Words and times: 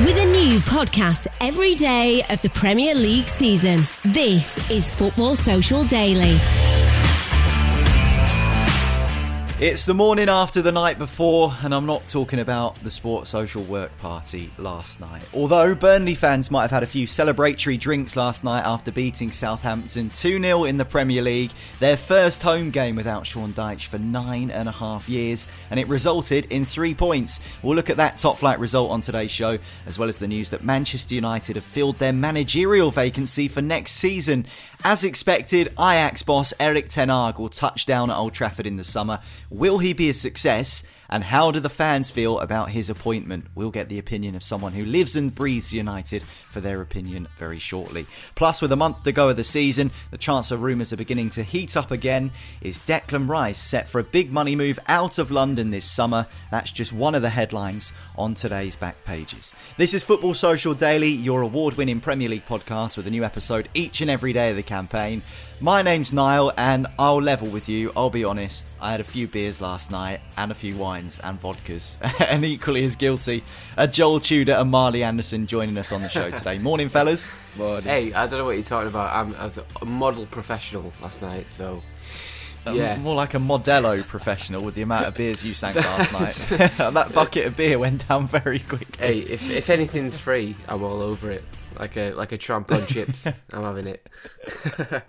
With 0.00 0.18
a 0.18 0.26
new 0.26 0.58
podcast 0.58 1.34
every 1.40 1.74
day 1.74 2.22
of 2.28 2.42
the 2.42 2.50
Premier 2.50 2.94
League 2.94 3.30
season, 3.30 3.88
this 4.04 4.70
is 4.70 4.94
Football 4.94 5.34
Social 5.34 5.84
Daily. 5.84 6.36
It's 9.58 9.86
the 9.86 9.94
morning 9.94 10.28
after 10.28 10.60
the 10.60 10.70
night 10.70 10.98
before, 10.98 11.54
and 11.62 11.74
I'm 11.74 11.86
not 11.86 12.06
talking 12.08 12.40
about 12.40 12.74
the 12.82 12.90
Sport 12.90 13.26
Social 13.26 13.62
Work 13.62 13.90
Party 13.96 14.50
last 14.58 15.00
night. 15.00 15.22
Although 15.32 15.74
Burnley 15.74 16.14
fans 16.14 16.50
might 16.50 16.60
have 16.60 16.70
had 16.70 16.82
a 16.82 16.86
few 16.86 17.06
celebratory 17.06 17.80
drinks 17.80 18.16
last 18.16 18.44
night 18.44 18.66
after 18.66 18.92
beating 18.92 19.30
Southampton 19.30 20.10
2 20.10 20.42
0 20.42 20.64
in 20.64 20.76
the 20.76 20.84
Premier 20.84 21.22
League, 21.22 21.52
their 21.80 21.96
first 21.96 22.42
home 22.42 22.68
game 22.68 22.96
without 22.96 23.26
Sean 23.26 23.54
Dyche 23.54 23.86
for 23.86 23.96
nine 23.96 24.50
and 24.50 24.68
a 24.68 24.72
half 24.72 25.08
years, 25.08 25.46
and 25.70 25.80
it 25.80 25.88
resulted 25.88 26.44
in 26.50 26.66
three 26.66 26.94
points. 26.94 27.40
We'll 27.62 27.76
look 27.76 27.88
at 27.88 27.96
that 27.96 28.18
top 28.18 28.36
flight 28.36 28.58
result 28.58 28.90
on 28.90 29.00
today's 29.00 29.30
show, 29.30 29.58
as 29.86 29.98
well 29.98 30.10
as 30.10 30.18
the 30.18 30.28
news 30.28 30.50
that 30.50 30.64
Manchester 30.64 31.14
United 31.14 31.56
have 31.56 31.64
filled 31.64 31.98
their 31.98 32.12
managerial 32.12 32.90
vacancy 32.90 33.48
for 33.48 33.62
next 33.62 33.92
season. 33.92 34.44
As 34.84 35.02
expected, 35.02 35.68
Ajax 35.78 36.22
boss 36.22 36.52
Erik 36.60 36.88
Ten 36.88 37.08
Hag 37.08 37.38
will 37.38 37.48
touch 37.48 37.86
down 37.86 38.10
at 38.10 38.16
Old 38.16 38.34
Trafford 38.34 38.66
in 38.66 38.76
the 38.76 38.84
summer. 38.84 39.20
Will 39.50 39.78
he 39.78 39.92
be 39.92 40.10
a 40.10 40.14
success? 40.14 40.82
And 41.08 41.24
how 41.24 41.50
do 41.50 41.60
the 41.60 41.68
fans 41.68 42.10
feel 42.10 42.38
about 42.40 42.70
his 42.70 42.90
appointment? 42.90 43.46
We'll 43.54 43.70
get 43.70 43.88
the 43.88 43.98
opinion 43.98 44.34
of 44.34 44.42
someone 44.42 44.72
who 44.72 44.84
lives 44.84 45.16
and 45.16 45.34
breathes 45.34 45.72
United 45.72 46.22
for 46.50 46.60
their 46.60 46.80
opinion 46.80 47.28
very 47.38 47.58
shortly. 47.58 48.06
Plus, 48.34 48.60
with 48.60 48.72
a 48.72 48.76
month 48.76 49.02
to 49.04 49.12
go 49.12 49.28
of 49.28 49.36
the 49.36 49.44
season, 49.44 49.90
the 50.10 50.18
transfer 50.18 50.56
rumours 50.56 50.92
are 50.92 50.96
beginning 50.96 51.30
to 51.30 51.42
heat 51.42 51.76
up 51.76 51.90
again. 51.90 52.30
Is 52.60 52.80
Declan 52.80 53.28
Rice 53.28 53.58
set 53.58 53.88
for 53.88 53.98
a 53.98 54.04
big 54.04 54.32
money 54.32 54.56
move 54.56 54.78
out 54.88 55.18
of 55.18 55.30
London 55.30 55.70
this 55.70 55.90
summer? 55.90 56.26
That's 56.50 56.72
just 56.72 56.92
one 56.92 57.14
of 57.14 57.22
the 57.22 57.30
headlines 57.30 57.92
on 58.16 58.34
today's 58.34 58.76
back 58.76 59.04
pages. 59.04 59.54
This 59.76 59.94
is 59.94 60.02
Football 60.02 60.34
Social 60.34 60.74
Daily, 60.74 61.10
your 61.10 61.42
award 61.42 61.76
winning 61.76 62.00
Premier 62.00 62.28
League 62.28 62.46
podcast 62.46 62.96
with 62.96 63.06
a 63.06 63.10
new 63.10 63.24
episode 63.24 63.68
each 63.74 64.00
and 64.00 64.10
every 64.10 64.32
day 64.32 64.50
of 64.50 64.56
the 64.56 64.62
campaign. 64.62 65.22
My 65.58 65.80
name's 65.80 66.12
Niall, 66.12 66.52
and 66.58 66.86
I'll 66.98 67.22
level 67.22 67.48
with 67.48 67.66
you. 67.66 67.90
I'll 67.96 68.10
be 68.10 68.24
honest, 68.24 68.66
I 68.78 68.90
had 68.90 69.00
a 69.00 69.04
few 69.04 69.26
beers 69.26 69.58
last 69.62 69.90
night 69.90 70.20
and 70.36 70.52
a 70.52 70.54
few 70.54 70.76
wines 70.76 71.18
and 71.24 71.40
vodkas, 71.40 71.96
and 72.28 72.44
equally 72.44 72.84
as 72.84 72.94
guilty 72.94 73.42
are 73.78 73.86
Joel 73.86 74.20
Tudor 74.20 74.52
and 74.52 74.70
Marley 74.70 75.02
Anderson 75.02 75.46
joining 75.46 75.78
us 75.78 75.92
on 75.92 76.02
the 76.02 76.10
show 76.10 76.30
today. 76.30 76.58
Morning, 76.58 76.90
fellas. 76.90 77.30
Hey, 77.84 78.12
I 78.12 78.26
don't 78.26 78.38
know 78.38 78.44
what 78.44 78.56
you're 78.56 78.64
talking 78.64 78.90
about. 78.90 79.14
I'm, 79.16 79.34
I 79.36 79.44
was 79.44 79.58
a 79.80 79.84
model 79.86 80.26
professional 80.26 80.92
last 81.00 81.22
night, 81.22 81.50
so 81.50 81.82
yeah. 82.70 82.96
More 82.98 83.14
like 83.14 83.32
a 83.32 83.38
Modelo 83.38 84.06
professional 84.06 84.62
with 84.62 84.74
the 84.74 84.82
amount 84.82 85.06
of 85.06 85.14
beers 85.14 85.42
you 85.42 85.54
sank 85.54 85.76
last 85.76 86.50
night. 86.50 86.72
that 86.76 87.14
bucket 87.14 87.46
of 87.46 87.56
beer 87.56 87.78
went 87.78 88.06
down 88.08 88.26
very 88.26 88.58
quickly. 88.58 88.98
Hey, 88.98 89.18
if 89.20 89.48
if 89.48 89.70
anything's 89.70 90.18
free, 90.18 90.54
I'm 90.68 90.82
all 90.82 91.00
over 91.00 91.30
it. 91.30 91.44
Like 91.78 91.96
a 91.96 92.12
like 92.12 92.32
a 92.32 92.38
tramp 92.38 92.72
on 92.72 92.86
chips, 92.86 93.26
I'm 93.52 93.62
having 93.62 93.86
it. 93.86 94.06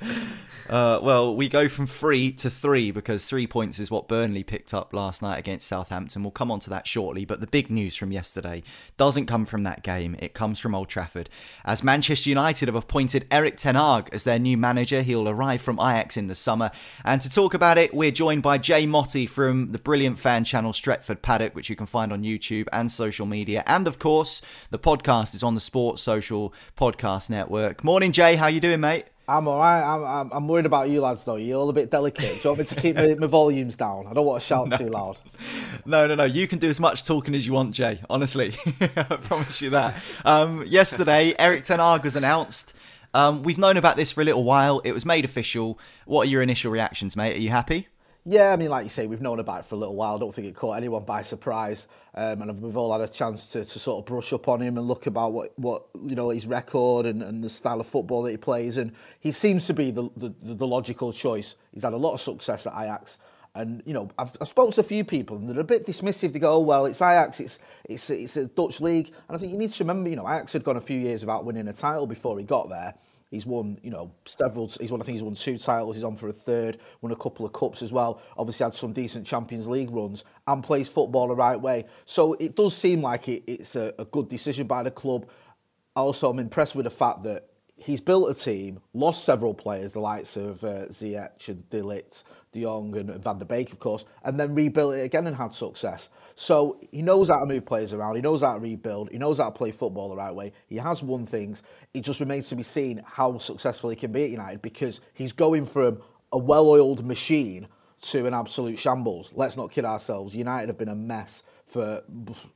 Uh, 0.70 1.00
well, 1.02 1.34
we 1.34 1.48
go 1.48 1.70
from 1.70 1.88
three 1.88 2.30
to 2.30 2.50
three 2.50 2.92
because 2.92 3.26
three 3.26 3.48
points 3.48 3.80
is 3.80 3.90
what 3.90 4.10
Burnley 4.10 4.44
picked 4.44 4.74
up 4.74 4.94
last 4.94 5.22
night 5.22 5.38
against 5.38 5.66
Southampton. 5.66 6.24
We'll 6.24 6.32
come 6.32 6.52
on 6.52 6.60
to 6.62 6.70
that 6.72 6.86
shortly, 6.86 7.24
but 7.24 7.40
the 7.40 7.48
big 7.48 7.70
news 7.70 7.96
from 7.96 8.12
yesterday 8.12 8.64
doesn't 8.98 9.28
come 9.28 9.46
from 9.46 9.64
that 9.64 9.82
game. 9.82 10.18
It 10.20 10.34
comes 10.34 10.60
from 10.60 10.76
Old 10.76 10.90
Trafford. 10.90 11.30
As 11.64 11.84
Manchester 11.84 12.30
United 12.30 12.68
have 12.68 12.76
appointed 12.76 13.26
Erik 13.32 13.56
Ten 13.56 13.76
Hag 13.76 14.10
as 14.12 14.26
their 14.26 14.40
new 14.40 14.58
manager, 14.58 15.04
he'll 15.04 15.30
arrive 15.30 15.62
from 15.62 15.80
Ajax 15.80 16.18
in 16.18 16.28
the 16.28 16.36
summer. 16.36 16.70
And 17.06 17.22
to 17.22 17.30
talk 17.30 17.54
about 17.54 17.78
it, 17.78 17.94
we're 17.94 18.12
joined 18.12 18.44
by 18.44 18.58
Jay 18.58 18.86
Motty 18.86 19.26
from 19.26 19.72
the 19.72 19.80
brilliant 19.80 20.20
fan 20.20 20.44
channel 20.44 20.74
Stretford 20.74 21.22
Paddock, 21.22 21.56
which 21.56 21.70
you 21.70 21.78
can 21.78 21.86
find 21.86 22.12
on 22.12 22.24
YouTube 22.24 22.68
and 22.74 22.92
social 22.92 23.26
media. 23.26 23.64
And 23.66 23.88
of 23.88 24.00
course, 24.00 24.42
the 24.70 24.80
podcast 24.80 25.34
is 25.34 25.44
on 25.44 25.56
the 25.56 25.62
Sports 25.62 26.02
Social 26.02 26.54
Podcast 26.78 27.30
Network. 27.30 27.84
Morning, 27.84 28.12
Jay. 28.12 28.36
How 28.36 28.48
you 28.48 28.60
doing, 28.60 28.80
mate? 28.80 29.06
I'm 29.30 29.48
all 29.48 29.60
right. 29.60 29.82
I'm, 29.84 30.04
I'm, 30.06 30.32
I'm 30.32 30.48
worried 30.48 30.66
about 30.66 30.90
you 30.90 31.02
lads, 31.02 31.26
though. 31.26 31.36
You're 31.36 31.60
all 31.60 31.70
a 31.70 31.74
bit 31.74 31.92
delicate. 31.92 32.42
Do 32.42 32.42
you 32.42 32.50
want 32.50 32.60
me 32.60 32.66
to 32.66 32.76
keep 32.76 32.96
my, 32.96 33.14
my 33.16 33.28
volumes 33.28 33.76
down? 33.76 34.08
I 34.08 34.14
don't 34.14 34.26
want 34.26 34.42
to 34.42 34.48
shout 34.48 34.72
too 34.78 34.88
loud. 34.88 35.20
No, 35.86 36.08
no, 36.08 36.16
no. 36.16 36.24
You 36.24 36.48
can 36.48 36.60
do 36.60 36.70
as 36.70 36.80
much 36.80 37.04
talking 37.04 37.36
as 37.36 37.46
you 37.46 37.52
want, 37.52 37.76
Jay. 37.76 38.00
Honestly, 38.10 38.56
I 38.82 39.04
promise 39.04 39.62
you 39.62 39.72
that. 39.72 40.02
Um, 40.24 40.64
yesterday, 40.66 41.34
Erik 41.38 41.66
Ten 41.66 41.80
Hag 41.80 42.06
was 42.06 42.16
announced. 42.16 42.74
Um, 43.14 43.44
we've 43.44 43.58
known 43.58 43.76
about 43.76 43.98
this 43.98 44.12
for 44.12 44.22
a 44.22 44.24
little 44.24 44.44
while. 44.46 44.80
It 44.86 44.94
was 44.94 45.06
made 45.06 45.26
official. 45.26 45.78
What 46.06 46.28
are 46.28 46.30
your 46.30 46.42
initial 46.42 46.72
reactions, 46.72 47.16
mate? 47.16 47.36
Are 47.36 47.40
you 47.40 47.50
happy? 47.50 47.88
Yeah, 48.30 48.52
I 48.52 48.58
mean, 48.58 48.70
like 48.70 48.84
you 48.84 48.90
say, 48.90 49.08
we've 49.08 49.22
known 49.22 49.40
about 49.40 49.62
it 49.62 49.66
for 49.68 49.76
a 49.76 49.78
little 49.78 49.96
while. 49.96 50.18
I 50.18 50.20
don't 50.20 50.36
think 50.36 50.50
it 50.50 50.54
caught 50.54 50.74
anyone 50.74 51.06
by 51.06 51.22
surprise. 51.22 51.88
Um, 52.14 52.42
and 52.42 52.62
we've 52.62 52.76
all 52.76 52.92
had 52.92 53.00
a 53.00 53.08
chance 53.08 53.48
to, 53.54 53.64
to 53.64 53.80
sort 53.80 54.00
of 54.00 54.06
brush 54.06 54.34
up 54.34 54.50
on 54.50 54.60
him 54.60 54.78
and 54.78 54.86
look 54.86 55.08
about 55.08 55.32
what, 55.32 55.58
what 55.58 55.86
you 56.04 56.14
know, 56.14 56.32
his 56.32 56.46
record 56.46 57.06
and, 57.06 57.24
and 57.24 57.42
the 57.42 57.50
style 57.50 57.80
of 57.80 57.88
football 57.88 58.24
that 58.24 58.32
he 58.32 58.38
plays. 58.38 58.76
And 58.76 58.92
he 59.22 59.32
seems 59.32 59.66
to 59.68 59.74
be 59.74 59.92
the, 59.92 60.10
the, 60.18 60.34
the 60.42 60.68
logical 60.68 61.14
choice. 61.14 61.56
He's 61.74 61.84
had 61.84 61.94
a 61.94 61.98
lot 61.98 62.16
of 62.16 62.20
success 62.20 62.68
at 62.68 62.74
Ajax. 62.74 63.20
And, 63.56 63.82
you 63.86 63.94
know, 63.94 64.10
I've, 64.20 64.36
I've 64.42 64.50
spoken 64.50 64.74
to 64.74 64.82
a 64.82 64.84
few 64.84 65.06
people 65.06 65.38
and 65.38 65.50
they're 65.50 65.62
a 65.62 65.64
bit 65.64 65.88
dismissive. 65.88 66.34
They 66.34 66.40
go, 66.40 66.56
oh, 66.56 66.60
well, 66.60 66.86
it's 66.86 67.02
Ajax, 67.02 67.40
it's, 67.40 67.60
it's, 67.86 68.10
it's 68.10 68.36
a 68.36 68.48
Dutch 68.48 68.82
league. 68.82 69.08
And 69.30 69.38
I 69.38 69.40
think 69.40 69.54
you 69.54 69.58
need 69.58 69.70
to 69.70 69.84
remember, 69.86 70.10
you 70.10 70.18
know, 70.18 70.28
Ajax 70.28 70.52
had 70.52 70.66
gone 70.66 70.76
a 70.76 70.82
few 70.82 71.00
years 71.00 71.22
without 71.22 71.46
winning 71.46 71.70
a 71.70 71.74
title 71.74 72.06
before 72.06 72.38
he 72.38 72.44
got 72.44 72.68
there. 72.68 72.94
He's 73.30 73.46
won, 73.46 73.78
you 73.84 73.92
know, 73.92 74.12
several. 74.26 74.68
He's 74.80 74.92
won. 74.92 75.02
I 75.02 75.04
think 75.04 75.16
he's 75.16 75.24
won 75.24 75.34
two 75.34 75.58
titles. 75.58 75.98
He's 75.98 76.04
on 76.04 76.16
for 76.16 76.30
a 76.30 76.34
third. 76.34 76.78
Won 77.02 77.12
a 77.12 77.16
couple 77.16 77.46
of 77.46 77.52
cups 77.52 77.82
as 77.82 77.92
well. 77.92 78.22
Obviously 78.38 78.64
had 78.64 78.74
some 78.74 78.94
decent 78.94 79.28
Champions 79.28 79.68
League 79.68 79.92
runs 79.92 80.24
and 80.48 80.64
plays 80.64 80.88
football 80.88 81.28
the 81.28 81.36
right 81.36 81.60
way. 81.60 81.86
So 82.06 82.34
it 82.34 82.56
does 82.56 82.76
seem 82.76 83.02
like 83.02 83.28
it, 83.28 83.44
it's 83.46 83.76
a, 83.76 83.94
a 84.00 84.06
good 84.06 84.30
decision 84.30 84.66
by 84.66 84.84
the 84.84 84.92
club. 84.92 85.28
Also, 85.96 86.30
I'm 86.30 86.40
impressed 86.40 86.76
with 86.76 86.86
the 86.86 86.90
fact 86.90 87.24
that 87.24 87.50
he's 87.76 88.02
built 88.02 88.30
a 88.30 88.34
team, 88.34 88.80
lost 88.94 89.24
several 89.24 89.54
players, 89.54 89.94
the 89.94 90.00
likes 90.00 90.36
of 90.38 90.64
uh, 90.64 90.86
Ziyech 90.86 91.50
and 91.50 91.70
De 91.70 91.82
Ligt, 91.82 92.24
De 92.52 92.62
Jong 92.62 92.96
and, 92.96 93.24
Van 93.24 93.38
der 93.38 93.46
Beek, 93.46 93.72
of 93.72 93.80
course, 93.80 94.06
and 94.24 94.40
then 94.40 94.56
rebuilt 94.56 94.96
it 94.96 95.04
again 95.04 95.28
and 95.28 95.36
had 95.36 95.54
success. 95.54 96.10
So 96.36 96.80
he 96.92 97.02
knows 97.02 97.30
how 97.30 97.40
to 97.40 97.46
move 97.46 97.66
players 97.66 97.94
around. 97.94 98.16
He 98.16 98.22
knows 98.22 98.42
how 98.42 98.54
to 98.54 98.60
rebuild. 98.60 99.12
He 99.12 99.18
knows 99.18 99.38
how 99.38 99.46
to 99.46 99.52
play 99.52 99.72
football 99.72 100.10
the 100.10 100.16
right 100.16 100.34
way. 100.34 100.54
He 100.68 100.78
has 100.78 101.04
won 101.04 101.26
things. 101.26 101.64
It 101.94 102.02
just 102.02 102.20
remains 102.20 102.50
to 102.50 102.56
be 102.56 102.64
seen 102.64 103.02
how 103.06 103.38
successful 103.38 103.90
he 103.90 103.96
can 103.96 104.12
be 104.12 104.24
at 104.24 104.30
United 104.30 104.62
because 104.62 105.02
he's 105.14 105.34
going 105.34 105.66
from 105.66 106.02
a 106.32 106.38
well-oiled 106.38 107.06
machine 107.06 107.68
to 108.00 108.26
an 108.26 108.34
absolute 108.34 108.78
shambles. 108.78 109.32
Let's 109.34 109.58
not 109.58 109.72
kid 109.72 109.86
ourselves. 109.86 110.36
United 110.36 110.70
have 110.70 110.78
been 110.78 110.90
a 110.90 110.96
mess 110.96 111.44
for 111.66 112.02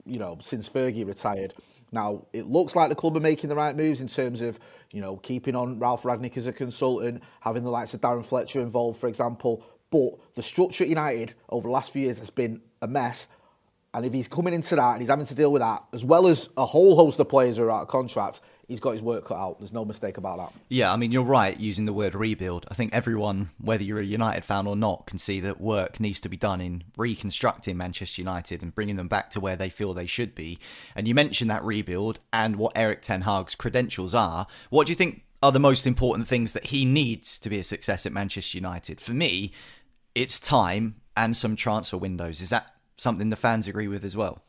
you 0.06 0.20
know 0.20 0.38
since 0.42 0.70
Fergie 0.70 1.06
retired. 1.06 1.54
Now 1.92 2.26
it 2.32 2.48
looks 2.48 2.76
like 2.76 2.90
the 2.90 2.96
club 2.96 3.18
are 3.18 3.22
making 3.22 3.50
the 3.50 3.56
right 3.56 3.76
moves 3.76 4.02
in 4.02 4.08
terms 4.08 4.42
of 4.42 4.60
you 4.92 5.02
know 5.02 5.18
keeping 5.18 5.56
on 5.56 5.80
Ralf 5.80 6.04
Rangnick 6.04 6.38
as 6.38 6.48
a 6.48 6.54
consultant, 6.54 7.24
having 7.42 7.64
the 7.64 7.72
likes 7.72 7.94
of 7.94 8.02
Darren 8.02 8.26
Fletcher 8.26 8.62
involved, 8.62 9.00
for 9.00 9.08
example. 9.08 9.66
But 9.92 10.12
the 10.36 10.42
structure 10.42 10.84
at 10.84 10.90
United 10.90 11.36
over 11.50 11.68
the 11.68 11.72
last 11.72 11.92
few 11.92 12.02
years 12.04 12.18
has 12.20 12.30
been 12.32 12.62
a 12.82 12.88
mess. 12.88 13.28
And 13.94 14.06
if 14.06 14.14
he's 14.14 14.30
coming 14.30 14.54
into 14.54 14.78
that 14.78 14.94
and 14.94 15.02
he's 15.02 15.10
having 15.10 15.26
to 15.26 15.36
deal 15.36 15.52
with 15.52 15.62
that, 15.62 15.84
as 15.92 16.06
well 16.06 16.28
as 16.28 16.50
a 16.56 16.66
whole 16.66 16.96
host 16.96 17.20
of 17.20 17.28
players 17.28 17.58
who 17.58 17.64
are 17.64 17.72
out 17.72 17.82
of 17.82 17.88
contract, 17.90 18.40
he's 18.70 18.80
got 18.80 18.92
his 18.92 19.02
work 19.02 19.26
cut 19.26 19.36
out. 19.36 19.60
There's 19.60 19.74
no 19.74 19.84
mistake 19.84 20.18
about 20.18 20.38
that. 20.38 20.54
Yeah, 20.70 20.94
I 20.94 20.96
mean, 20.96 21.12
you're 21.12 21.24
right 21.24 21.60
using 21.60 21.86
the 21.86 21.92
word 21.92 22.16
rebuild. 22.16 22.66
I 22.72 22.74
think 22.74 22.94
everyone, 22.94 23.50
whether 23.60 23.84
you're 23.84 24.00
a 24.00 24.06
United 24.06 24.46
fan 24.46 24.66
or 24.66 24.78
not, 24.78 25.08
can 25.08 25.18
see 25.18 25.42
that 25.42 25.60
work 25.60 26.00
needs 26.00 26.22
to 26.22 26.30
be 26.30 26.38
done 26.38 26.62
in 26.62 26.86
reconstructing 26.96 27.76
Manchester 27.76 28.22
United 28.22 28.62
and 28.62 28.74
bringing 28.74 28.96
them 28.96 29.10
back 29.10 29.30
to 29.32 29.42
where 29.42 29.58
they 29.58 29.70
feel 29.70 29.94
they 29.94 30.06
should 30.06 30.34
be. 30.34 30.58
And 30.96 31.06
you 31.06 31.14
mentioned 31.14 31.52
that 31.52 31.64
rebuild 31.66 32.22
and 32.32 32.56
what 32.56 32.72
Erik 32.78 33.02
Ten 33.02 33.24
Hag's 33.24 33.56
credentials 33.56 34.16
are. 34.16 34.48
What 34.70 34.88
do 34.88 34.92
you 34.92 34.96
think 34.96 35.24
are 35.44 35.52
the 35.52 35.60
most 35.60 35.86
important 35.86 36.30
things 36.30 36.54
that 36.54 36.68
he 36.68 36.86
needs 36.86 37.40
to 37.40 37.50
be 37.50 37.60
a 37.60 37.64
success 37.64 38.06
at 38.06 38.14
Manchester 38.14 38.58
United? 38.58 39.02
For 39.02 39.12
me, 39.12 39.52
it's 40.16 40.40
time 40.40 40.96
and 41.16 41.36
some 41.36 41.56
transfer 41.56 41.98
windows. 41.98 42.42
Is 42.42 42.50
that 42.50 42.74
something 42.98 43.30
the 43.30 43.36
fans 43.36 43.68
agree 43.68 43.88
with 43.88 44.04
as 44.04 44.16
well? 44.16 44.44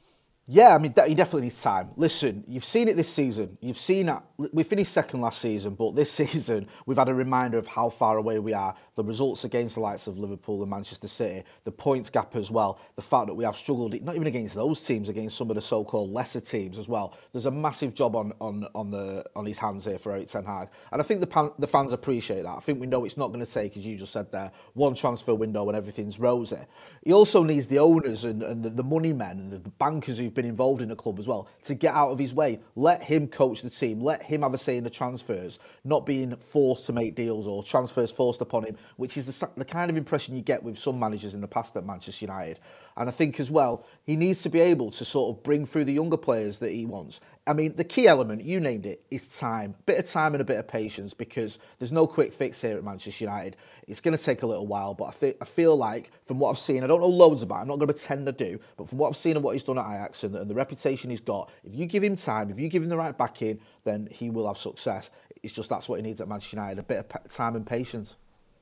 Yeah, 0.48 0.74
I 0.74 0.78
mean, 0.78 0.92
he 1.06 1.14
definitely 1.14 1.42
needs 1.42 1.62
time. 1.62 1.90
Listen, 1.96 2.42
you've 2.48 2.64
seen 2.64 2.88
it 2.88 2.96
this 2.96 3.08
season. 3.08 3.56
You've 3.60 3.78
seen 3.78 4.06
that 4.06 4.24
we 4.52 4.64
finished 4.64 4.92
second 4.92 5.20
last 5.20 5.40
season, 5.40 5.74
but 5.74 5.94
this 5.94 6.10
season 6.20 6.66
we've 6.84 6.98
had 6.98 7.08
a 7.08 7.14
reminder 7.14 7.58
of 7.58 7.68
how 7.68 7.88
far 7.88 8.18
away 8.18 8.40
we 8.40 8.52
are. 8.52 8.74
The 8.96 9.04
results 9.04 9.44
against 9.44 9.76
the 9.76 9.82
likes 9.82 10.08
of 10.08 10.18
Liverpool 10.18 10.60
and 10.62 10.68
Manchester 10.68 11.06
City, 11.06 11.44
the 11.62 11.70
points 11.70 12.10
gap 12.10 12.34
as 12.34 12.50
well, 12.50 12.80
the 12.96 13.02
fact 13.02 13.28
that 13.28 13.34
we 13.34 13.44
have 13.44 13.56
struggled 13.56 13.98
not 14.02 14.16
even 14.16 14.26
against 14.26 14.56
those 14.56 14.84
teams, 14.84 15.08
against 15.08 15.38
some 15.38 15.48
of 15.48 15.54
the 15.54 15.62
so-called 15.62 16.10
lesser 16.10 16.40
teams 16.40 16.76
as 16.76 16.88
well. 16.88 17.16
There's 17.30 17.46
a 17.46 17.50
massive 17.50 17.94
job 17.94 18.16
on 18.16 18.32
on 18.40 18.66
on 18.74 18.90
the 18.90 19.24
on 19.36 19.46
his 19.46 19.58
hands 19.58 19.84
here 19.84 19.98
for 19.98 20.10
Erik 20.10 20.26
Ten 20.26 20.44
Hag, 20.44 20.70
and 20.90 21.00
I 21.00 21.04
think 21.04 21.20
the 21.20 21.26
pan, 21.28 21.52
the 21.60 21.68
fans 21.68 21.92
appreciate 21.92 22.42
that. 22.42 22.56
I 22.56 22.60
think 22.60 22.80
we 22.80 22.88
know 22.88 23.04
it's 23.04 23.16
not 23.16 23.28
going 23.28 23.44
to 23.44 23.50
take, 23.50 23.76
as 23.76 23.86
you 23.86 23.96
just 23.96 24.12
said 24.12 24.32
there, 24.32 24.50
one 24.74 24.96
transfer 24.96 25.34
window 25.34 25.68
and 25.68 25.76
everything's 25.76 26.18
rosy. 26.18 26.58
He 27.04 27.12
also 27.12 27.44
needs 27.44 27.68
the 27.68 27.78
owners 27.78 28.24
and, 28.24 28.42
and 28.42 28.64
the, 28.64 28.70
the 28.70 28.84
money 28.84 29.12
men 29.12 29.38
and 29.38 29.52
the 29.52 29.58
bankers 29.58 30.18
who've 30.18 30.31
been 30.34 30.44
involved 30.44 30.82
in 30.82 30.88
the 30.88 30.96
club 30.96 31.18
as 31.18 31.28
well 31.28 31.48
to 31.64 31.74
get 31.74 31.94
out 31.94 32.10
of 32.10 32.18
his 32.18 32.34
way. 32.34 32.60
Let 32.76 33.02
him 33.02 33.28
coach 33.28 33.62
the 33.62 33.70
team. 33.70 34.00
Let 34.00 34.22
him 34.22 34.42
have 34.42 34.54
a 34.54 34.58
say 34.58 34.76
in 34.76 34.84
the 34.84 34.90
transfers, 34.90 35.58
not 35.84 36.06
being 36.06 36.34
forced 36.36 36.86
to 36.86 36.92
make 36.92 37.14
deals 37.14 37.46
or 37.46 37.62
transfers 37.62 38.10
forced 38.10 38.40
upon 38.40 38.64
him, 38.64 38.76
which 38.96 39.16
is 39.16 39.26
the, 39.26 39.48
the 39.56 39.64
kind 39.64 39.90
of 39.90 39.96
impression 39.96 40.34
you 40.36 40.42
get 40.42 40.62
with 40.62 40.78
some 40.78 40.98
managers 40.98 41.34
in 41.34 41.40
the 41.40 41.48
past 41.48 41.76
at 41.76 41.84
Manchester 41.84 42.24
United. 42.24 42.60
And 42.96 43.08
I 43.08 43.12
think 43.12 43.40
as 43.40 43.50
well, 43.50 43.84
he 44.04 44.16
needs 44.16 44.42
to 44.42 44.48
be 44.48 44.60
able 44.60 44.90
to 44.92 45.04
sort 45.04 45.36
of 45.36 45.42
bring 45.42 45.66
through 45.66 45.84
the 45.84 45.92
younger 45.92 46.16
players 46.16 46.58
that 46.58 46.70
he 46.70 46.84
wants. 46.84 47.20
I 47.46 47.54
mean, 47.54 47.74
the 47.74 47.84
key 47.84 48.06
element, 48.06 48.44
you 48.44 48.60
named 48.60 48.86
it, 48.86 49.04
is 49.10 49.26
time. 49.38 49.74
A 49.80 49.82
bit 49.82 49.98
of 49.98 50.06
time 50.06 50.34
and 50.34 50.40
a 50.40 50.44
bit 50.44 50.58
of 50.58 50.68
patience 50.68 51.12
because 51.12 51.58
there's 51.78 51.90
no 51.90 52.06
quick 52.06 52.32
fix 52.32 52.60
here 52.60 52.76
at 52.76 52.84
Manchester 52.84 53.24
United. 53.24 53.56
It's 53.88 54.00
going 54.00 54.16
to 54.16 54.22
take 54.22 54.42
a 54.42 54.46
little 54.46 54.66
while, 54.66 54.94
but 54.94 55.06
I, 55.06 55.10
feel, 55.10 55.34
I 55.40 55.44
feel 55.44 55.76
like 55.76 56.12
from 56.26 56.38
what 56.38 56.50
I've 56.50 56.58
seen, 56.58 56.84
I 56.84 56.86
don't 56.86 57.00
know 57.00 57.08
loads 57.08 57.42
about 57.42 57.62
I'm 57.62 57.68
not 57.68 57.78
going 57.78 57.88
to 57.88 57.94
pretend 57.94 58.28
I 58.28 58.32
do, 58.32 58.60
but 58.76 58.88
from 58.88 58.98
what 58.98 59.08
I've 59.08 59.16
seen 59.16 59.34
and 59.36 59.44
what 59.44 59.52
he's 59.52 59.64
done 59.64 59.78
at 59.78 59.86
Ajax 59.86 60.22
and, 60.22 60.36
and 60.36 60.48
the 60.48 60.54
reputation 60.54 61.10
he's 61.10 61.20
got, 61.20 61.50
if 61.64 61.74
you 61.74 61.86
give 61.86 62.04
him 62.04 62.14
time, 62.14 62.50
if 62.50 62.60
you 62.60 62.68
give 62.68 62.82
him 62.82 62.88
the 62.88 62.96
right 62.96 63.16
backing, 63.16 63.58
then 63.82 64.08
he 64.10 64.30
will 64.30 64.46
have 64.46 64.58
success. 64.58 65.10
It's 65.42 65.52
just 65.52 65.68
that's 65.68 65.88
what 65.88 65.96
he 65.96 66.02
needs 66.02 66.20
at 66.20 66.28
Manchester 66.28 66.56
United, 66.56 66.78
a 66.78 66.82
bit 66.84 66.98
of 66.98 67.28
time 67.28 67.56
and 67.56 67.66
patience. 67.66 68.16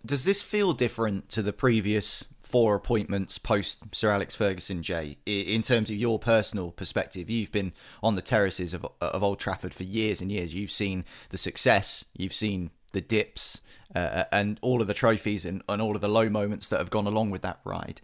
Does 0.07 0.25
this 0.25 0.41
feel 0.41 0.73
different 0.73 1.29
to 1.31 1.43
the 1.43 1.53
previous 1.53 2.25
four 2.51 2.75
appointments 2.75 3.39
post 3.39 3.79
Sir 3.93 4.11
Alex 4.11 4.35
Ferguson, 4.35 4.83
Jay, 4.83 5.19
in 5.25 5.63
terms 5.63 5.89
of 5.91 5.97
your 5.97 6.19
personal 6.19 6.73
perspective? 6.73 7.31
You've 7.31 7.53
been 7.53 7.73
on 8.03 8.17
the 8.17 8.23
terraces 8.23 8.75
of, 8.75 8.87
of 9.01 9.23
Old 9.23 9.39
Trafford 9.39 9.73
for 9.73 9.85
years 9.85 10.21
and 10.21 10.33
years. 10.33 10.53
You've 10.53 10.73
seen 10.73 11.05
the 11.31 11.39
success, 11.39 12.05
you've 12.15 12.35
seen 12.35 12.71
the 12.93 13.01
dips, 13.01 13.61
uh, 13.95 14.25
and 14.33 14.59
all 14.63 14.81
of 14.81 14.89
the 14.89 14.95
trophies 14.95 15.45
and, 15.45 15.63
and 15.69 15.81
all 15.81 15.95
of 15.95 16.01
the 16.01 16.09
low 16.09 16.29
moments 16.29 16.69
that 16.69 16.79
have 16.79 16.91
gone 16.91 17.07
along 17.07 17.31
with 17.31 17.43
that 17.43 17.61
ride. 17.65 18.01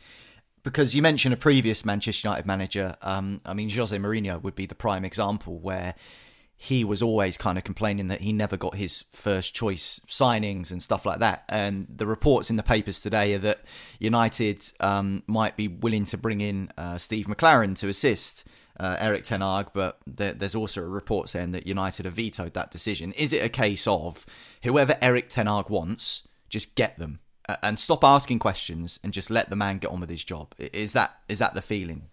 Because 0.62 0.94
you 0.94 1.02
mentioned 1.02 1.32
a 1.32 1.37
previous 1.37 1.84
Manchester 1.84 2.28
United 2.28 2.46
manager, 2.46 2.96
um, 3.02 3.40
I 3.44 3.54
mean, 3.54 3.70
Jose 3.70 3.96
Mourinho 3.96 4.43
would 4.43 4.54
be 4.54 4.66
the 4.66 4.75
prime 4.75 5.04
example 5.04 5.58
where 5.58 5.94
he 6.56 6.85
was 6.85 7.03
always 7.03 7.37
kind 7.37 7.58
of 7.58 7.64
complaining 7.64 8.08
that 8.08 8.23
he 8.23 8.32
never 8.32 8.56
got 8.56 8.76
his 8.76 9.05
first 9.12 9.55
choice 9.55 10.00
signings 10.08 10.70
and 10.70 10.82
stuff 10.82 11.05
like 11.05 11.19
that. 11.20 11.44
And 11.49 11.87
the 11.94 12.06
reports 12.06 12.49
in 12.49 12.56
the 12.56 12.62
papers 12.62 13.00
today 13.00 13.35
are 13.35 13.38
that 13.38 13.61
United 13.99 14.73
um, 14.81 15.23
might 15.26 15.56
be 15.56 15.69
willing 15.69 16.06
to 16.06 16.17
bring 16.17 16.41
in 16.41 16.70
uh, 16.79 16.97
Steve 16.97 17.26
McClaren 17.26 17.76
to 17.79 17.88
assist 17.88 18.44
uh, 18.81 18.97
Erik 18.99 19.25
Ten 19.25 19.43
Hag, 19.43 19.69
but 19.75 19.99
there, 20.06 20.32
there's 20.32 20.55
also 20.55 20.82
a 20.82 20.88
report 20.88 21.29
saying 21.29 21.53
that 21.53 21.67
United 21.67 22.06
have 22.06 22.14
vetoed 22.14 22.55
that 22.55 22.70
decision. 22.70 23.12
Is 23.12 23.32
it 23.32 23.44
a 23.44 23.49
case 23.49 23.87
of 23.87 24.25
whoever 24.62 24.97
Erik 25.03 25.29
Ten 25.29 25.47
Hag 25.47 25.69
wants, 25.69 26.26
just 26.49 26.75
get 26.75 26.97
them 26.99 27.20
and 27.62 27.79
stop 27.79 28.03
asking 28.03 28.38
questions 28.38 28.99
and 29.05 29.12
just 29.12 29.31
let 29.31 29.50
the 29.50 29.56
man 29.56 29.79
get 29.79 29.91
on 29.91 30.00
with 30.00 30.11
his 30.11 30.25
job? 30.25 30.55
Is 30.58 30.93
that 30.94 31.17
is 31.29 31.38
that 31.38 31.55
the 31.55 31.62
feeling? 31.62 32.08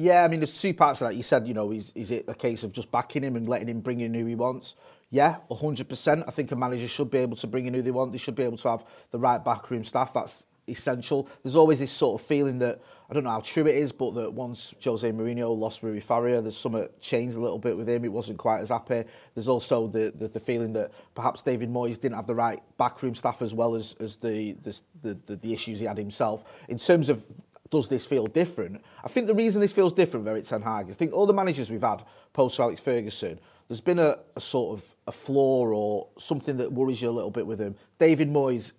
Yeah, 0.00 0.22
I 0.22 0.28
mean, 0.28 0.38
there's 0.38 0.60
two 0.60 0.74
parts 0.74 1.00
of 1.00 1.08
that. 1.08 1.16
You 1.16 1.24
said, 1.24 1.48
you 1.48 1.54
know, 1.54 1.72
is, 1.72 1.92
is 1.96 2.12
it 2.12 2.24
a 2.28 2.34
case 2.34 2.62
of 2.62 2.72
just 2.72 2.92
backing 2.92 3.24
him 3.24 3.34
and 3.34 3.48
letting 3.48 3.68
him 3.68 3.80
bring 3.80 4.00
in 4.00 4.14
who 4.14 4.26
he 4.26 4.36
wants? 4.36 4.76
Yeah, 5.10 5.38
100%. 5.50 6.24
I 6.24 6.30
think 6.30 6.52
a 6.52 6.56
manager 6.56 6.86
should 6.86 7.10
be 7.10 7.18
able 7.18 7.36
to 7.36 7.48
bring 7.48 7.66
in 7.66 7.74
who 7.74 7.82
they 7.82 7.90
want. 7.90 8.12
They 8.12 8.18
should 8.18 8.36
be 8.36 8.44
able 8.44 8.58
to 8.58 8.68
have 8.68 8.84
the 9.10 9.18
right 9.18 9.44
backroom 9.44 9.82
staff. 9.82 10.12
That's 10.12 10.46
essential. 10.68 11.28
There's 11.42 11.56
always 11.56 11.80
this 11.80 11.90
sort 11.90 12.20
of 12.20 12.24
feeling 12.24 12.58
that, 12.60 12.80
I 13.10 13.14
don't 13.14 13.24
know 13.24 13.30
how 13.30 13.40
true 13.40 13.66
it 13.66 13.74
is, 13.74 13.90
but 13.90 14.14
that 14.14 14.32
once 14.32 14.72
Jose 14.84 15.10
Mourinho 15.10 15.58
lost 15.58 15.82
Rui 15.82 15.98
Faria, 15.98 16.42
there's 16.42 16.56
something 16.56 16.86
changed 17.00 17.36
a 17.36 17.40
little 17.40 17.58
bit 17.58 17.76
with 17.76 17.88
him. 17.88 18.04
It 18.04 18.12
wasn't 18.12 18.38
quite 18.38 18.60
as 18.60 18.68
happy. 18.68 19.02
There's 19.34 19.48
also 19.48 19.88
the, 19.88 20.12
the, 20.16 20.28
the 20.28 20.40
feeling 20.40 20.74
that 20.74 20.92
perhaps 21.16 21.42
David 21.42 21.70
Moyes 21.70 22.00
didn't 22.00 22.16
have 22.16 22.26
the 22.28 22.36
right 22.36 22.60
backroom 22.76 23.16
staff 23.16 23.42
as 23.42 23.52
well 23.52 23.74
as, 23.74 23.96
as 23.98 24.16
the, 24.16 24.52
the, 24.62 25.18
the, 25.26 25.36
the 25.36 25.52
issues 25.52 25.80
he 25.80 25.86
had 25.86 25.98
himself. 25.98 26.44
In 26.68 26.78
terms 26.78 27.08
of 27.08 27.24
does 27.70 27.88
this 27.88 28.06
feel 28.06 28.26
different? 28.26 28.82
I 29.04 29.08
think 29.08 29.26
the 29.26 29.34
reason 29.34 29.60
this 29.60 29.72
feels 29.72 29.92
different 29.92 30.24
with 30.24 30.32
Erik 30.32 30.44
Ten 30.44 30.62
Hag 30.62 30.88
is 30.88 30.96
I 30.96 30.98
think 30.98 31.12
all 31.12 31.26
the 31.26 31.34
managers 31.34 31.70
we've 31.70 31.82
had 31.82 32.04
post 32.32 32.58
Alex 32.60 32.80
Ferguson, 32.80 33.38
there's 33.68 33.80
been 33.80 33.98
a, 33.98 34.18
a, 34.34 34.40
sort 34.40 34.78
of 34.78 34.94
a 35.06 35.12
flaw 35.12 35.66
or 35.66 36.08
something 36.18 36.56
that 36.56 36.72
worries 36.72 37.02
you 37.02 37.10
a 37.10 37.10
little 37.10 37.30
bit 37.30 37.46
with 37.46 37.58
him. 37.58 37.76
David 37.98 38.30
Moyes, 38.30 38.72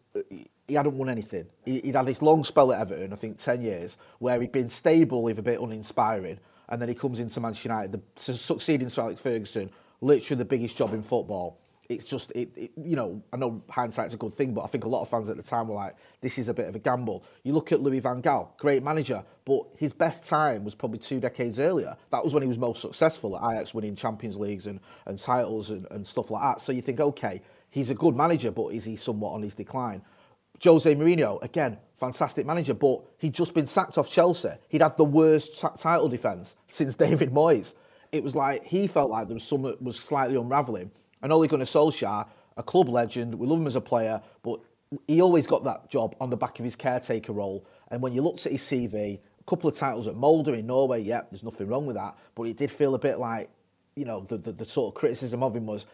he 0.68 0.74
hadn't 0.74 0.98
won 0.98 1.10
anything. 1.10 1.46
He, 1.66 1.82
would 1.86 1.96
had 1.96 2.06
this 2.06 2.22
long 2.22 2.44
spell 2.44 2.72
at 2.74 2.82
Everton, 2.82 3.14
I 3.14 3.16
think 3.16 3.38
10 3.38 3.62
years, 3.62 3.98
where 4.18 4.42
he'd 4.42 4.52
been 4.52 4.70
stable, 4.70 5.28
if 5.28 5.38
a 5.38 5.44
bit 5.44 5.60
uninspiring, 5.60 6.40
and 6.70 6.82
then 6.82 6.90
he 6.90 6.96
comes 6.96 7.20
into 7.20 7.40
Manchester 7.40 7.70
United, 7.70 7.92
the, 7.92 8.34
succeeding 8.34 8.90
Sir 8.90 9.04
Alex 9.04 9.22
Ferguson, 9.22 9.70
literally 10.02 10.38
the 10.40 10.46
biggest 10.46 10.78
job 10.78 10.94
in 10.94 11.04
football 11.04 11.60
it's 11.90 12.06
just 12.06 12.32
it, 12.32 12.52
it, 12.56 12.72
you 12.78 12.96
know 12.96 13.22
I 13.34 13.38
know 13.38 13.64
hindsight's 13.68 14.14
a 14.14 14.18
good 14.18 14.34
thing, 14.36 14.54
but 14.54 14.62
I 14.62 14.68
think 14.68 14.86
a 14.86 14.90
lot 14.90 15.02
of 15.02 15.10
fans 15.10 15.28
at 15.28 15.38
the 15.38 15.44
time 15.44 15.68
were 15.68 15.76
like, 15.76 15.96
this 16.22 16.38
is 16.38 16.48
a 16.48 16.54
bit 16.54 16.70
of 16.70 16.76
a 16.76 16.80
gamble. 16.80 17.26
You 17.44 17.54
look 17.54 17.72
at 17.72 17.82
Louis 17.82 18.00
Van 18.00 18.22
Gaal, 18.22 18.56
great 18.58 18.84
manager, 18.84 19.24
but 19.44 19.64
his 19.76 19.92
best 19.92 20.30
time 20.30 20.64
was 20.64 20.76
probably 20.76 21.00
two 21.00 21.20
decades 21.20 21.60
earlier. 21.60 21.98
That 22.12 22.24
was 22.24 22.34
when 22.34 22.44
he 22.44 22.48
was 22.48 22.60
most 22.60 22.82
successful 22.82 23.36
at 23.36 23.56
Ajax, 23.56 23.74
winning 23.74 23.96
Champions 23.96 24.38
Leagues 24.38 24.68
and, 24.68 24.80
and 25.08 25.18
titles 25.18 25.72
and, 25.72 25.88
and 25.90 26.06
stuff 26.06 26.30
like 26.30 26.44
that. 26.44 26.62
So 26.62 26.72
you 26.72 26.84
think, 26.84 27.00
okay, 27.00 27.42
he's 27.72 27.90
a 27.90 27.96
good 27.96 28.16
manager, 28.16 28.52
but 28.52 28.68
is 28.68 28.86
he 28.86 28.96
somewhat 28.96 29.32
on 29.32 29.42
his 29.42 29.56
decline? 29.56 30.04
Jose 30.64 30.94
Mourinho, 30.94 31.42
again, 31.42 31.78
fantastic 31.98 32.46
manager, 32.46 32.76
but 32.76 33.02
he'd 33.18 33.34
just 33.34 33.54
been 33.56 33.66
sacked 33.66 33.98
off 33.98 34.10
Chelsea. 34.12 34.50
He'd 34.68 34.82
had 34.82 34.96
the 34.98 35.06
worst 35.06 35.60
t- 35.60 35.68
title 35.78 36.10
defence 36.10 36.56
since 36.68 36.96
David 36.98 37.32
Moyes. 37.32 37.74
It 38.12 38.24
was 38.24 38.36
like 38.36 38.64
he 38.64 38.86
felt 38.86 39.10
like 39.10 39.28
there 39.28 39.36
was 39.36 39.44
something 39.44 39.76
was 39.82 39.96
slightly 39.96 40.36
unravelling 40.36 40.92
and 41.22 41.32
Ole 41.32 41.48
Gunnar 41.48 41.66
Solskjaer, 41.66 42.28
a 42.58 42.64
club 42.64 42.90
legend, 42.90 43.36
we 43.36 43.48
love 43.48 43.60
him 43.60 43.68
as 43.68 43.76
a 43.76 43.82
player, 43.82 44.22
but 44.44 44.60
he 45.08 45.22
always 45.22 45.46
got 45.46 45.64
that 45.64 45.90
job 45.90 46.16
on 46.20 46.30
the 46.30 46.38
back 46.38 46.60
of 46.60 46.66
his 46.66 46.76
caretaker 46.76 47.34
role. 47.34 47.66
And 47.92 48.02
when 48.02 48.14
you 48.14 48.22
looked 48.22 48.46
at 48.46 48.52
his 48.52 48.62
CV, 48.62 49.20
a 49.40 49.44
couple 49.46 49.70
of 49.70 49.76
titles 49.76 50.08
at 50.08 50.16
Molde 50.16 50.50
in 50.50 50.68
Norway, 50.68 51.02
yeah, 51.02 51.22
there's 51.30 51.44
nothing 51.44 51.68
wrong 51.68 51.86
with 51.86 51.96
that. 51.96 52.18
But 52.36 52.44
it 52.44 52.58
did 52.58 52.72
feel 52.72 52.96
a 52.96 53.00
bit 53.00 53.20
like, 53.20 53.50
you 53.96 54.06
know, 54.06 54.22
the, 54.22 54.38
the, 54.38 54.52
the 54.52 54.66
sort 54.66 54.94
of 54.94 55.00
criticism 55.00 55.44
of 55.44 55.56
him 55.56 55.66
was, 55.66 55.86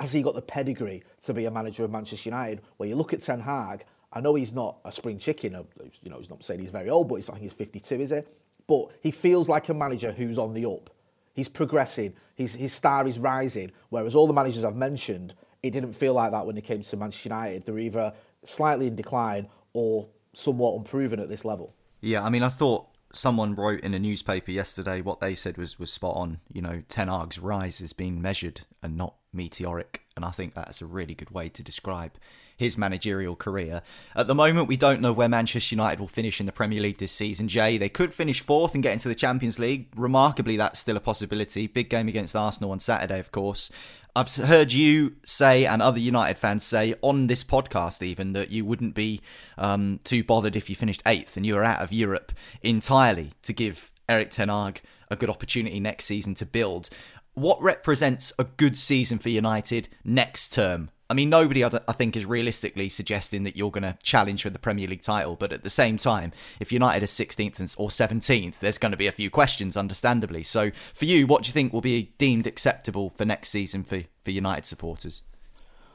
has 0.00 0.12
he 0.12 0.22
got 0.22 0.34
the 0.34 0.42
pedigree 0.42 1.02
to 1.24 1.34
be 1.34 1.44
a 1.44 1.50
manager 1.50 1.84
of 1.84 1.90
Manchester 1.90 2.28
United? 2.28 2.62
Where 2.76 2.88
you 2.88 2.96
look 2.96 3.12
at 3.12 3.20
Ten 3.20 3.40
Hag, 3.40 3.84
I 4.12 4.20
know 4.20 4.34
he's 4.34 4.52
not 4.52 4.78
a 4.84 4.90
spring 4.90 5.18
chicken, 5.18 5.54
uh, 5.54 5.62
you 6.02 6.10
know, 6.10 6.18
he's 6.18 6.30
not 6.30 6.42
saying 6.42 6.60
he's 6.60 6.70
very 6.70 6.90
old, 6.90 7.08
but 7.08 7.16
he's, 7.16 7.28
I 7.28 7.34
think 7.34 7.44
he's 7.44 7.52
52, 7.52 8.00
is 8.00 8.10
he? 8.10 8.20
But 8.66 8.90
he 9.02 9.10
feels 9.10 9.48
like 9.48 9.68
a 9.68 9.74
manager 9.74 10.10
who's 10.10 10.38
on 10.38 10.52
the 10.52 10.66
up. 10.66 10.90
He's 11.36 11.50
progressing. 11.50 12.14
His, 12.34 12.54
his 12.54 12.72
star 12.72 13.06
is 13.06 13.18
rising. 13.18 13.70
Whereas 13.90 14.16
all 14.16 14.26
the 14.26 14.32
managers 14.32 14.64
I've 14.64 14.74
mentioned, 14.74 15.34
it 15.62 15.70
didn't 15.70 15.92
feel 15.92 16.14
like 16.14 16.30
that 16.32 16.46
when 16.46 16.54
they 16.54 16.62
came 16.62 16.80
to 16.80 16.96
Manchester 16.96 17.28
United. 17.28 17.66
They're 17.66 17.78
either 17.78 18.14
slightly 18.42 18.86
in 18.86 18.96
decline 18.96 19.48
or 19.74 20.08
somewhat 20.32 20.78
unproven 20.78 21.20
at 21.20 21.28
this 21.28 21.44
level. 21.44 21.74
Yeah, 22.00 22.24
I 22.24 22.30
mean, 22.30 22.42
I 22.42 22.48
thought 22.48 22.86
someone 23.12 23.54
wrote 23.54 23.80
in 23.80 23.92
a 23.92 23.98
newspaper 23.98 24.50
yesterday 24.50 25.02
what 25.02 25.20
they 25.20 25.34
said 25.34 25.58
was 25.58 25.78
was 25.78 25.92
spot 25.92 26.16
on. 26.16 26.40
You 26.50 26.62
know, 26.62 26.82
Ten 26.88 27.08
Hag's 27.08 27.38
rise 27.38 27.82
is 27.82 27.92
being 27.92 28.22
measured 28.22 28.62
and 28.82 28.96
not 28.96 29.16
meteoric, 29.30 30.06
and 30.16 30.24
I 30.24 30.30
think 30.30 30.54
that's 30.54 30.80
a 30.80 30.86
really 30.86 31.14
good 31.14 31.30
way 31.30 31.50
to 31.50 31.62
describe 31.62 32.12
his 32.56 32.78
managerial 32.78 33.36
career. 33.36 33.82
At 34.14 34.26
the 34.26 34.34
moment, 34.34 34.68
we 34.68 34.76
don't 34.76 35.00
know 35.00 35.12
where 35.12 35.28
Manchester 35.28 35.74
United 35.74 36.00
will 36.00 36.08
finish 36.08 36.40
in 36.40 36.46
the 36.46 36.52
Premier 36.52 36.80
League 36.80 36.98
this 36.98 37.12
season. 37.12 37.48
Jay, 37.48 37.78
they 37.78 37.88
could 37.88 38.14
finish 38.14 38.40
fourth 38.40 38.74
and 38.74 38.82
get 38.82 38.94
into 38.94 39.08
the 39.08 39.14
Champions 39.14 39.58
League. 39.58 39.88
Remarkably, 39.96 40.56
that's 40.56 40.80
still 40.80 40.96
a 40.96 41.00
possibility. 41.00 41.66
Big 41.66 41.90
game 41.90 42.08
against 42.08 42.34
Arsenal 42.34 42.72
on 42.72 42.80
Saturday, 42.80 43.20
of 43.20 43.30
course. 43.30 43.70
I've 44.16 44.34
heard 44.34 44.72
you 44.72 45.16
say, 45.26 45.66
and 45.66 45.82
other 45.82 46.00
United 46.00 46.38
fans 46.38 46.64
say 46.64 46.94
on 47.02 47.26
this 47.26 47.44
podcast, 47.44 48.02
even 48.02 48.32
that 48.32 48.50
you 48.50 48.64
wouldn't 48.64 48.94
be 48.94 49.20
um, 49.58 50.00
too 50.04 50.24
bothered 50.24 50.56
if 50.56 50.70
you 50.70 50.76
finished 50.76 51.02
eighth 51.04 51.36
and 51.36 51.44
you 51.44 51.54
were 51.54 51.64
out 51.64 51.82
of 51.82 51.92
Europe 51.92 52.32
entirely 52.62 53.34
to 53.42 53.52
give 53.52 53.92
Erik 54.08 54.30
Ten 54.30 54.48
Hag 54.48 54.80
a 55.10 55.16
good 55.16 55.28
opportunity 55.28 55.80
next 55.80 56.06
season 56.06 56.34
to 56.36 56.46
build. 56.46 56.88
What 57.34 57.60
represents 57.60 58.32
a 58.38 58.44
good 58.44 58.78
season 58.78 59.18
for 59.18 59.28
United 59.28 59.90
next 60.02 60.50
term? 60.50 60.88
I 61.08 61.14
mean, 61.14 61.30
nobody, 61.30 61.64
I 61.64 61.68
think, 61.92 62.16
is 62.16 62.26
realistically 62.26 62.88
suggesting 62.88 63.44
that 63.44 63.56
you're 63.56 63.70
going 63.70 63.84
to 63.84 63.96
challenge 64.02 64.42
for 64.42 64.50
the 64.50 64.58
Premier 64.58 64.88
League 64.88 65.02
title. 65.02 65.36
But 65.36 65.52
at 65.52 65.62
the 65.62 65.70
same 65.70 65.98
time, 65.98 66.32
if 66.58 66.72
United 66.72 67.04
is 67.04 67.12
16th 67.12 67.76
or 67.78 67.88
17th, 67.88 68.58
there's 68.58 68.78
going 68.78 68.90
to 68.90 68.98
be 68.98 69.06
a 69.06 69.12
few 69.12 69.30
questions, 69.30 69.76
understandably. 69.76 70.42
So, 70.42 70.72
for 70.94 71.04
you, 71.04 71.28
what 71.28 71.44
do 71.44 71.48
you 71.48 71.52
think 71.52 71.72
will 71.72 71.80
be 71.80 72.12
deemed 72.18 72.46
acceptable 72.46 73.10
for 73.10 73.24
next 73.24 73.50
season 73.50 73.84
for, 73.84 74.02
for 74.24 74.32
United 74.32 74.66
supporters? 74.66 75.22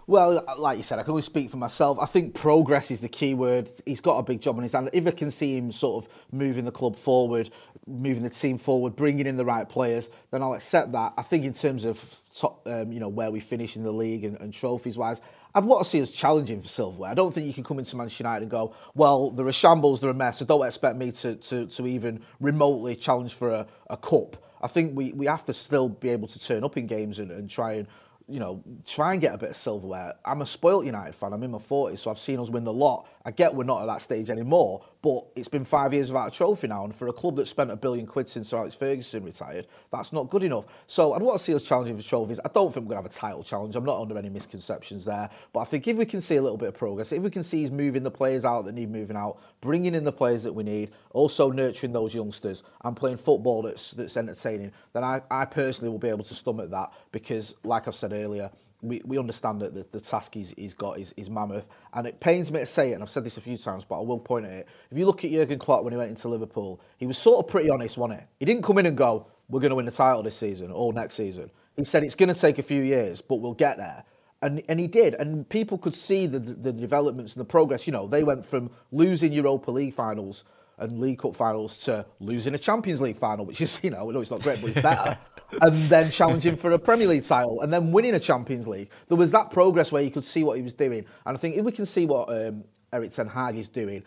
Well, 0.07 0.43
like 0.57 0.77
you 0.77 0.83
said, 0.83 0.99
I 0.99 1.03
can 1.03 1.11
only 1.11 1.21
speak 1.21 1.49
for 1.49 1.57
myself. 1.57 1.97
I 1.99 2.05
think 2.05 2.33
progress 2.33 2.91
is 2.91 3.01
the 3.01 3.07
key 3.07 3.33
word. 3.33 3.71
He's 3.85 4.01
got 4.01 4.17
a 4.17 4.23
big 4.23 4.41
job 4.41 4.57
on 4.57 4.63
his 4.63 4.73
hand. 4.73 4.89
If 4.93 5.07
I 5.07 5.11
can 5.11 5.31
see 5.31 5.57
him 5.57 5.71
sort 5.71 6.03
of 6.03 6.11
moving 6.31 6.65
the 6.65 6.71
club 6.71 6.95
forward, 6.95 7.49
moving 7.87 8.23
the 8.23 8.29
team 8.29 8.57
forward, 8.57 8.95
bringing 8.95 9.27
in 9.27 9.37
the 9.37 9.45
right 9.45 9.67
players, 9.67 10.09
then 10.31 10.41
I'll 10.41 10.55
accept 10.55 10.91
that. 10.93 11.13
I 11.17 11.21
think 11.21 11.45
in 11.45 11.53
terms 11.53 11.85
of 11.85 12.15
top, 12.35 12.67
um, 12.67 12.91
you 12.91 12.99
know, 12.99 13.09
where 13.09 13.31
we 13.31 13.39
finish 13.39 13.75
in 13.75 13.83
the 13.83 13.91
league 13.91 14.25
and, 14.25 14.39
and 14.41 14.53
trophies 14.53 14.97
wise, 14.97 15.21
I'd 15.53 15.65
want 15.65 15.83
to 15.83 15.89
see 15.89 16.01
us 16.01 16.09
challenging 16.09 16.61
for 16.61 16.67
silverware. 16.67 17.11
I 17.11 17.13
don't 17.13 17.33
think 17.33 17.45
you 17.45 17.53
can 17.53 17.63
come 17.63 17.77
into 17.77 17.95
Manchester 17.95 18.23
United 18.23 18.43
and 18.43 18.51
go, 18.51 18.73
well, 18.95 19.29
they're 19.31 19.47
a 19.47 19.53
shambles, 19.53 19.99
they're 19.99 20.11
a 20.11 20.13
mess, 20.13 20.39
so 20.39 20.45
don't 20.45 20.65
expect 20.65 20.97
me 20.97 21.11
to, 21.11 21.35
to, 21.35 21.67
to 21.67 21.87
even 21.87 22.21
remotely 22.39 22.95
challenge 22.95 23.33
for 23.33 23.49
a, 23.49 23.67
a 23.89 23.97
cup. 23.97 24.37
I 24.61 24.67
think 24.67 24.95
we, 24.95 25.11
we 25.13 25.25
have 25.25 25.43
to 25.45 25.53
still 25.53 25.89
be 25.89 26.09
able 26.09 26.27
to 26.29 26.39
turn 26.39 26.63
up 26.63 26.77
in 26.77 26.87
games 26.87 27.19
and, 27.19 27.31
and 27.31 27.49
try 27.49 27.73
and 27.73 27.87
you 28.31 28.39
know, 28.39 28.63
try 28.87 29.11
and 29.11 29.21
get 29.21 29.35
a 29.35 29.37
bit 29.37 29.49
of 29.49 29.55
silverware. 29.55 30.13
I'm 30.23 30.41
a 30.41 30.45
spoilt 30.45 30.85
United 30.85 31.13
fan. 31.13 31.33
I'm 31.33 31.43
in 31.43 31.51
my 31.51 31.57
40s, 31.57 31.99
so 31.99 32.09
I've 32.09 32.19
seen 32.19 32.39
us 32.39 32.49
win 32.49 32.63
the 32.63 32.73
lot. 32.73 33.07
I 33.25 33.31
get 33.31 33.53
we're 33.53 33.63
not 33.63 33.81
at 33.81 33.85
that 33.85 34.01
stage 34.01 34.29
anymore, 34.29 34.83
but 35.01 35.25
it's 35.35 35.47
been 35.47 35.65
five 35.65 35.93
years 35.93 36.11
without 36.11 36.27
a 36.29 36.31
trophy 36.31 36.67
now, 36.67 36.83
and 36.83 36.93
for 36.93 37.07
a 37.07 37.13
club 37.13 37.35
that 37.37 37.47
spent 37.47 37.71
a 37.71 37.75
billion 37.75 38.05
quid 38.05 38.27
since 38.27 38.49
Sir 38.49 38.57
Alex 38.57 38.75
Ferguson 38.75 39.23
retired, 39.23 39.67
that's 39.91 40.13
not 40.13 40.29
good 40.29 40.43
enough. 40.43 40.65
So 40.87 41.13
I'd 41.13 41.21
want 41.21 41.37
to 41.37 41.43
see 41.43 41.53
us 41.53 41.63
challenging 41.63 41.97
for 41.97 42.03
trophies. 42.03 42.39
I 42.43 42.49
don't 42.53 42.73
think 42.73 42.85
we're 42.87 42.95
going 42.95 43.03
to 43.03 43.09
have 43.09 43.17
a 43.17 43.19
title 43.19 43.43
challenge. 43.43 43.75
I'm 43.75 43.85
not 43.85 43.99
under 44.01 44.17
any 44.17 44.29
misconceptions 44.29 45.05
there, 45.05 45.29
but 45.53 45.59
I 45.61 45.65
think 45.65 45.87
if 45.87 45.97
we 45.97 46.05
can 46.05 46.21
see 46.21 46.37
a 46.37 46.41
little 46.41 46.57
bit 46.57 46.69
of 46.69 46.75
progress, 46.75 47.11
if 47.11 47.21
we 47.21 47.29
can 47.29 47.43
see 47.43 47.61
he's 47.61 47.71
moving 47.71 48.03
the 48.03 48.11
players 48.11 48.45
out 48.45 48.65
that 48.65 48.73
need 48.73 48.91
moving 48.91 49.17
out, 49.17 49.39
bringing 49.61 49.95
in 49.95 50.03
the 50.03 50.11
players 50.11 50.43
that 50.43 50.53
we 50.53 50.63
need, 50.63 50.91
also 51.11 51.51
nurturing 51.51 51.93
those 51.93 52.13
youngsters 52.15 52.63
and 52.83 52.95
playing 52.95 53.17
football 53.17 53.61
that's 53.61 53.91
that's 53.91 54.17
entertaining, 54.17 54.71
then 54.93 55.03
I, 55.03 55.21
I 55.29 55.45
personally 55.45 55.91
will 55.91 55.99
be 55.99 56.09
able 56.09 56.23
to 56.23 56.33
stomach 56.33 56.69
that 56.71 56.91
because, 57.11 57.55
like 57.63 57.87
I've 57.87 57.95
said 57.95 58.13
earlier, 58.13 58.49
we, 58.81 59.01
we 59.05 59.17
understand 59.17 59.61
that 59.61 59.73
the, 59.73 59.85
the 59.91 60.01
task 60.01 60.33
he's, 60.33 60.53
he's 60.57 60.73
got 60.73 60.99
is, 60.99 61.13
is 61.17 61.29
mammoth. 61.29 61.67
And 61.93 62.07
it 62.07 62.19
pains 62.19 62.51
me 62.51 62.59
to 62.59 62.65
say 62.65 62.91
it, 62.91 62.93
and 62.93 63.03
I've 63.03 63.09
said 63.09 63.23
this 63.23 63.37
a 63.37 63.41
few 63.41 63.57
times, 63.57 63.83
but 63.83 63.99
I 63.99 64.03
will 64.03 64.19
point 64.19 64.45
at 64.45 64.51
it. 64.51 64.67
If 64.89 64.97
you 64.97 65.05
look 65.05 65.23
at 65.23 65.31
Jurgen 65.31 65.59
Klopp 65.59 65.83
when 65.83 65.93
he 65.93 65.97
went 65.97 66.09
into 66.09 66.27
Liverpool, 66.27 66.81
he 66.97 67.05
was 67.05 67.17
sort 67.17 67.45
of 67.45 67.51
pretty 67.51 67.69
honest, 67.69 67.97
wasn't 67.97 68.19
he? 68.19 68.25
He 68.39 68.45
didn't 68.45 68.63
come 68.63 68.77
in 68.77 68.85
and 68.85 68.97
go, 68.97 69.27
we're 69.49 69.59
going 69.59 69.69
to 69.69 69.75
win 69.75 69.85
the 69.85 69.91
title 69.91 70.23
this 70.23 70.37
season 70.37 70.71
or 70.71 70.93
next 70.93 71.15
season. 71.15 71.51
He 71.75 71.83
said 71.83 72.03
it's 72.03 72.15
going 72.15 72.33
to 72.33 72.39
take 72.39 72.57
a 72.57 72.63
few 72.63 72.81
years, 72.81 73.21
but 73.21 73.37
we'll 73.37 73.53
get 73.53 73.77
there. 73.77 74.03
And, 74.41 74.63
and 74.67 74.79
he 74.79 74.87
did. 74.87 75.13
And 75.15 75.47
people 75.47 75.77
could 75.77 75.93
see 75.93 76.25
the, 76.25 76.39
the 76.39 76.71
developments 76.71 77.35
and 77.35 77.41
the 77.41 77.45
progress. 77.45 77.85
You 77.85 77.93
know, 77.93 78.07
they 78.07 78.23
went 78.23 78.45
from 78.45 78.71
losing 78.91 79.31
Europa 79.31 79.69
League 79.69 79.93
finals 79.93 80.43
and 80.79 80.99
League 80.99 81.19
Cup 81.19 81.35
finals 81.35 81.77
to 81.79 82.05
losing 82.19 82.55
a 82.55 82.57
Champions 82.57 83.01
League 83.01 83.17
final, 83.17 83.45
which 83.45 83.61
is, 83.61 83.79
you 83.83 83.91
know, 83.91 84.09
I 84.09 84.13
know 84.13 84.21
it's 84.21 84.31
not 84.31 84.41
great, 84.41 84.61
but 84.61 84.71
it's 84.71 84.81
better. 84.81 85.17
And 85.61 85.89
then 85.89 86.09
challenging 86.11 86.55
for 86.55 86.71
a 86.71 86.79
Premier 86.79 87.07
League 87.07 87.23
title 87.23 87.61
and 87.61 87.71
then 87.71 87.91
winning 87.91 88.15
a 88.15 88.19
Champions 88.19 88.67
League. 88.67 88.89
There 89.07 89.17
was 89.17 89.31
that 89.31 89.51
progress 89.51 89.91
where 89.91 90.01
you 90.01 90.11
could 90.11 90.23
see 90.23 90.43
what 90.43 90.57
he 90.57 90.63
was 90.63 90.73
doing. 90.73 91.05
And 91.25 91.37
I 91.37 91.39
think 91.39 91.57
if 91.57 91.65
we 91.65 91.71
can 91.71 91.85
see 91.85 92.05
what 92.05 92.29
um, 92.29 92.63
Erik 92.93 93.11
Ten 93.11 93.27
Hag 93.27 93.57
is 93.57 93.69
doing, 93.69 94.03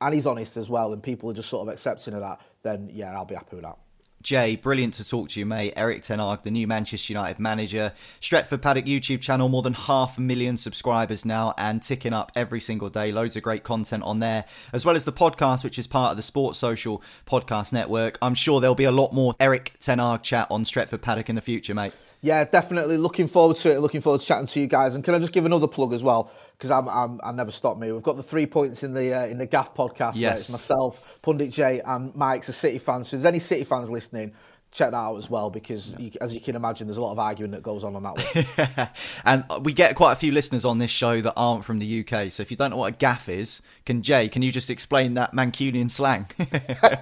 and 0.00 0.14
he's 0.14 0.26
honest 0.26 0.56
as 0.56 0.68
well, 0.68 0.92
and 0.92 1.02
people 1.02 1.30
are 1.30 1.34
just 1.34 1.48
sort 1.48 1.66
of 1.66 1.72
accepting 1.72 2.14
of 2.14 2.20
that, 2.20 2.40
then 2.62 2.90
yeah, 2.92 3.14
I'll 3.14 3.24
be 3.24 3.34
happy 3.34 3.56
with 3.56 3.64
that. 3.64 3.78
Jay, 4.22 4.56
brilliant 4.56 4.94
to 4.94 5.08
talk 5.08 5.28
to 5.30 5.40
you, 5.40 5.46
mate. 5.46 5.72
Erik 5.76 6.02
Ten 6.02 6.18
the 6.18 6.50
new 6.50 6.66
Manchester 6.66 7.12
United 7.12 7.40
manager. 7.40 7.92
Stretford 8.20 8.62
Paddock 8.62 8.84
YouTube 8.84 9.20
channel, 9.20 9.48
more 9.48 9.62
than 9.62 9.74
half 9.74 10.16
a 10.16 10.20
million 10.20 10.56
subscribers 10.56 11.24
now 11.24 11.54
and 11.58 11.82
ticking 11.82 12.12
up 12.12 12.30
every 12.36 12.60
single 12.60 12.88
day. 12.88 13.10
Loads 13.10 13.36
of 13.36 13.42
great 13.42 13.64
content 13.64 14.02
on 14.04 14.20
there, 14.20 14.44
as 14.72 14.86
well 14.86 14.94
as 14.94 15.04
the 15.04 15.12
podcast, 15.12 15.64
which 15.64 15.78
is 15.78 15.86
part 15.86 16.12
of 16.12 16.16
the 16.16 16.22
Sports 16.22 16.58
Social 16.58 17.02
Podcast 17.26 17.72
Network. 17.72 18.16
I'm 18.22 18.34
sure 18.34 18.60
there'll 18.60 18.74
be 18.74 18.84
a 18.84 18.92
lot 18.92 19.12
more 19.12 19.34
Erik 19.40 19.74
Ten 19.80 19.98
chat 20.22 20.46
on 20.50 20.64
Stretford 20.64 21.02
Paddock 21.02 21.28
in 21.28 21.34
the 21.34 21.42
future, 21.42 21.74
mate. 21.74 21.92
Yeah, 22.20 22.44
definitely. 22.44 22.98
Looking 22.98 23.26
forward 23.26 23.56
to 23.58 23.72
it. 23.72 23.80
Looking 23.80 24.00
forward 24.00 24.20
to 24.20 24.26
chatting 24.26 24.46
to 24.46 24.60
you 24.60 24.68
guys. 24.68 24.94
And 24.94 25.02
can 25.02 25.14
I 25.14 25.18
just 25.18 25.32
give 25.32 25.44
another 25.44 25.66
plug 25.66 25.92
as 25.92 26.04
well? 26.04 26.30
Because 26.62 26.70
I'm, 26.70 26.88
I'm, 26.88 27.20
I 27.24 27.32
never 27.32 27.50
stop 27.50 27.76
me. 27.76 27.90
We've 27.90 28.04
got 28.04 28.16
the 28.16 28.22
three 28.22 28.46
points 28.46 28.84
in 28.84 28.94
the 28.94 29.12
uh, 29.12 29.26
in 29.26 29.38
the 29.38 29.46
Gaff 29.46 29.74
podcast. 29.74 30.12
Yes. 30.14 30.42
It's 30.42 30.50
myself, 30.50 31.04
Pundit 31.20 31.50
Jay, 31.50 31.80
and 31.84 32.14
Mike's 32.14 32.48
a 32.48 32.52
City 32.52 32.78
fan. 32.78 33.02
So 33.02 33.16
if 33.16 33.22
there's 33.22 33.24
any 33.24 33.40
City 33.40 33.64
fans 33.64 33.90
listening, 33.90 34.32
check 34.70 34.92
that 34.92 34.96
out 34.96 35.16
as 35.16 35.28
well 35.28 35.50
because 35.50 35.94
you, 35.98 36.10
as 36.20 36.32
you 36.32 36.40
can 36.40 36.56
imagine 36.56 36.86
there's 36.86 36.96
a 36.96 37.02
lot 37.02 37.10
of 37.10 37.18
arguing 37.18 37.50
that 37.50 37.62
goes 37.62 37.84
on 37.84 37.94
on 37.94 38.02
that 38.04 38.16
one 38.16 38.88
and 39.26 39.64
we 39.64 39.72
get 39.72 39.94
quite 39.94 40.12
a 40.12 40.16
few 40.16 40.32
listeners 40.32 40.64
on 40.64 40.78
this 40.78 40.90
show 40.90 41.20
that 41.20 41.34
aren't 41.36 41.62
from 41.62 41.78
the 41.78 42.00
uk 42.00 42.32
so 42.32 42.40
if 42.40 42.50
you 42.50 42.56
don't 42.56 42.70
know 42.70 42.78
what 42.78 42.94
a 42.94 42.96
gaff 42.96 43.28
is 43.28 43.60
can 43.84 44.00
jay 44.00 44.28
can 44.28 44.40
you 44.40 44.50
just 44.50 44.70
explain 44.70 45.12
that 45.12 45.34
mancunian 45.34 45.90
slang 45.90 46.26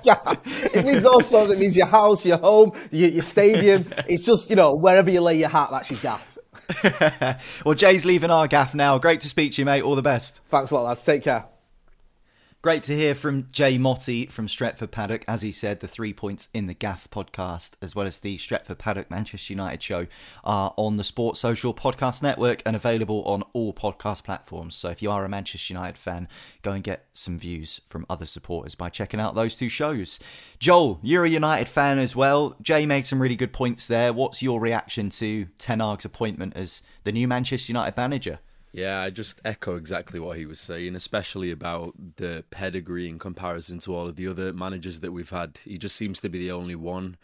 yeah 0.02 0.34
it 0.74 0.84
means 0.84 1.06
all 1.06 1.20
sorts 1.20 1.52
it 1.52 1.58
means 1.60 1.76
your 1.76 1.86
house 1.86 2.26
your 2.26 2.38
home 2.38 2.72
your, 2.90 3.08
your 3.08 3.22
stadium 3.22 3.86
it's 4.08 4.24
just 4.24 4.50
you 4.50 4.56
know 4.56 4.74
wherever 4.74 5.08
you 5.08 5.20
lay 5.20 5.38
your 5.38 5.48
hat 5.48 5.68
that's 5.70 5.92
your 5.92 6.00
gaff 6.00 6.29
well 7.64 7.74
jay's 7.74 8.04
leaving 8.04 8.30
our 8.30 8.48
gaff 8.48 8.74
now. 8.74 8.98
Great 8.98 9.20
to 9.22 9.28
speak 9.28 9.52
to 9.52 9.62
you 9.62 9.66
mate. 9.66 9.82
All 9.82 9.96
the 9.96 10.02
best. 10.02 10.40
Thanks 10.48 10.70
a 10.70 10.74
lot 10.74 10.84
lads. 10.84 11.04
Take 11.04 11.22
care 11.22 11.59
Great 12.62 12.82
to 12.82 12.94
hear 12.94 13.14
from 13.14 13.48
Jay 13.50 13.78
Motty 13.78 14.26
from 14.26 14.46
Stretford 14.46 14.90
Paddock. 14.90 15.24
As 15.26 15.40
he 15.40 15.50
said, 15.50 15.80
the 15.80 15.88
three 15.88 16.12
points 16.12 16.50
in 16.52 16.66
the 16.66 16.74
Gaff 16.74 17.08
podcast, 17.08 17.70
as 17.80 17.96
well 17.96 18.06
as 18.06 18.18
the 18.18 18.36
Stretford 18.36 18.76
Paddock 18.76 19.10
Manchester 19.10 19.54
United 19.54 19.82
show, 19.82 20.06
are 20.44 20.74
on 20.76 20.98
the 20.98 21.02
Sports 21.02 21.40
Social 21.40 21.72
Podcast 21.72 22.22
Network 22.22 22.60
and 22.66 22.76
available 22.76 23.22
on 23.24 23.44
all 23.54 23.72
podcast 23.72 24.24
platforms. 24.24 24.74
So 24.74 24.90
if 24.90 25.00
you 25.00 25.10
are 25.10 25.24
a 25.24 25.28
Manchester 25.30 25.72
United 25.72 25.96
fan, 25.96 26.28
go 26.60 26.72
and 26.72 26.84
get 26.84 27.06
some 27.14 27.38
views 27.38 27.80
from 27.86 28.04
other 28.10 28.26
supporters 28.26 28.74
by 28.74 28.90
checking 28.90 29.20
out 29.20 29.34
those 29.34 29.56
two 29.56 29.70
shows. 29.70 30.20
Joel, 30.58 31.00
you're 31.02 31.24
a 31.24 31.30
United 31.30 31.66
fan 31.66 31.98
as 31.98 32.14
well. 32.14 32.56
Jay 32.60 32.84
made 32.84 33.06
some 33.06 33.22
really 33.22 33.36
good 33.36 33.54
points 33.54 33.86
there. 33.86 34.12
What's 34.12 34.42
your 34.42 34.60
reaction 34.60 35.08
to 35.08 35.46
Ten 35.56 35.80
Hag's 35.80 36.04
appointment 36.04 36.52
as 36.56 36.82
the 37.04 37.12
new 37.12 37.26
Manchester 37.26 37.72
United 37.72 37.96
manager? 37.96 38.38
Yeah, 38.72 39.00
I 39.00 39.10
just 39.10 39.40
echo 39.44 39.76
exactly 39.76 40.20
what 40.20 40.38
he 40.38 40.46
was 40.46 40.60
saying, 40.60 40.94
especially 40.94 41.50
about 41.50 41.94
the 42.16 42.44
pedigree 42.50 43.08
in 43.08 43.18
comparison 43.18 43.80
to 43.80 43.94
all 43.94 44.06
of 44.06 44.14
the 44.14 44.28
other 44.28 44.52
managers 44.52 45.00
that 45.00 45.10
we've 45.12 45.30
had. 45.30 45.58
He 45.64 45.76
just 45.76 45.96
seems 45.96 46.20
to 46.20 46.28
be 46.28 46.38
the 46.38 46.52
only 46.52 46.76
one 46.76 47.16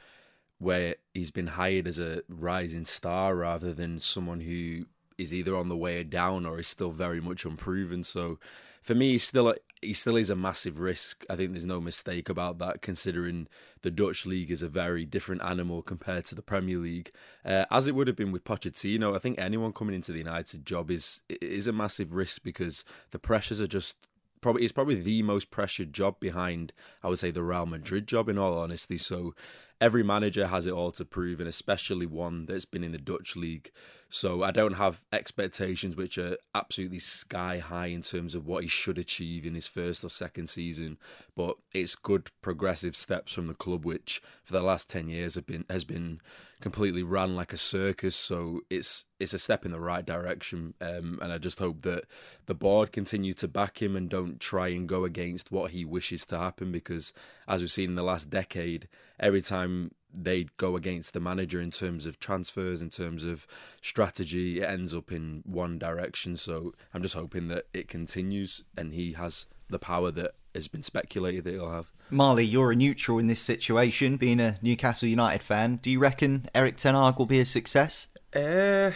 where 0.59 0.97
he's 1.15 1.31
been 1.31 1.49
hired 1.49 1.87
as 1.87 2.00
a 2.00 2.23
rising 2.29 2.85
star 2.85 3.37
rather 3.37 3.73
than 3.73 4.00
someone 4.00 4.41
who 4.41 4.87
is 5.19 5.33
either 5.33 5.57
on 5.57 5.69
the 5.69 5.76
way 5.76 6.03
down 6.03 6.47
or 6.47 6.59
is 6.59 6.67
still 6.67 6.91
very 6.91 7.21
much 7.21 7.45
unproven. 7.45 8.03
So 8.03 8.38
for 8.83 8.95
me, 8.95 9.12
he's 9.12 9.25
still 9.25 9.55
he 9.83 9.92
still 9.92 10.16
is 10.16 10.30
a 10.30 10.37
massive 10.37 10.80
risk. 10.80 11.25
I 11.28 11.37
think 11.37 11.52
there's 11.52 11.66
no 11.66 11.80
mistake 11.80 12.28
about 12.28 12.59
that, 12.59 12.83
considering 12.83 13.47
the 13.83 13.90
Dutch 13.90 14.25
league 14.25 14.50
is 14.50 14.62
a 14.62 14.68
very 14.68 15.04
different 15.04 15.42
animal 15.42 15.83
compared 15.83 16.25
to 16.26 16.35
the 16.35 16.42
Premier 16.42 16.78
League, 16.78 17.11
uh, 17.45 17.66
as 17.71 17.87
it 17.87 17.95
would 17.95 18.06
have 18.06 18.16
been 18.16 18.33
with 18.33 18.45
Pochettino. 18.45 19.14
I 19.14 19.18
think 19.18 19.38
anyone 19.38 19.73
coming 19.73 19.95
into 19.95 20.12
the 20.12 20.18
United 20.18 20.64
job 20.64 20.90
is 20.90 21.23
is 21.28 21.66
a 21.66 21.73
massive 21.73 22.14
risk 22.14 22.42
because 22.42 22.85
the 23.11 23.18
pressures 23.18 23.61
are 23.61 23.66
just 23.66 24.06
probably 24.40 24.62
it's 24.62 24.73
probably 24.73 25.00
the 25.00 25.23
most 25.23 25.50
pressured 25.50 25.92
job 25.92 26.21
behind 26.21 26.73
I 27.02 27.09
would 27.09 27.18
say 27.18 27.30
the 27.30 27.42
Real 27.42 27.66
Madrid 27.66 28.06
job 28.06 28.28
in 28.28 28.38
all 28.38 28.59
honesty. 28.59 28.99
So 28.99 29.35
every 29.80 30.02
manager 30.02 30.47
has 30.47 30.66
it 30.66 30.73
all 30.73 30.92
to 30.92 31.04
prove, 31.04 31.40
and 31.40 31.49
especially 31.49 32.06
one 32.06 32.47
that's 32.47 32.64
been 32.64 32.85
in 32.85 32.92
the 32.92 32.99
Dutch 32.99 33.37
league. 33.37 33.71
So 34.08 34.44
I 34.44 34.52
don't 34.52 34.75
have 34.75 35.04
expectations 35.12 35.96
which 35.96 36.16
are 36.16 36.36
absolutely 36.54 37.00
sky 37.00 37.58
high 37.58 37.86
in 37.86 38.02
terms 38.02 38.34
of 38.34 38.46
what 38.46 38.62
he 38.62 38.68
should 38.68 38.98
achieve 38.98 39.44
in 39.44 39.54
his 39.54 39.66
first 39.66 40.04
or 40.04 40.08
second 40.08 40.48
season. 40.48 40.98
But 41.34 41.56
it's 41.72 41.94
good 41.96 42.30
progressive 42.40 42.94
steps 42.94 43.32
from 43.32 43.48
the 43.48 43.54
club, 43.54 43.84
which 43.84 44.22
for 44.44 44.52
the 44.52 44.62
last 44.62 44.88
ten 44.88 45.08
years 45.08 45.34
have 45.34 45.46
been 45.46 45.64
has 45.68 45.84
been 45.84 46.20
completely 46.60 47.02
run 47.02 47.34
like 47.34 47.52
a 47.52 47.58
circus. 47.58 48.14
So 48.14 48.60
it's 48.70 49.06
it's 49.18 49.34
a 49.34 49.38
step 49.38 49.64
in 49.64 49.72
the 49.72 49.80
right 49.80 50.06
direction, 50.06 50.75
um, 50.80 51.18
and 51.20 51.32
I 51.32 51.38
just 51.38 51.58
hope 51.58 51.82
that 51.82 52.04
the 52.46 52.54
board 52.54 52.92
continue 52.92 53.34
to 53.34 53.48
back 53.48 53.82
him 53.82 53.96
and 53.96 54.08
don't 54.08 54.38
try 54.38 54.68
and 54.68 54.88
go 54.88 55.04
against 55.04 55.50
what 55.50 55.72
he 55.72 55.84
wishes 55.84 56.25
to 56.26 56.38
happen. 56.38 56.70
Because 56.70 57.12
as 57.48 57.60
we've 57.60 57.72
seen 57.72 57.90
in 57.90 57.96
the 57.96 58.02
last 58.04 58.30
decade, 58.30 58.88
every 59.18 59.42
time 59.42 59.90
they'd 60.16 60.56
go 60.56 60.76
against 60.76 61.12
the 61.12 61.20
manager 61.20 61.61
in 61.61 61.70
terms 61.70 62.06
of 62.06 62.18
transfers, 62.18 62.82
in 62.82 62.90
terms 62.90 63.25
of 63.25 63.46
strategy. 63.82 64.61
It 64.61 64.64
ends 64.64 64.94
up 64.94 65.12
in 65.12 65.42
one 65.44 65.78
direction. 65.78 66.37
So 66.37 66.73
I'm 66.92 67.02
just 67.02 67.14
hoping 67.14 67.49
that 67.49 67.66
it 67.73 67.88
continues 67.88 68.64
and 68.76 68.92
he 68.92 69.12
has 69.12 69.46
the 69.68 69.78
power 69.78 70.11
that 70.12 70.32
has 70.54 70.68
been 70.68 70.82
speculated 70.82 71.44
that 71.44 71.54
he'll 71.54 71.70
have. 71.70 71.92
Marley, 72.11 72.44
you're 72.44 72.73
a 72.73 72.76
neutral 72.76 73.18
in 73.18 73.26
this 73.26 73.40
situation, 73.40 74.16
being 74.16 74.40
a 74.40 74.58
Newcastle 74.62 75.08
United 75.08 75.42
fan. 75.42 75.76
Do 75.76 75.90
you 75.90 75.99
reckon 75.99 76.46
Erik 76.54 76.76
Ten 76.76 76.94
Hag 76.94 77.18
will 77.18 77.26
be 77.26 77.40
a 77.40 77.44
success? 77.44 78.08
Uh, 78.35 78.92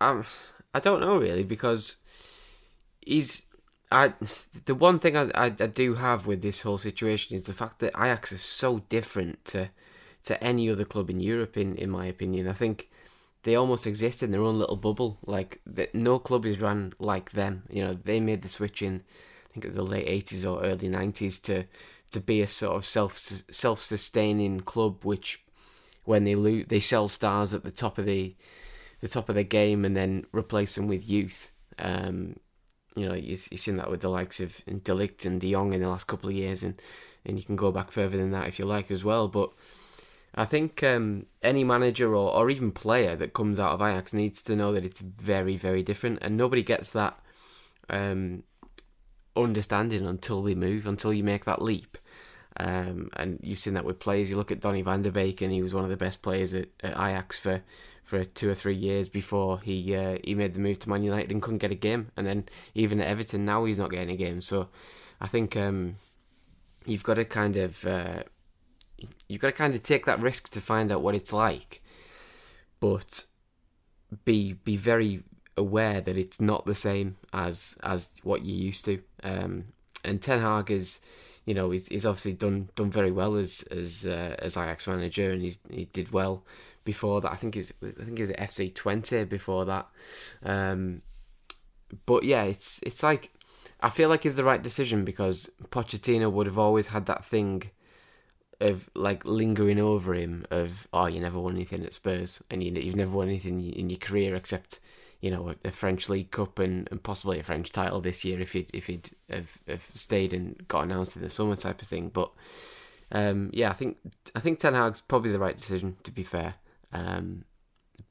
um, 0.00 0.24
I 0.74 0.80
don't 0.80 1.00
know 1.00 1.18
really 1.18 1.44
because 1.44 1.96
he's. 3.00 3.46
I 3.92 4.14
the 4.66 4.74
one 4.76 5.00
thing 5.00 5.16
I, 5.16 5.30
I, 5.34 5.46
I 5.46 5.50
do 5.50 5.94
have 5.94 6.24
with 6.26 6.42
this 6.42 6.60
whole 6.60 6.78
situation 6.78 7.34
is 7.34 7.46
the 7.46 7.52
fact 7.52 7.80
that 7.80 7.92
Ajax 7.96 8.30
is 8.30 8.40
so 8.40 8.80
different 8.88 9.44
to 9.46 9.70
to 10.24 10.42
any 10.42 10.70
other 10.70 10.84
club 10.84 11.10
in 11.10 11.20
Europe. 11.20 11.56
In 11.56 11.76
in 11.76 11.90
my 11.90 12.06
opinion, 12.06 12.48
I 12.48 12.52
think 12.52 12.90
they 13.42 13.56
almost 13.56 13.86
exist 13.86 14.22
in 14.22 14.30
their 14.30 14.42
own 14.42 14.58
little 14.58 14.76
bubble. 14.76 15.18
Like 15.24 15.60
that, 15.66 15.94
no 15.94 16.18
club 16.18 16.44
is 16.44 16.60
run 16.60 16.92
like 16.98 17.32
them. 17.32 17.62
You 17.70 17.82
know, 17.82 17.94
they 17.94 18.20
made 18.20 18.42
the 18.42 18.48
switch 18.48 18.82
in. 18.82 19.02
I 19.48 19.52
think 19.52 19.64
it 19.64 19.68
was 19.68 19.76
the 19.76 19.82
late 19.82 20.06
eighties 20.06 20.44
or 20.44 20.62
early 20.62 20.88
nineties 20.88 21.38
to 21.40 21.64
to 22.10 22.20
be 22.20 22.40
a 22.40 22.46
sort 22.46 22.76
of 22.76 22.84
self 22.84 23.16
self 23.16 23.80
sustaining 23.80 24.60
club, 24.60 25.04
which 25.04 25.42
when 26.04 26.24
they 26.24 26.34
lose, 26.34 26.66
they 26.68 26.80
sell 26.80 27.08
stars 27.08 27.54
at 27.54 27.64
the 27.64 27.72
top 27.72 27.98
of 27.98 28.06
the 28.06 28.34
the 29.00 29.08
top 29.08 29.28
of 29.28 29.34
the 29.34 29.44
game 29.44 29.84
and 29.84 29.96
then 29.96 30.26
replace 30.32 30.74
them 30.74 30.86
with 30.86 31.08
youth. 31.08 31.52
Um, 31.78 32.36
you 32.96 33.08
know, 33.08 33.14
you, 33.14 33.36
you've 33.50 33.60
seen 33.60 33.76
that 33.76 33.90
with 33.90 34.00
the 34.00 34.10
likes 34.10 34.40
of 34.40 34.62
De 34.66 34.92
Ligt 34.92 35.24
and 35.24 35.40
De 35.40 35.52
Jong 35.52 35.72
in 35.72 35.80
the 35.80 35.88
last 35.88 36.06
couple 36.06 36.28
of 36.28 36.36
years, 36.36 36.62
and, 36.62 36.80
and 37.24 37.38
you 37.38 37.44
can 37.44 37.56
go 37.56 37.72
back 37.72 37.90
further 37.90 38.18
than 38.18 38.32
that 38.32 38.48
if 38.48 38.58
you 38.58 38.66
like 38.66 38.90
as 38.90 39.02
well. 39.02 39.28
But 39.28 39.50
I 40.34 40.44
think 40.44 40.82
um, 40.82 41.26
any 41.42 41.64
manager 41.64 42.14
or, 42.14 42.32
or 42.32 42.50
even 42.50 42.70
player 42.70 43.16
that 43.16 43.32
comes 43.32 43.58
out 43.58 43.72
of 43.72 43.82
Ajax 43.82 44.12
needs 44.12 44.42
to 44.42 44.54
know 44.54 44.72
that 44.72 44.84
it's 44.84 45.00
very, 45.00 45.56
very 45.56 45.82
different, 45.82 46.20
and 46.22 46.36
nobody 46.36 46.62
gets 46.62 46.90
that 46.90 47.18
um, 47.88 48.44
understanding 49.36 50.06
until 50.06 50.42
they 50.42 50.54
move, 50.54 50.86
until 50.86 51.12
you 51.12 51.24
make 51.24 51.44
that 51.44 51.62
leap. 51.62 51.98
Um, 52.56 53.10
and 53.14 53.38
you've 53.42 53.58
seen 53.58 53.74
that 53.74 53.84
with 53.84 54.00
players. 54.00 54.28
You 54.30 54.36
look 54.36 54.52
at 54.52 54.60
Donny 54.60 54.82
van 54.82 55.02
der 55.02 55.10
Beek, 55.10 55.40
and 55.40 55.52
he 55.52 55.62
was 55.62 55.74
one 55.74 55.84
of 55.84 55.90
the 55.90 55.96
best 55.96 56.22
players 56.22 56.54
at, 56.54 56.68
at 56.82 56.92
Ajax 56.92 57.38
for, 57.38 57.62
for 58.04 58.24
two 58.24 58.50
or 58.50 58.54
three 58.54 58.74
years 58.74 59.08
before 59.08 59.60
he 59.60 59.94
uh, 59.94 60.18
he 60.22 60.34
made 60.34 60.54
the 60.54 60.60
move 60.60 60.78
to 60.80 60.88
Man 60.88 61.02
United 61.02 61.30
and 61.30 61.42
couldn't 61.42 61.58
get 61.58 61.72
a 61.72 61.76
game. 61.76 62.10
And 62.16 62.26
then 62.26 62.44
even 62.74 63.00
at 63.00 63.08
Everton 63.08 63.44
now 63.44 63.64
he's 63.64 63.78
not 63.78 63.90
getting 63.90 64.10
a 64.10 64.16
game. 64.16 64.40
So 64.40 64.68
I 65.20 65.26
think 65.26 65.56
um, 65.56 65.96
you've 66.86 67.04
got 67.04 67.14
to 67.14 67.24
kind 67.24 67.56
of 67.56 67.86
uh, 67.86 68.24
you've 69.28 69.40
got 69.40 69.48
to 69.48 69.52
kind 69.52 69.74
of 69.74 69.82
take 69.82 70.06
that 70.06 70.20
risk 70.20 70.50
to 70.50 70.60
find 70.60 70.90
out 70.90 71.02
what 71.02 71.14
it's 71.14 71.32
like, 71.32 71.82
but 72.80 73.24
be 74.24 74.54
be 74.54 74.76
very 74.76 75.22
aware 75.56 76.00
that 76.00 76.16
it's 76.16 76.40
not 76.40 76.66
the 76.66 76.74
same 76.74 77.16
as 77.32 77.76
as 77.82 78.12
what 78.22 78.44
you're 78.44 78.56
used 78.56 78.84
to. 78.86 79.02
Um, 79.22 79.66
and 80.04 80.20
Ten 80.20 80.40
Hag 80.40 80.70
is 80.70 81.00
you 81.50 81.54
know, 81.54 81.70
he's, 81.70 81.88
he's 81.88 82.06
obviously 82.06 82.34
done 82.34 82.68
done 82.76 82.90
very 82.90 83.10
well 83.10 83.36
as 83.36 83.62
as 83.70 84.06
uh, 84.06 84.36
as 84.38 84.56
Ajax 84.56 84.86
manager, 84.86 85.30
and 85.30 85.42
he's 85.42 85.58
he 85.70 85.86
did 85.86 86.12
well 86.12 86.44
before 86.84 87.20
that. 87.20 87.32
I 87.32 87.34
think 87.34 87.54
he 87.54 87.58
was 87.60 87.72
I 87.82 88.04
think 88.04 88.18
he 88.18 88.22
was 88.22 88.30
at 88.30 88.38
FC 88.38 88.72
Twente 88.72 89.28
before 89.28 89.64
that. 89.64 89.88
Um, 90.44 91.02
but 92.06 92.24
yeah, 92.24 92.44
it's 92.44 92.80
it's 92.84 93.02
like 93.02 93.30
I 93.80 93.90
feel 93.90 94.08
like 94.08 94.26
it's 94.26 94.36
the 94.36 94.44
right 94.44 94.62
decision 94.62 95.04
because 95.04 95.50
Pochettino 95.70 96.30
would 96.30 96.46
have 96.46 96.58
always 96.58 96.88
had 96.88 97.06
that 97.06 97.24
thing 97.24 97.70
of 98.60 98.90
like 98.94 99.24
lingering 99.24 99.80
over 99.80 100.14
him 100.14 100.44
of 100.50 100.86
oh 100.92 101.06
you 101.06 101.20
never 101.20 101.38
won 101.38 101.54
anything 101.54 101.84
at 101.84 101.94
Spurs 101.94 102.42
and 102.50 102.62
you, 102.62 102.72
you've 102.72 102.96
never 102.96 103.12
won 103.12 103.28
anything 103.28 103.64
in 103.72 103.88
your 103.88 103.98
career 103.98 104.34
except 104.34 104.80
you 105.20 105.30
know, 105.30 105.54
a 105.64 105.70
French 105.70 106.08
League 106.08 106.30
Cup 106.30 106.58
and, 106.58 106.88
and 106.90 107.02
possibly 107.02 107.38
a 107.38 107.42
French 107.42 107.70
title 107.70 108.00
this 108.00 108.24
year 108.24 108.40
if 108.40 108.52
he'd 108.52 108.70
if 108.72 108.86
he'd 108.86 109.10
have, 109.28 109.58
have 109.68 109.90
stayed 109.94 110.32
and 110.32 110.66
got 110.66 110.84
announced 110.84 111.14
in 111.16 111.22
the 111.22 111.28
summer 111.28 111.56
type 111.56 111.82
of 111.82 111.88
thing. 111.88 112.08
But 112.08 112.30
um, 113.12 113.50
yeah, 113.52 113.70
I 113.70 113.74
think 113.74 113.98
I 114.34 114.40
think 114.40 114.58
Ten 114.58 114.74
Hag's 114.74 115.00
probably 115.00 115.32
the 115.32 115.38
right 115.38 115.56
decision 115.56 115.96
to 116.04 116.10
be 116.10 116.22
fair. 116.22 116.54
Um, 116.92 117.44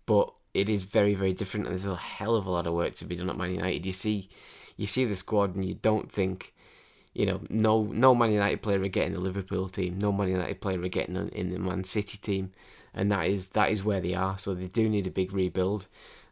but 0.05 0.31
it 0.53 0.69
is 0.69 0.83
very 0.83 1.15
very 1.15 1.33
different, 1.33 1.65
and 1.65 1.73
there's 1.73 1.85
a 1.85 1.95
hell 1.95 2.35
of 2.35 2.45
a 2.45 2.51
lot 2.51 2.67
of 2.67 2.73
work 2.73 2.93
to 2.95 3.05
be 3.05 3.15
done 3.15 3.29
at 3.29 3.37
Man 3.37 3.55
United. 3.55 3.85
You 3.87 3.93
see, 3.93 4.29
you 4.77 4.85
see 4.85 5.05
the 5.05 5.15
squad, 5.15 5.55
and 5.55 5.65
you 5.65 5.75
don't 5.75 6.11
think. 6.11 6.53
You 7.13 7.25
know, 7.25 7.41
no 7.49 7.83
no 7.83 8.13
Man 8.15 8.31
United 8.31 8.61
player 8.61 8.81
are 8.81 8.87
getting 8.87 9.13
the 9.13 9.19
Liverpool 9.19 9.67
team. 9.67 9.97
No 9.99 10.11
Man 10.11 10.29
United 10.29 10.61
player 10.61 10.81
are 10.81 10.87
getting 10.87 11.15
in 11.29 11.51
the 11.51 11.59
Man 11.59 11.83
City 11.83 12.17
team, 12.17 12.51
and 12.93 13.11
that 13.11 13.27
is 13.27 13.49
that 13.49 13.71
is 13.71 13.83
where 13.83 13.99
they 14.01 14.13
are. 14.13 14.37
So 14.37 14.53
they 14.53 14.67
do 14.67 14.87
need 14.87 15.07
a 15.07 15.11
big 15.11 15.33
rebuild. 15.33 15.87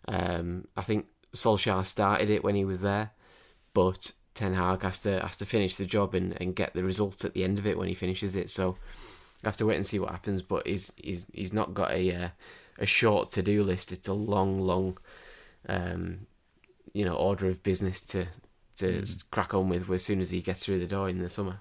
Um, 0.08 0.68
I 0.78 0.84
think 0.84 1.08
Solskjaer 1.34 1.86
started 1.86 2.30
it 2.30 2.44
when 2.44 2.56
he 2.56 2.64
was 2.64 2.82
there, 2.82 3.12
but 3.74 4.12
Ten 4.34 4.54
Hag 4.54 4.84
has 4.84 5.00
to 5.02 5.20
has 5.20 5.38
to 5.38 5.46
finish 5.46 5.76
the 5.76 5.86
job 5.86 6.14
and, 6.14 6.40
and 6.40 6.56
get 6.56 6.74
the 6.74 6.84
results 6.84 7.26
at 7.26 7.34
the 7.34 7.44
end 7.44 7.58
of 7.58 7.66
it 7.66 7.78
when 7.78 7.88
he 7.88 7.96
finishes 7.96 8.36
it. 8.36 8.50
So 8.50 8.78
I 9.44 9.48
have 9.48 9.58
to 9.58 9.66
wait 9.66 9.76
and 9.76 9.86
see 9.86 10.00
what 10.00 10.12
happens. 10.12 10.42
But 10.42 10.68
he's 10.68 10.94
he's 10.96 11.26
he's 11.34 11.54
not 11.54 11.74
got 11.74 11.92
a 11.92 12.12
uh, 12.14 12.30
a 12.78 12.86
short 12.86 13.32
to 13.32 13.42
do 13.42 13.64
list. 13.64 13.92
It's 13.92 14.08
a 14.08 14.14
long, 14.14 14.60
long, 14.60 14.98
um, 15.68 16.28
you 16.94 17.04
know, 17.04 17.16
order 17.16 17.48
of 17.48 17.64
business 17.64 18.02
to 18.04 18.28
to 18.78 19.02
mm. 19.02 19.32
crack 19.32 19.54
on 19.54 19.70
with 19.70 19.90
as 19.90 20.04
soon 20.04 20.22
as 20.22 20.32
he 20.32 20.42
gets 20.42 20.64
through 20.64 20.80
the 20.80 20.88
door 20.88 21.10
in 21.10 21.20
the 21.20 21.30
summer. 21.30 21.60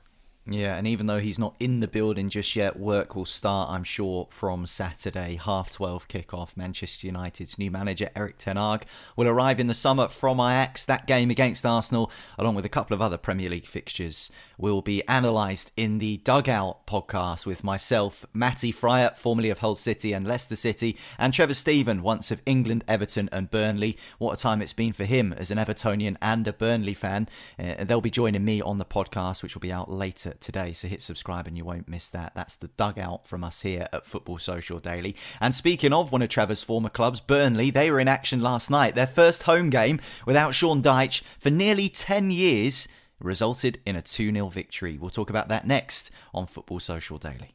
Yeah, 0.48 0.76
and 0.76 0.86
even 0.86 1.06
though 1.06 1.18
he's 1.18 1.40
not 1.40 1.56
in 1.58 1.80
the 1.80 1.88
building 1.88 2.28
just 2.28 2.54
yet, 2.54 2.78
work 2.78 3.16
will 3.16 3.24
start, 3.24 3.68
I'm 3.68 3.82
sure, 3.82 4.28
from 4.30 4.64
Saturday, 4.64 5.40
half 5.42 5.72
12 5.72 6.06
kickoff. 6.06 6.56
Manchester 6.56 7.08
United's 7.08 7.58
new 7.58 7.68
manager, 7.68 8.10
Erik 8.14 8.38
Ten 8.38 8.56
Hag, 8.56 8.86
will 9.16 9.26
arrive 9.26 9.58
in 9.58 9.66
the 9.66 9.74
summer 9.74 10.06
from 10.06 10.38
Ajax. 10.38 10.84
That 10.84 11.08
game 11.08 11.30
against 11.30 11.66
Arsenal, 11.66 12.12
along 12.38 12.54
with 12.54 12.64
a 12.64 12.68
couple 12.68 12.94
of 12.94 13.02
other 13.02 13.16
Premier 13.16 13.50
League 13.50 13.66
fixtures, 13.66 14.30
will 14.56 14.82
be 14.82 15.02
analysed 15.08 15.72
in 15.76 15.98
the 15.98 16.18
Dugout 16.18 16.86
podcast 16.86 17.44
with 17.44 17.64
myself, 17.64 18.24
Matty 18.32 18.72
Fryatt, 18.72 19.16
formerly 19.16 19.50
of 19.50 19.58
Hull 19.58 19.74
City 19.74 20.12
and 20.12 20.28
Leicester 20.28 20.54
City, 20.54 20.96
and 21.18 21.34
Trevor 21.34 21.54
Steven, 21.54 22.02
once 22.02 22.30
of 22.30 22.40
England, 22.46 22.84
Everton, 22.86 23.28
and 23.32 23.50
Burnley. 23.50 23.98
What 24.18 24.38
a 24.38 24.40
time 24.40 24.62
it's 24.62 24.72
been 24.72 24.92
for 24.92 25.04
him 25.04 25.32
as 25.32 25.50
an 25.50 25.58
Evertonian 25.58 26.16
and 26.22 26.46
a 26.46 26.52
Burnley 26.52 26.94
fan. 26.94 27.28
Uh, 27.58 27.82
they'll 27.82 28.00
be 28.00 28.10
joining 28.10 28.44
me 28.44 28.62
on 28.62 28.78
the 28.78 28.84
podcast, 28.84 29.42
which 29.42 29.56
will 29.56 29.60
be 29.60 29.72
out 29.72 29.90
later 29.90 30.34
today. 30.40 30.72
So 30.72 30.88
hit 30.88 31.02
subscribe 31.02 31.46
and 31.46 31.56
you 31.56 31.64
won't 31.64 31.88
miss 31.88 32.10
that. 32.10 32.32
That's 32.34 32.56
the 32.56 32.68
dugout 32.68 33.26
from 33.26 33.44
us 33.44 33.62
here 33.62 33.88
at 33.92 34.06
Football 34.06 34.38
Social 34.38 34.78
Daily. 34.78 35.16
And 35.40 35.54
speaking 35.54 35.92
of 35.92 36.12
one 36.12 36.22
of 36.22 36.28
Trevor's 36.28 36.62
former 36.62 36.88
clubs, 36.88 37.20
Burnley, 37.20 37.70
they 37.70 37.90
were 37.90 38.00
in 38.00 38.08
action 38.08 38.40
last 38.40 38.70
night. 38.70 38.94
Their 38.94 39.06
first 39.06 39.44
home 39.44 39.70
game 39.70 40.00
without 40.24 40.54
Sean 40.54 40.82
Dyche 40.82 41.22
for 41.38 41.50
nearly 41.50 41.88
10 41.88 42.30
years 42.30 42.88
resulted 43.20 43.80
in 43.86 43.96
a 43.96 44.02
2 44.02 44.32
0 44.32 44.48
victory. 44.48 44.98
We'll 44.98 45.10
talk 45.10 45.30
about 45.30 45.48
that 45.48 45.66
next 45.66 46.10
on 46.34 46.46
Football 46.46 46.80
Social 46.80 47.18
Daily. 47.18 47.54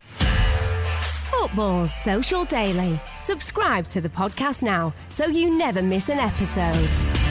Football 1.29 1.87
Social 1.87 2.45
Daily. 2.45 2.99
Subscribe 3.21 3.87
to 3.87 4.01
the 4.01 4.09
podcast 4.09 4.63
now 4.63 4.93
so 5.09 5.25
you 5.25 5.57
never 5.57 5.81
miss 5.81 6.09
an 6.09 6.19
episode. 6.19 7.30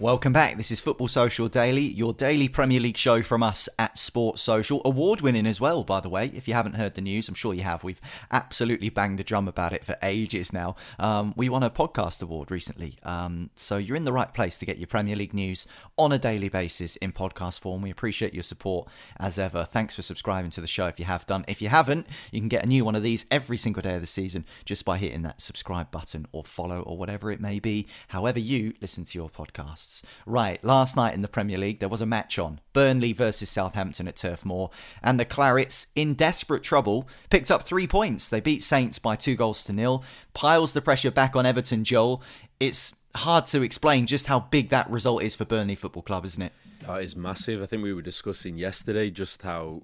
Welcome 0.00 0.32
back. 0.32 0.56
This 0.56 0.70
is 0.70 0.80
Football 0.80 1.08
Social 1.08 1.46
Daily, 1.46 1.82
your 1.82 2.14
daily 2.14 2.48
Premier 2.48 2.80
League 2.80 2.96
show 2.96 3.20
from 3.20 3.42
us 3.42 3.68
at 3.78 3.98
Sports 3.98 4.40
Social. 4.40 4.80
Award 4.86 5.20
winning 5.20 5.44
as 5.44 5.60
well, 5.60 5.84
by 5.84 6.00
the 6.00 6.08
way. 6.08 6.32
If 6.34 6.48
you 6.48 6.54
haven't 6.54 6.76
heard 6.76 6.94
the 6.94 7.02
news, 7.02 7.28
I'm 7.28 7.34
sure 7.34 7.52
you 7.52 7.64
have. 7.64 7.84
We've 7.84 8.00
absolutely 8.30 8.88
banged 8.88 9.18
the 9.18 9.24
drum 9.24 9.46
about 9.46 9.74
it 9.74 9.84
for 9.84 9.98
ages 10.02 10.54
now. 10.54 10.76
Um, 10.98 11.34
we 11.36 11.50
won 11.50 11.62
a 11.62 11.68
podcast 11.68 12.22
award 12.22 12.50
recently. 12.50 12.96
Um, 13.02 13.50
so 13.56 13.76
you're 13.76 13.94
in 13.94 14.04
the 14.04 14.12
right 14.12 14.32
place 14.32 14.56
to 14.60 14.64
get 14.64 14.78
your 14.78 14.86
Premier 14.86 15.16
League 15.16 15.34
news 15.34 15.66
on 15.98 16.12
a 16.12 16.18
daily 16.18 16.48
basis 16.48 16.96
in 16.96 17.12
podcast 17.12 17.58
form. 17.58 17.82
We 17.82 17.90
appreciate 17.90 18.32
your 18.32 18.42
support 18.42 18.88
as 19.18 19.38
ever. 19.38 19.66
Thanks 19.66 19.94
for 19.94 20.00
subscribing 20.00 20.50
to 20.52 20.62
the 20.62 20.66
show 20.66 20.86
if 20.86 20.98
you 20.98 21.04
have 21.04 21.26
done. 21.26 21.44
If 21.46 21.60
you 21.60 21.68
haven't, 21.68 22.06
you 22.32 22.40
can 22.40 22.48
get 22.48 22.64
a 22.64 22.66
new 22.66 22.86
one 22.86 22.96
of 22.96 23.02
these 23.02 23.26
every 23.30 23.58
single 23.58 23.82
day 23.82 23.96
of 23.96 24.00
the 24.00 24.06
season 24.06 24.46
just 24.64 24.86
by 24.86 24.96
hitting 24.96 25.20
that 25.22 25.42
subscribe 25.42 25.90
button 25.90 26.26
or 26.32 26.42
follow 26.42 26.80
or 26.80 26.96
whatever 26.96 27.30
it 27.30 27.38
may 27.38 27.58
be, 27.60 27.86
however 28.08 28.38
you 28.38 28.72
listen 28.80 29.04
to 29.04 29.18
your 29.18 29.28
podcasts 29.28 29.89
podcasts. 29.90 30.02
Right, 30.26 30.62
last 30.64 30.96
night 30.96 31.14
in 31.14 31.22
the 31.22 31.28
Premier 31.28 31.58
League, 31.58 31.80
there 31.80 31.88
was 31.88 32.00
a 32.00 32.06
match 32.06 32.38
on 32.38 32.60
Burnley 32.72 33.12
versus 33.12 33.50
Southampton 33.50 34.08
at 34.08 34.16
Turf 34.16 34.44
Moor, 34.44 34.70
and 35.02 35.18
the 35.18 35.24
Clarets, 35.24 35.86
in 35.94 36.14
desperate 36.14 36.62
trouble, 36.62 37.08
picked 37.30 37.50
up 37.50 37.62
three 37.62 37.86
points. 37.86 38.28
They 38.28 38.40
beat 38.40 38.62
Saints 38.62 38.98
by 38.98 39.16
two 39.16 39.34
goals 39.34 39.64
to 39.64 39.72
nil, 39.72 40.04
piles 40.34 40.72
the 40.72 40.82
pressure 40.82 41.10
back 41.10 41.36
on 41.36 41.46
Everton, 41.46 41.84
Joel. 41.84 42.22
It's 42.58 42.94
hard 43.14 43.46
to 43.46 43.62
explain 43.62 44.06
just 44.06 44.26
how 44.26 44.40
big 44.40 44.70
that 44.70 44.90
result 44.90 45.22
is 45.22 45.36
for 45.36 45.44
Burnley 45.44 45.74
Football 45.74 46.02
Club, 46.02 46.24
isn't 46.24 46.42
it? 46.42 46.52
That 46.86 47.02
is 47.02 47.16
massive. 47.16 47.62
I 47.62 47.66
think 47.66 47.82
we 47.82 47.92
were 47.92 48.02
discussing 48.02 48.56
yesterday 48.56 49.10
just 49.10 49.42
how 49.42 49.82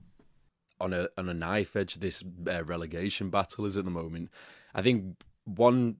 on 0.78 0.92
a 0.92 1.08
on 1.16 1.28
a 1.28 1.34
knife 1.34 1.74
edge 1.74 1.94
this 1.94 2.22
uh, 2.50 2.62
relegation 2.64 3.30
battle 3.30 3.64
is 3.64 3.76
at 3.76 3.84
the 3.84 3.90
moment. 3.90 4.30
I 4.74 4.82
think 4.82 5.16
one 5.44 5.96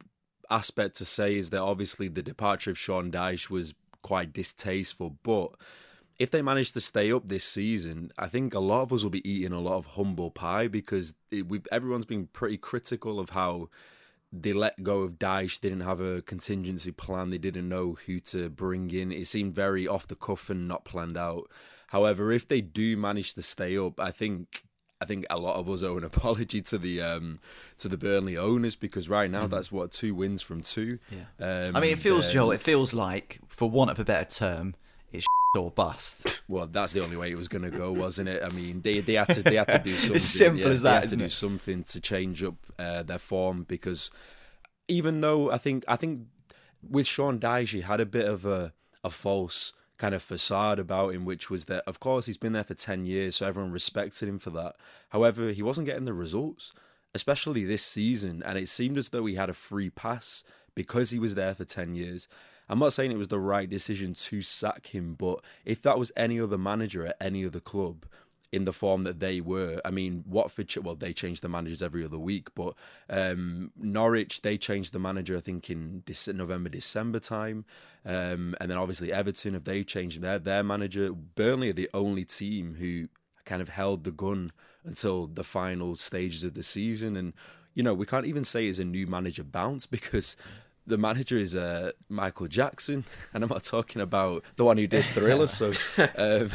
aspect 0.51 0.97
to 0.97 1.05
say 1.05 1.37
is 1.37 1.51
that 1.51 1.61
obviously 1.61 2.09
the 2.09 2.23
departure 2.23 2.71
of 2.71 2.79
Sean 2.79 3.11
Dyche 3.11 3.51
was 3.51 3.75
quite 4.07 4.33
distasteful. 4.33 5.19
But 5.25 5.51
if 6.17 6.31
they 6.31 6.41
manage 6.41 6.71
to 6.73 6.81
stay 6.81 7.11
up 7.11 7.27
this 7.27 7.45
season, 7.45 8.13
I 8.17 8.29
think 8.29 8.55
a 8.55 8.61
lot 8.61 8.83
of 8.83 8.93
us 8.93 9.03
will 9.03 9.11
be 9.11 9.29
eating 9.29 9.53
a 9.53 9.61
lot 9.61 9.79
of 9.79 9.87
humble 9.87 10.31
pie 10.31 10.69
because 10.69 11.15
it, 11.33 11.45
everyone's 11.73 12.07
been 12.07 12.29
pretty 12.29 12.57
critical 12.57 13.19
of 13.19 13.31
how 13.31 13.69
they 14.33 14.53
let 14.53 14.85
go 14.85 15.01
of 15.01 15.19
Dyche. 15.19 15.59
They 15.59 15.71
didn't 15.71 15.83
have 15.83 16.01
a 16.01 16.23
contingency 16.23 16.93
plan. 16.93 17.31
They 17.31 17.39
didn't 17.39 17.69
know 17.69 17.99
who 18.07 18.21
to 18.21 18.49
bring 18.49 18.93
in. 18.93 19.11
It 19.11 19.27
seemed 19.27 19.55
very 19.55 19.89
off 19.89 20.07
the 20.07 20.15
cuff 20.15 20.49
and 20.51 20.69
not 20.69 20.85
planned 20.85 21.17
out. 21.17 21.51
However, 21.89 22.31
if 22.31 22.47
they 22.47 22.61
do 22.61 22.97
manage 22.97 23.35
to 23.35 23.43
stay 23.43 23.77
up, 23.77 23.99
I 23.99 24.13
think 24.13 24.63
I 25.01 25.05
think 25.05 25.27
a 25.29 25.39
lot 25.39 25.57
of 25.57 25.69
us 25.69 25.83
owe 25.83 25.99
an 25.99 26.05
apology 26.13 26.63
to 26.63 26.79
the 26.79 27.03
um, 27.03 27.41
to 27.79 27.89
the 27.89 27.97
Burnley 27.97 28.37
owners 28.37 28.77
because 28.77 29.09
right 29.09 29.31
now 29.31 29.47
mm. 29.47 29.51
that's 29.51 29.71
what 29.71 29.93
two 29.93 30.15
wins 30.15 30.43
from 30.43 30.63
two. 30.63 30.99
Yeah. 31.11 31.67
Um, 31.67 31.77
I 31.77 31.81
mean, 31.81 31.93
it 31.93 31.99
feels, 31.99 32.33
Joel. 32.33 32.53
It 32.53 32.61
feels 32.61 32.95
like, 32.95 33.41
for 33.49 33.69
want 33.69 33.91
of 33.91 33.99
a 33.99 34.05
better 34.05 34.29
term, 34.29 34.75
it's 35.13 35.27
or 35.57 35.71
bust. 35.71 36.27
Well, 36.49 36.69
that's 36.69 36.93
the 36.93 37.03
only 37.03 37.17
way 37.17 37.33
it 37.33 37.37
was 37.37 37.49
going 37.49 37.65
to 37.65 37.73
go, 37.73 37.91
wasn't 37.91 38.29
it? 38.29 38.41
I 38.41 38.51
mean, 38.51 38.81
they 38.83 39.01
they 39.01 39.15
had 39.15 39.29
to 39.31 39.43
they 39.43 39.57
had 39.57 39.67
to 39.67 39.81
do 39.81 39.97
something. 39.97 40.17
as 40.17 40.25
simple 40.25 40.67
yeah, 40.67 40.75
as 40.75 40.83
that. 40.83 40.91
They 40.91 41.01
had 41.01 41.09
to 41.09 41.17
do 41.17 41.25
it? 41.25 41.33
something 41.33 41.83
to 41.83 42.01
change 42.01 42.45
up 42.45 42.55
uh, 42.79 43.03
their 43.03 43.19
form 43.19 43.65
because 43.65 44.13
even 44.87 45.23
though 45.23 45.51
I 45.51 45.59
think 45.59 45.85
I 45.89 45.97
think 45.97 46.29
with 46.89 47.09
Sean 47.09 47.41
Dyche, 47.41 47.71
he 47.71 47.81
had 47.81 48.01
a 48.01 48.07
bit 48.07 48.29
of 48.29 48.47
a 48.47 48.73
a 49.03 49.11
false 49.11 49.73
kind 49.99 50.15
of 50.15 50.23
facade 50.23 50.79
about 50.79 51.15
him, 51.15 51.25
which 51.25 51.49
was 51.51 51.67
that, 51.67 51.85
of 51.87 52.01
course, 52.01 52.27
he's 52.27 52.37
been 52.37 52.53
there 52.53 52.65
for 52.65 52.75
10 52.75 53.07
years, 53.07 53.37
so 53.37 53.47
everyone 53.47 53.73
respected 53.73 54.29
him 54.29 54.39
for 54.39 54.51
that. 54.51 54.77
However, 55.11 55.51
he 55.51 55.63
wasn't 55.63 55.87
getting 55.87 56.05
the 56.05 56.13
results, 56.13 56.73
especially 57.15 57.65
this 57.65 57.85
season, 57.85 58.43
and 58.45 58.59
it 58.59 58.69
seemed 58.69 58.99
as 58.99 59.09
though 59.09 59.27
he 59.27 59.35
had 59.35 59.49
a 59.49 59.55
free 59.55 59.91
pass 59.91 60.45
because 60.75 61.11
he 61.11 61.19
was 61.19 61.35
there 61.35 61.55
for 61.55 61.65
10 61.65 61.95
years. 61.95 62.29
I'm 62.69 62.79
not 62.79 62.93
saying 62.93 63.13
it 63.13 63.19
was 63.19 63.29
the 63.29 63.39
right 63.39 63.71
decision 63.71 64.13
to 64.15 64.43
sack 64.43 64.89
him, 64.89 65.15
but 65.15 65.41
if 65.65 65.81
that 65.83 65.99
was 65.99 66.13
any 66.17 66.41
other 66.41 66.59
manager 66.59 67.07
at 67.07 67.17
any 67.21 67.47
other 67.47 67.61
club, 67.61 68.05
in 68.53 68.65
the 68.65 68.73
form 68.73 69.05
that 69.05 69.21
they 69.21 69.41
were. 69.41 69.81
I 69.85 69.91
mean, 69.91 70.25
Watford, 70.27 70.73
well, 70.83 70.95
they 70.95 71.13
changed 71.13 71.43
the 71.43 71.49
managers 71.49 71.83
every 71.83 72.05
other 72.05 72.19
week, 72.19 72.49
but 72.55 72.75
um, 73.11 73.73
Norwich, 73.77 74.43
they 74.43 74.57
changed 74.57 74.93
the 74.93 74.99
manager, 74.99 75.37
I 75.37 75.41
think, 75.41 75.69
in 75.69 76.03
November, 76.33 76.69
December 76.69 77.19
time. 77.19 77.65
Um, 78.05 78.55
and 78.61 78.71
then 78.71 78.79
obviously 78.79 79.13
Everton, 79.13 79.55
have 79.55 79.65
they 79.65 79.83
changed 79.83 80.21
their, 80.21 80.39
their 80.39 80.63
manager? 80.63 81.13
Burnley 81.13 81.71
are 81.71 81.75
the 81.75 81.91
only 81.93 82.25
team 82.25 82.77
who 82.79 83.09
kind 83.45 83.63
of 83.63 83.71
held 83.71 84.05
the 84.05 84.13
gun 84.13 84.53
until 84.85 85.27
the 85.27 85.45
final 85.45 85.97
stages 85.97 86.45
of 86.45 86.55
the 86.55 86.63
season. 86.63 87.17
And, 87.17 87.33
you 87.75 87.83
know, 87.83 87.95
we 87.95 88.07
can't 88.07 88.27
even 88.27 88.45
say 88.45 88.67
it's 88.67 88.79
a 88.79 88.85
new 88.85 89.07
manager 89.07 89.45
bounce 89.45 89.87
because 89.87 90.37
the 90.87 90.97
manager 90.97 91.37
is 91.37 91.57
uh, 91.57 91.93
Michael 92.09 92.47
Jackson, 92.47 93.05
and 93.35 93.43
I'm 93.43 93.51
not 93.51 93.65
talking 93.65 94.01
about 94.01 94.45
the 94.57 94.65
one 94.65 94.79
who 94.79 94.87
did 94.87 95.05
Thriller. 95.07 95.47
So 95.47 95.73
um, 96.17 96.51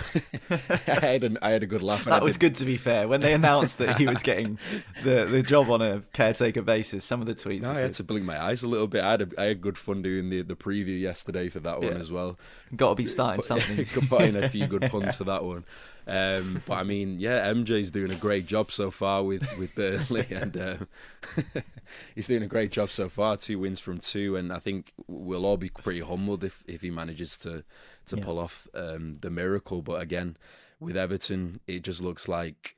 I, 0.50 1.00
had 1.02 1.24
a, 1.24 1.32
I 1.42 1.50
had 1.52 1.64
a 1.64 1.68
good 1.68 1.82
laugh. 1.82 2.06
That 2.06 2.24
was 2.24 2.38
good, 2.38 2.56
to 2.56 2.66
be 2.66 2.78
fair. 2.78 3.08
When 3.08 3.22
they 3.22 3.34
announced 3.34 3.78
that 3.80 3.98
he 3.98 4.08
was 4.08 4.24
getting 4.24 4.58
the, 5.04 5.26
the 5.26 5.42
job 5.42 5.70
on 5.70 5.82
a 5.82 6.02
caretaker 6.14 6.62
basis, 6.62 7.04
some 7.04 7.22
of 7.22 7.28
the 7.28 7.36
tweets. 7.36 7.64
No, 7.64 7.74
I 7.74 7.82
had 7.82 7.94
to 7.96 8.04
blink 8.04 8.26
my 8.26 8.42
eyes 8.42 8.64
a 8.64 8.68
little 8.68 8.88
bit. 8.88 9.04
I 9.04 9.12
had 9.12 9.22
a, 9.22 9.28
I 9.38 9.44
had 9.46 9.62
good 9.62 9.78
fun 9.78 10.02
doing 10.02 10.30
the 10.30 10.42
the 10.42 10.56
preview 10.56 11.00
yesterday 11.00 11.50
for 11.50 11.60
that 11.62 11.82
one 11.82 11.94
yeah. 11.94 12.00
as 12.00 12.12
well. 12.12 12.40
Got 12.76 12.90
to 12.90 12.96
be 12.96 13.06
starting 13.06 13.44
something. 13.44 13.86
Could 13.86 14.10
put 14.10 14.22
in 14.22 14.36
a 14.36 14.50
few 14.50 14.68
good 14.68 14.90
puns 14.90 15.16
for 15.16 15.26
that 15.26 15.44
one. 15.44 15.66
Um, 16.08 16.62
but 16.66 16.76
I 16.76 16.84
mean, 16.84 17.20
yeah, 17.20 17.48
MJ's 17.52 17.92
doing 17.92 18.12
a 18.12 18.16
great 18.16 18.46
job 18.46 18.72
so 18.72 18.92
far 18.92 19.24
with 19.24 19.48
with 19.58 19.76
Burnley, 19.76 20.28
and 20.32 20.58
uh, 20.58 20.78
he's 22.16 22.28
doing 22.28 22.44
a 22.44 22.48
great 22.48 22.72
job 22.72 22.92
so 22.92 23.10
far. 23.10 23.38
Two 23.38 23.60
wins 23.60 23.80
from 23.80 24.00
two, 24.00 24.36
and 24.36 24.52
I 24.52 24.60
think 24.60 24.94
we'll 25.08 25.46
all 25.46 25.58
be 25.58 25.70
pretty 25.70 26.02
humbled 26.02 26.44
if 26.44 26.64
if 26.68 26.82
he 26.82 26.92
manages 26.92 27.38
to 27.40 27.64
to 28.08 28.18
yeah. 28.18 28.24
pull 28.24 28.40
off 28.40 28.68
um, 28.74 29.16
the 29.16 29.30
miracle. 29.30 29.82
But 29.82 30.02
again, 30.02 30.38
with 30.80 30.98
Everton, 30.98 31.60
it 31.68 31.84
just 31.84 32.02
looks 32.02 32.28
like 32.28 32.76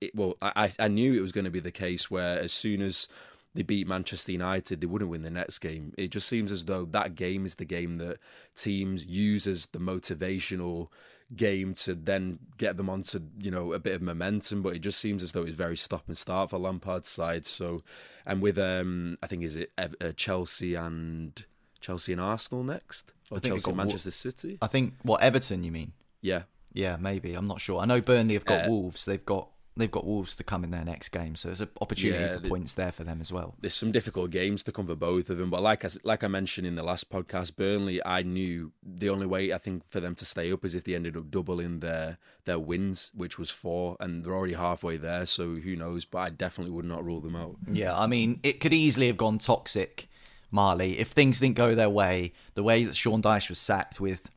it. 0.00 0.14
Well, 0.14 0.36
I 0.42 0.70
I 0.78 0.88
knew 0.88 1.14
it 1.14 1.22
was 1.22 1.32
going 1.32 1.44
to 1.46 1.50
be 1.50 1.60
the 1.60 1.70
case 1.70 2.10
where 2.10 2.40
as 2.40 2.52
soon 2.52 2.82
as 2.82 3.08
they 3.54 3.62
beat 3.62 3.86
Manchester 3.86 4.32
United, 4.32 4.80
they 4.80 4.86
wouldn't 4.86 5.10
win 5.10 5.22
the 5.22 5.30
next 5.30 5.60
game. 5.60 5.94
It 5.96 6.10
just 6.10 6.28
seems 6.28 6.50
as 6.50 6.64
though 6.64 6.84
that 6.86 7.14
game 7.14 7.46
is 7.46 7.54
the 7.54 7.64
game 7.64 7.96
that 7.96 8.18
teams 8.56 9.06
use 9.06 9.46
as 9.46 9.66
the 9.66 9.78
motivational 9.78 10.88
game 11.34 11.74
to 11.74 11.94
then 11.94 12.38
get 12.58 12.76
them 12.76 12.88
onto 12.88 13.20
you 13.38 13.50
know 13.50 13.72
a 13.72 13.78
bit 13.78 13.94
of 13.94 14.02
momentum. 14.02 14.62
But 14.62 14.76
it 14.76 14.80
just 14.80 14.98
seems 14.98 15.22
as 15.22 15.32
though 15.32 15.42
it's 15.42 15.56
very 15.56 15.76
stop 15.76 16.04
and 16.06 16.16
start 16.16 16.50
for 16.50 16.58
Lampard's 16.58 17.08
side. 17.08 17.46
So, 17.46 17.82
and 18.26 18.40
with 18.40 18.58
um, 18.58 19.18
I 19.22 19.26
think 19.26 19.42
is 19.42 19.56
it 19.56 19.72
uh, 19.78 20.12
Chelsea 20.16 20.74
and 20.74 21.44
Chelsea 21.80 22.12
and 22.12 22.20
Arsenal 22.20 22.64
next, 22.64 23.12
or 23.30 23.40
Chelsea 23.40 23.70
and 23.70 23.76
Manchester 23.76 24.10
City. 24.10 24.58
I 24.62 24.66
think 24.66 24.94
what 25.02 25.22
Everton 25.22 25.64
you 25.64 25.72
mean? 25.72 25.92
Yeah, 26.20 26.42
yeah, 26.72 26.96
maybe. 26.96 27.34
I'm 27.34 27.46
not 27.46 27.60
sure. 27.60 27.80
I 27.80 27.84
know 27.84 28.00
Burnley 28.00 28.34
have 28.34 28.44
got 28.44 28.66
uh, 28.66 28.70
Wolves. 28.70 29.04
They've 29.04 29.24
got 29.24 29.48
they've 29.76 29.90
got 29.90 30.06
Wolves 30.06 30.36
to 30.36 30.44
come 30.44 30.62
in 30.62 30.70
their 30.70 30.84
next 30.84 31.08
game, 31.08 31.34
so 31.34 31.48
there's 31.48 31.60
an 31.60 31.70
opportunity 31.80 32.22
yeah, 32.22 32.34
for 32.34 32.40
the, 32.40 32.48
points 32.48 32.74
there 32.74 32.92
for 32.92 33.04
them 33.04 33.20
as 33.20 33.32
well. 33.32 33.56
There's 33.60 33.74
some 33.74 33.92
difficult 33.92 34.30
games 34.30 34.62
to 34.64 34.72
come 34.72 34.86
for 34.86 34.94
both 34.94 35.30
of 35.30 35.38
them, 35.38 35.50
but 35.50 35.62
like 35.62 35.84
I, 35.84 35.88
like 36.04 36.22
I 36.22 36.28
mentioned 36.28 36.66
in 36.66 36.76
the 36.76 36.82
last 36.82 37.10
podcast, 37.10 37.56
Burnley, 37.56 38.04
I 38.04 38.22
knew 38.22 38.72
the 38.82 39.08
only 39.08 39.26
way 39.26 39.52
I 39.52 39.58
think 39.58 39.82
for 39.88 40.00
them 40.00 40.14
to 40.16 40.24
stay 40.24 40.52
up 40.52 40.64
is 40.64 40.74
if 40.74 40.84
they 40.84 40.94
ended 40.94 41.16
up 41.16 41.30
doubling 41.30 41.80
their 41.80 42.18
their 42.44 42.58
wins, 42.58 43.10
which 43.14 43.38
was 43.38 43.50
four, 43.50 43.96
and 43.98 44.24
they're 44.24 44.34
already 44.34 44.54
halfway 44.54 44.96
there. 44.96 45.26
So 45.26 45.56
who 45.56 45.76
knows? 45.76 46.04
But 46.04 46.18
I 46.18 46.30
definitely 46.30 46.72
would 46.72 46.84
not 46.84 47.04
rule 47.04 47.20
them 47.20 47.36
out. 47.36 47.56
Yeah, 47.70 47.98
I 47.98 48.06
mean, 48.06 48.40
it 48.42 48.60
could 48.60 48.74
easily 48.74 49.08
have 49.08 49.16
gone 49.16 49.38
toxic, 49.38 50.08
Marley, 50.50 50.98
if 50.98 51.08
things 51.08 51.40
didn't 51.40 51.56
go 51.56 51.74
their 51.74 51.90
way. 51.90 52.32
The 52.54 52.62
way 52.62 52.84
that 52.84 52.94
Sean 52.94 53.22
Dyche 53.22 53.48
was 53.48 53.58
sacked 53.58 53.98
with 54.00 54.30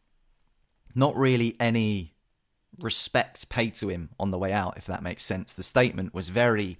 not 0.95 1.15
really 1.15 1.56
any 1.60 2.15
respect 2.79 3.49
paid 3.49 3.73
to 3.75 3.89
him 3.89 4.09
on 4.19 4.31
the 4.31 4.37
way 4.37 4.51
out, 4.51 4.77
if 4.77 4.85
that 4.85 5.03
makes 5.03 5.23
sense. 5.23 5.53
The 5.53 5.63
statement 5.63 6.13
was 6.13 6.29
very 6.29 6.77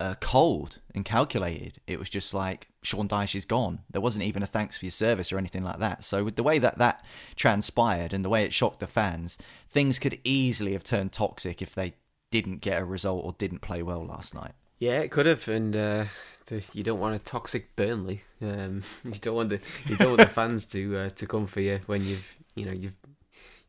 uh, 0.00 0.14
cold 0.20 0.78
and 0.94 1.04
calculated. 1.04 1.80
It 1.86 1.98
was 1.98 2.08
just 2.08 2.32
like 2.32 2.68
Sean 2.82 3.08
Dyche 3.08 3.36
is 3.36 3.44
gone. 3.44 3.80
There 3.90 4.00
wasn't 4.00 4.24
even 4.24 4.42
a 4.42 4.46
thanks 4.46 4.78
for 4.78 4.86
your 4.86 4.92
service 4.92 5.32
or 5.32 5.38
anything 5.38 5.62
like 5.62 5.78
that. 5.78 6.02
So 6.02 6.24
with 6.24 6.36
the 6.36 6.42
way 6.42 6.58
that 6.58 6.78
that 6.78 7.04
transpired 7.36 8.12
and 8.12 8.24
the 8.24 8.30
way 8.30 8.44
it 8.44 8.54
shocked 8.54 8.80
the 8.80 8.86
fans, 8.86 9.38
things 9.68 9.98
could 9.98 10.18
easily 10.24 10.72
have 10.72 10.84
turned 10.84 11.12
toxic 11.12 11.60
if 11.60 11.74
they 11.74 11.94
didn't 12.30 12.60
get 12.60 12.80
a 12.80 12.84
result 12.84 13.24
or 13.24 13.34
didn't 13.38 13.60
play 13.60 13.82
well 13.82 14.04
last 14.04 14.34
night. 14.34 14.52
Yeah, 14.78 15.00
it 15.00 15.10
could 15.10 15.26
have, 15.26 15.46
and 15.46 15.76
uh, 15.76 16.04
the, 16.46 16.62
you 16.72 16.82
don't 16.82 17.00
want 17.00 17.14
a 17.14 17.18
toxic 17.18 17.76
Burnley. 17.76 18.22
Um, 18.40 18.82
you 19.04 19.20
don't 19.20 19.34
want 19.34 19.50
the 19.50 19.60
you 19.86 19.96
don't 19.96 20.16
want 20.16 20.20
the 20.20 20.26
fans 20.26 20.66
to 20.68 20.96
uh, 20.96 21.08
to 21.10 21.26
come 21.26 21.46
for 21.46 21.60
you 21.60 21.80
when 21.84 22.02
you've 22.04 22.34
you 22.54 22.64
know 22.64 22.72
you've 22.72 22.96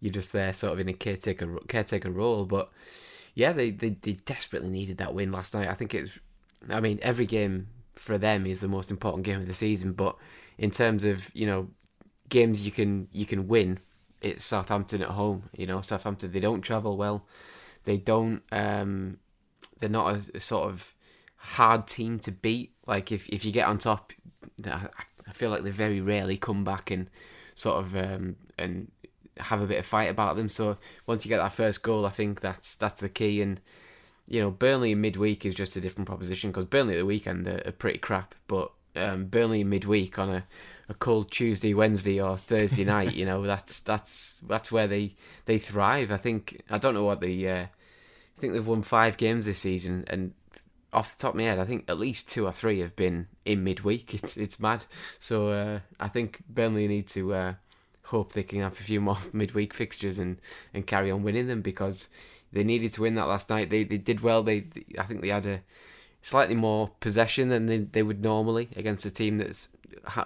you're 0.02 0.12
just 0.12 0.34
there 0.34 0.52
sort 0.52 0.74
of 0.74 0.80
in 0.80 0.90
a 0.90 0.94
caretaker 0.94 1.60
caretaker 1.68 2.10
role. 2.10 2.46
But 2.46 2.70
yeah, 3.36 3.54
they, 3.54 3.70
they, 3.72 3.90
they 3.90 4.14
desperately 4.14 4.70
needed 4.70 4.98
that 4.98 5.14
win 5.14 5.32
last 5.32 5.54
night. 5.54 5.70
I 5.70 5.74
think 5.74 5.94
it's, 5.94 6.12
I 6.70 6.82
mean, 6.82 7.00
every 7.02 7.26
game 7.26 7.68
for 7.94 8.18
them 8.18 8.46
is 8.46 8.60
the 8.60 8.68
most 8.68 8.92
important 8.92 9.24
game 9.24 9.40
of 9.40 9.48
the 9.48 9.54
season. 9.54 9.94
But 9.94 10.16
in 10.58 10.72
terms 10.72 11.04
of 11.06 11.34
you 11.34 11.46
know 11.46 11.70
games 12.30 12.64
you 12.64 12.72
can 12.72 13.08
you 13.12 13.26
can 13.26 13.48
win, 13.48 13.80
it's 14.22 14.44
Southampton 14.44 15.02
at 15.02 15.10
home. 15.10 15.50
You 15.56 15.68
know, 15.68 15.82
Southampton 15.82 16.32
they 16.32 16.40
don't 16.40 16.62
travel 16.62 16.98
well, 16.98 17.26
they 17.86 17.98
don't. 17.98 18.42
Um, 18.52 19.18
they're 19.80 19.90
not 19.90 20.16
a, 20.16 20.38
a 20.38 20.40
sort 20.40 20.70
of 20.70 20.94
hard 21.36 21.88
team 21.88 22.20
to 22.20 22.32
beat. 22.32 22.74
Like 22.88 23.12
if 23.12 23.30
if 23.30 23.46
you 23.46 23.52
get 23.52 23.68
on 23.68 23.78
top, 23.78 24.14
I 24.66 25.34
feel 25.34 25.52
like 25.52 25.64
they 25.64 25.72
very 25.72 26.02
rarely 26.02 26.38
come 26.38 26.64
back 26.64 26.90
and 26.92 27.10
sort 27.54 27.84
of 27.84 27.96
um, 27.96 28.36
and 28.58 28.92
have 29.38 29.62
a 29.62 29.67
bit 29.67 29.80
of 29.80 29.86
fight 29.86 30.10
about 30.10 30.36
them. 30.36 30.50
So 30.50 30.78
once 31.06 31.26
you 31.26 31.30
get 31.30 31.38
that 31.38 31.54
first 31.54 31.84
goal, 31.84 32.06
I 32.06 32.10
think 32.10 32.41
that's 32.41 32.76
that's 32.76 33.02
the 33.02 33.10
key. 33.10 33.41
And 33.41 33.60
you 34.28 34.39
know, 34.39 34.52
Burnley 34.52 34.96
midweek 34.96 35.46
is 35.46 35.54
just 35.54 35.76
a 35.76 35.82
different 35.82 36.08
proposition 36.08 36.52
because 36.52 36.65
Burnley 36.65 36.96
at 36.96 37.00
the 37.00 37.06
weekend 37.06 37.48
are, 37.48 37.62
are 37.65 37.72
pretty 37.72 38.00
crap, 38.00 38.36
but 38.48 38.72
um, 38.96 39.26
Burnley 39.26 39.63
midweek 39.63 40.20
on 40.20 40.30
a, 40.30 40.46
a 40.89 40.94
cold 40.94 41.32
Tuesday, 41.32 41.74
Wednesday, 41.74 42.22
or 42.22 42.38
Thursday 42.38 42.84
night, 42.86 43.13
you 43.13 43.26
know, 43.26 43.41
that's 43.44 43.80
that's 43.80 44.41
that's 44.48 44.72
where 44.72 44.88
they 44.88 45.15
they 45.46 45.58
thrive. 45.58 46.12
I 46.12 46.17
think 46.17 46.62
I 46.70 46.78
don't 46.78 46.94
know 46.94 47.04
what 47.04 47.22
the 47.22 47.50
uh, 47.50 47.63
I 47.63 48.39
think 48.39 48.54
they've 48.54 48.65
won 48.65 48.84
five 48.84 49.17
games 49.17 49.46
this 49.46 49.60
season, 49.60 50.06
and 50.08 50.34
off 50.94 51.15
the 51.15 51.22
top 51.22 51.34
of 51.34 51.38
my 51.38 51.44
head, 51.44 51.60
I 51.60 51.65
think 51.65 51.86
at 51.89 52.00
least 52.00 52.30
two 52.30 52.46
or 52.46 52.52
three 52.52 52.80
have 52.80 52.96
been 52.96 53.28
in 53.46 53.63
midweek. 53.63 54.13
It's 54.13 54.38
it's 54.38 54.60
mad. 54.60 54.86
So 55.20 55.50
uh, 55.50 55.80
I 56.00 56.08
think 56.08 56.41
Burnley 56.50 56.88
need 56.88 57.08
to 57.10 57.34
uh, 57.34 57.54
hope 58.04 58.34
they 58.34 58.44
can 58.44 58.60
have 58.62 58.74
a 58.74 58.84
few 58.84 59.02
more 59.02 59.18
midweek 59.34 59.74
fixtures 59.74 60.20
and, 60.20 60.38
and 60.74 60.88
carry 60.88 61.12
on 61.12 61.24
winning 61.24 61.48
them 61.48 61.62
because 61.62 62.08
they 62.52 62.64
needed 62.64 62.94
to 62.94 63.02
win 63.02 63.16
that 63.16 63.28
last 63.28 63.50
night. 63.50 63.70
They 63.70 63.84
they 63.84 63.98
did 63.98 64.22
well. 64.22 64.44
They 64.44 64.66
I 64.98 65.04
think 65.04 65.22
they 65.22 65.30
had 65.30 65.46
a 65.46 65.62
slightly 66.22 66.56
more 66.56 66.92
possession 67.00 67.50
than 67.50 67.66
they, 67.66 67.80
they 67.80 68.04
would 68.04 68.22
normally 68.22 68.70
against 68.76 69.06
a 69.06 69.12
team 69.12 69.38
that's 69.38 69.70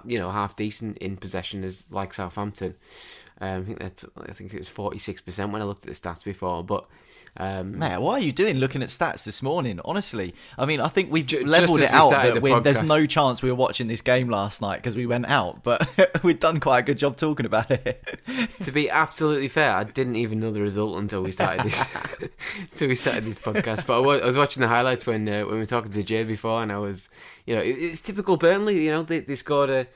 you 0.06 0.18
know 0.18 0.30
half 0.30 0.56
decent 0.56 0.98
in 0.98 1.18
possession 1.18 1.64
as 1.64 1.86
like 1.90 2.14
Southampton. 2.14 2.76
Um, 3.42 3.62
I 3.62 3.64
think 3.66 3.80
that's 3.80 4.06
I 4.18 4.32
think 4.32 4.54
it 4.54 4.58
was 4.58 4.70
forty 4.70 5.00
six 5.00 5.22
percent 5.22 5.52
when 5.52 5.62
I 5.62 5.66
looked 5.66 5.86
at 5.86 5.94
the 5.94 6.00
stats 6.00 6.24
before, 6.24 6.64
but 6.64 6.86
um, 7.38 7.80
Matt, 7.80 8.02
what 8.02 8.22
are 8.22 8.24
you 8.24 8.32
doing 8.32 8.58
looking 8.58 8.82
at 8.82 8.88
stats 8.88 9.26
this 9.26 9.42
morning? 9.42 9.82
Honestly, 9.84 10.34
I 10.58 10.66
mean, 10.66 10.80
I 10.80 10.88
think 10.88 11.12
we've 11.12 11.26
j- 11.26 11.44
leveled 11.44 11.82
it 11.82 11.92
out 11.92 12.12
that 12.12 12.42
the 12.42 12.60
there's 12.62 12.82
no 12.82 13.06
chance 13.06 13.42
we 13.42 13.50
were 13.50 13.56
watching 13.56 13.88
this 13.88 14.00
game 14.00 14.30
last 14.30 14.62
night 14.62 14.78
because 14.78 14.96
we 14.96 15.06
went 15.06 15.26
out, 15.26 15.62
but 15.62 15.86
we've 16.24 16.40
done 16.40 16.62
quite 16.62 16.80
a 16.80 16.84
good 16.84 16.98
job 16.98 17.18
talking 17.18 17.46
about 17.46 17.70
it. 17.72 18.18
to 18.62 18.72
be 18.72 18.90
absolutely 18.90 19.50
fair, 19.50 19.74
I 19.74 19.84
didn't 19.84 20.16
even 20.16 20.40
know 20.40 20.52
the 20.52 20.62
result 20.62 20.98
until 20.98 21.24
we 21.24 21.34
started 21.34 21.66
this. 21.66 21.84
until 22.60 22.88
we 22.88 22.96
started 22.96 23.26
this 23.26 23.38
podcast, 23.38 23.86
but 23.86 23.98
I 23.98 24.00
was, 24.00 24.22
I 24.22 24.26
was 24.26 24.38
watching 24.38 24.62
the 24.62 24.70
highlights 24.70 25.06
when 25.06 25.28
uh, 25.28 25.42
when 25.42 25.56
we 25.56 25.60
were 25.60 25.66
talking 25.66 25.92
to 25.92 26.04
Jay 26.04 26.24
before, 26.24 26.64
and 26.64 26.72
I 26.72 26.78
was, 26.78 27.10
you 27.46 27.54
know, 27.54 27.62
it, 27.62 27.76
it's 27.78 28.00
typical 28.00 28.38
Burnley. 28.38 28.86
You 28.86 28.92
know, 28.92 29.04
they 29.04 29.20
they 29.20 29.36
scored 29.36 29.70
a 29.70 29.88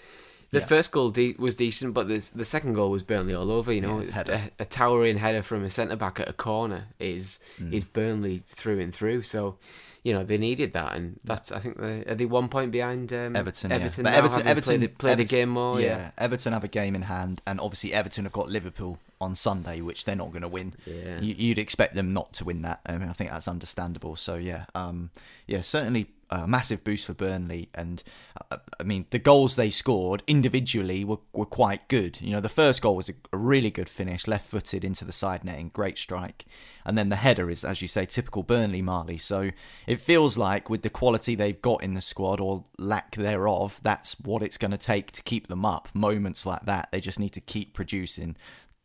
the 0.52 0.60
yeah. 0.60 0.66
first 0.66 0.92
goal 0.92 1.12
de- 1.12 1.36
was 1.38 1.56
decent, 1.56 1.94
but 1.94 2.08
the 2.08 2.28
the 2.34 2.46
second 2.46 2.74
goal 2.74 2.90
was 2.90 3.04
Burnley 3.04 3.34
all 3.34 3.52
over. 3.52 3.72
You 3.72 3.82
know, 3.82 4.02
yeah, 4.02 4.24
a, 4.58 4.64
a, 4.64 4.66
towering 4.66 5.18
header 5.18 5.44
from 5.44 5.64
a 5.64 5.70
centre 5.70 5.96
back 5.96 6.20
at 6.20 6.28
a 6.28 6.34
corner 6.34 6.88
is 7.00 7.40
mm. 7.60 7.72
is 7.72 7.84
Burnley 7.84 8.44
through 8.48 8.80
and 8.80 8.94
through. 8.94 9.22
So, 9.22 9.58
you 10.04 10.12
know, 10.12 10.24
they 10.24 10.38
needed 10.40 10.72
that, 10.72 10.96
and 10.96 11.20
that's 11.24 11.52
I 11.52 11.60
think 11.60 11.78
they 11.78 12.04
are 12.08 12.16
they 12.16 12.26
one 12.26 12.50
point 12.50 12.72
behind 12.72 13.14
um, 13.14 13.36
Everton. 13.36 13.72
Everton, 13.72 14.06
yeah. 14.06 14.12
but 14.12 14.18
Everton, 14.18 14.48
Everton 14.48 14.80
played, 14.80 14.98
played 14.98 15.12
Everton, 15.12 15.36
a 15.36 15.40
game 15.40 15.50
more. 15.50 15.80
Yeah. 15.80 15.88
yeah, 15.88 16.12
Everton 16.18 16.54
have 16.54 16.64
a 16.64 16.70
game 16.70 16.96
in 16.96 17.04
hand, 17.04 17.42
and 17.46 17.60
obviously 17.60 17.94
Everton 17.94 18.24
have 18.24 18.34
got 18.34 18.50
Liverpool 18.50 18.98
on 19.22 19.36
Sunday, 19.36 19.82
which 19.82 20.06
they're 20.06 20.16
not 20.16 20.32
going 20.32 20.42
to 20.42 20.48
win. 20.48 20.74
Yeah. 20.86 21.20
You, 21.20 21.50
would 21.50 21.60
expect 21.60 21.94
them 21.94 22.14
not 22.14 22.34
to 22.34 22.46
win 22.46 22.62
that. 22.64 22.80
I 22.86 22.98
mean, 22.98 23.10
I 23.10 23.14
think 23.14 23.30
that's 23.32 23.48
understandable. 23.48 24.16
So 24.16 24.36
yeah, 24.36 24.66
um, 24.74 25.12
yeah, 25.46 25.62
certainly 25.62 26.08
a 26.30 26.48
massive 26.48 26.84
boost 26.84 27.06
for 27.06 27.14
Burnley. 27.14 27.70
And 27.74 28.04
uh, 28.52 28.58
I 28.80 28.84
mean, 28.84 29.06
the 29.10 29.20
goals 29.20 29.56
they 29.56 29.70
scored 29.70 30.24
individually 30.28 31.04
were, 31.04 31.20
were 31.34 31.46
quite 31.46 31.88
good. 31.88 32.22
You 32.22 32.32
know, 32.32 32.40
the 32.40 32.50
first 32.50 32.82
goal 32.82 32.96
was 32.96 33.10
a, 33.10 33.14
a 33.34 33.38
really 33.38 33.70
good 33.70 33.90
finish, 33.90 34.28
left 34.28 34.50
footed 34.50 34.84
into 34.84 35.06
the 35.06 35.12
side 35.12 35.44
netting, 35.44 35.70
great 35.70 35.98
strike. 35.98 36.46
And 36.86 36.98
then 36.98 37.10
the 37.10 37.18
header 37.18 37.50
is, 37.50 37.64
as 37.64 37.82
you 37.82 37.88
say, 37.88 38.06
typical 38.06 38.44
Burnley, 38.44 38.82
Marley. 38.82 39.18
So 39.18 39.52
it 39.88 40.00
feels 40.00 40.38
like 40.38 40.70
with 40.70 40.82
the 40.82 40.90
quality 40.90 41.36
they've 41.36 41.62
got 41.62 41.84
in 41.84 41.94
the 41.94 42.02
squad 42.02 42.40
or 42.40 42.66
lack 42.78 43.16
thereof, 43.16 43.80
that's 43.84 44.20
what 44.20 44.42
it's 44.42 44.58
going 44.58 44.72
to 44.72 44.78
take 44.78 45.12
to 45.14 45.24
keep 45.24 45.48
them 45.48 45.66
up. 45.66 45.90
Moments 45.94 46.46
like 46.46 46.66
that, 46.66 46.90
they 46.92 47.02
just 47.02 47.20
need 47.20 47.34
to 47.34 47.42
keep 47.42 47.74
producing 47.74 48.36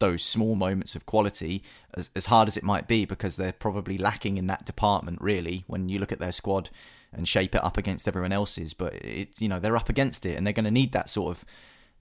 those 0.01 0.23
small 0.23 0.57
moments 0.57 0.97
of 0.97 1.07
quality, 1.07 1.63
as, 1.95 2.11
as 2.17 2.27
hard 2.27 2.49
as 2.49 2.57
it 2.57 2.65
might 2.65 2.89
be, 2.89 3.05
because 3.05 3.37
they're 3.37 3.53
probably 3.53 3.97
lacking 3.97 4.37
in 4.37 4.49
that 4.49 4.67
department, 4.67 5.21
really, 5.21 5.65
when 5.67 5.89
you 5.89 5.99
look 5.99 6.13
at 6.13 6.19
their 6.19 6.33
squad 6.33 6.69
and 7.17 7.27
shape 7.29 7.55
it 7.55 7.65
up 7.65 7.77
against 7.77 8.09
everyone 8.09 8.33
else's. 8.33 8.75
But 8.75 8.95
it, 8.95 9.41
you 9.41 9.49
know, 9.49 9.61
they're 9.61 9.77
up 9.77 9.89
against 9.89 10.27
it, 10.27 10.37
and 10.37 10.47
they're 10.47 10.53
going 10.53 10.65
to 10.65 10.71
need 10.71 10.93
that 10.93 11.09
sort 11.11 11.37
of 11.37 11.45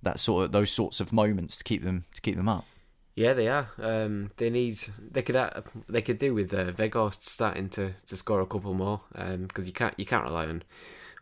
that 0.02 0.20
sort 0.20 0.46
of 0.46 0.52
those 0.52 0.70
sorts 0.70 1.00
of 1.00 1.14
moments 1.14 1.58
to 1.58 1.64
keep 1.64 1.84
them 1.84 2.06
to 2.14 2.22
keep 2.22 2.36
them 2.36 2.50
up. 2.50 2.66
Yeah, 3.16 3.34
they 3.34 3.48
are. 3.48 3.70
Um, 3.80 4.32
they 4.38 4.50
need. 4.50 4.78
They 5.00 5.22
could. 5.22 5.38
They 5.88 6.02
could 6.02 6.18
do 6.18 6.34
with 6.34 6.54
uh, 6.54 7.10
starting 7.12 7.70
to, 7.70 7.94
to 8.08 8.18
score 8.18 8.42
a 8.42 8.48
couple 8.48 8.74
more 8.74 9.02
because 9.12 9.64
um, 9.64 9.66
you 9.66 9.72
can't. 9.72 9.94
You 9.98 10.06
can't 10.06 10.24
rely 10.24 10.48
on 10.48 10.64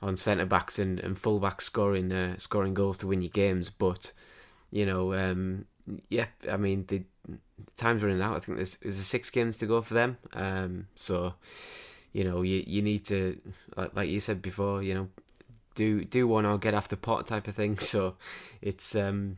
on 0.01 0.15
centre 0.15 0.45
backs 0.45 0.79
and, 0.79 0.99
and 0.99 1.17
full 1.17 1.39
backs 1.39 1.65
scoring 1.65 2.11
uh, 2.11 2.37
scoring 2.37 2.73
goals 2.73 2.97
to 2.99 3.07
win 3.07 3.21
your 3.21 3.29
games. 3.29 3.69
But 3.69 4.13
you 4.71 4.85
know, 4.85 5.13
um, 5.13 5.65
yeah. 6.09 6.27
I 6.49 6.55
mean, 6.55 6.85
the 6.87 7.03
time's 7.75 8.03
running 8.03 8.21
out. 8.21 8.37
I 8.37 8.39
think 8.39 8.57
there's 8.57 8.77
there's 8.77 8.95
six 8.95 9.29
games 9.29 9.57
to 9.57 9.65
go 9.65 9.81
for 9.81 9.93
them. 9.93 10.17
Um, 10.33 10.87
so 10.95 11.33
you 12.13 12.23
know, 12.23 12.41
you 12.41 12.63
you 12.65 12.81
need 12.81 13.05
to 13.05 13.39
like, 13.75 13.95
like 13.95 14.09
you 14.09 14.19
said 14.19 14.41
before, 14.41 14.83
you 14.83 14.93
know, 14.93 15.09
do 15.75 16.03
do 16.03 16.27
one 16.27 16.45
or 16.45 16.57
get 16.57 16.73
off 16.73 16.89
the 16.89 16.97
pot 16.97 17.27
type 17.27 17.47
of 17.47 17.55
thing. 17.55 17.77
So 17.79 18.15
it's 18.61 18.95
um 18.95 19.37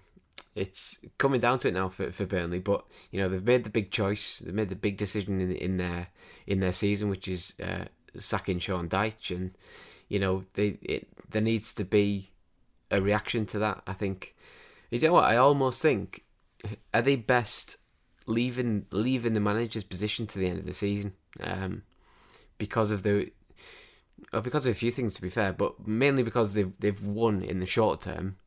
it's 0.55 0.99
coming 1.17 1.39
down 1.39 1.57
to 1.59 1.67
it 1.67 1.73
now 1.73 1.89
for, 1.89 2.11
for 2.11 2.25
Burnley, 2.25 2.59
but 2.59 2.85
you 3.11 3.19
know 3.19 3.29
they've 3.29 3.43
made 3.43 3.63
the 3.63 3.69
big 3.69 3.91
choice. 3.91 4.39
They've 4.39 4.53
made 4.53 4.69
the 4.69 4.75
big 4.75 4.97
decision 4.97 5.41
in 5.41 5.51
in 5.53 5.77
their 5.77 6.07
in 6.45 6.59
their 6.59 6.73
season, 6.73 7.09
which 7.09 7.27
is 7.27 7.53
uh, 7.61 7.85
sacking 8.17 8.59
Sean 8.59 8.87
Dyche, 8.87 9.35
and 9.35 9.51
you 10.09 10.19
know 10.19 10.45
they 10.53 10.77
it 10.81 11.07
there 11.29 11.41
needs 11.41 11.73
to 11.73 11.85
be 11.85 12.31
a 12.91 13.01
reaction 13.01 13.45
to 13.47 13.59
that. 13.59 13.81
I 13.87 13.93
think 13.93 14.35
you 14.91 14.99
know 14.99 15.13
what 15.13 15.25
I 15.25 15.37
almost 15.37 15.81
think 15.81 16.23
are 16.93 17.01
they 17.01 17.15
best 17.15 17.77
leaving 18.25 18.85
leaving 18.91 19.33
the 19.33 19.39
manager's 19.39 19.83
position 19.83 20.27
to 20.27 20.39
the 20.39 20.47
end 20.47 20.59
of 20.59 20.65
the 20.65 20.73
season. 20.73 21.13
Um, 21.39 21.83
because 22.57 22.91
of 22.91 23.03
the 23.03 23.31
well, 24.31 24.41
because 24.41 24.65
of 24.65 24.71
a 24.71 24.75
few 24.75 24.91
things 24.91 25.15
to 25.15 25.21
be 25.21 25.29
fair, 25.29 25.53
but 25.53 25.87
mainly 25.87 26.23
because 26.23 26.53
they've 26.53 26.71
they've 26.79 27.03
won 27.03 27.41
in 27.41 27.59
the 27.59 27.65
short 27.65 28.01
term, 28.01 28.37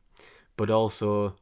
but 0.55 0.69
also 0.69 1.35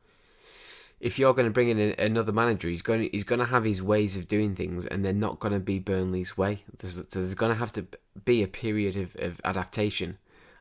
if 0.99 1.19
you're 1.19 1.33
going 1.33 1.45
to 1.45 1.51
bring 1.51 1.69
in 1.69 1.93
another 1.99 2.31
manager, 2.31 2.69
he's 2.69 2.81
going 2.81 3.01
to, 3.01 3.09
he's 3.09 3.23
going 3.23 3.39
to 3.39 3.45
have 3.45 3.65
his 3.65 3.83
ways 3.83 4.15
of 4.15 4.27
doing 4.27 4.55
things, 4.55 4.85
and 4.85 5.03
they're 5.03 5.13
not 5.13 5.39
going 5.39 5.53
to 5.53 5.59
be 5.59 5.77
Burnley's 5.77 6.37
way. 6.37 6.63
There's, 6.77 6.95
so 6.95 7.03
there's 7.19 7.35
going 7.35 7.51
to 7.51 7.59
have 7.59 7.71
to 7.73 7.85
be 8.23 8.41
a 8.43 8.47
period 8.47 8.95
of, 8.95 9.15
of 9.19 9.41
adaptation, 9.43 10.17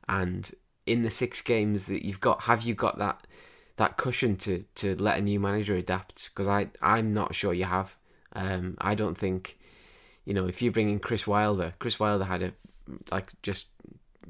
and 0.09 0.51
in 0.87 1.03
the 1.03 1.11
six 1.11 1.41
games 1.41 1.87
that 1.87 2.05
you've 2.05 2.21
got, 2.21 2.43
have 2.43 2.63
you 2.63 2.75
got 2.75 2.99
that 2.99 3.27
that 3.77 3.97
cushion 3.97 4.37
to 4.37 4.65
to 4.75 4.95
let 4.97 5.19
a 5.19 5.23
new 5.23 5.41
manager 5.41 5.77
adapt? 5.77 6.31
Because 6.31 6.49
I 6.49 6.69
I'm 6.83 7.15
not 7.15 7.35
sure 7.35 7.55
you 7.55 7.65
have. 7.65 7.97
Um, 8.35 8.77
I 8.81 8.95
don't 8.95 9.17
think 9.17 9.59
you 10.25 10.35
know, 10.35 10.47
if 10.47 10.63
you 10.63 10.71
bring 10.71 10.91
in 10.91 10.99
Chris 10.99 11.27
Wilder, 11.27 11.75
Chris 11.79 12.01
Wilder 12.01 12.25
had 12.25 12.43
a 12.43 12.53
like 13.11 13.31
just 13.43 13.67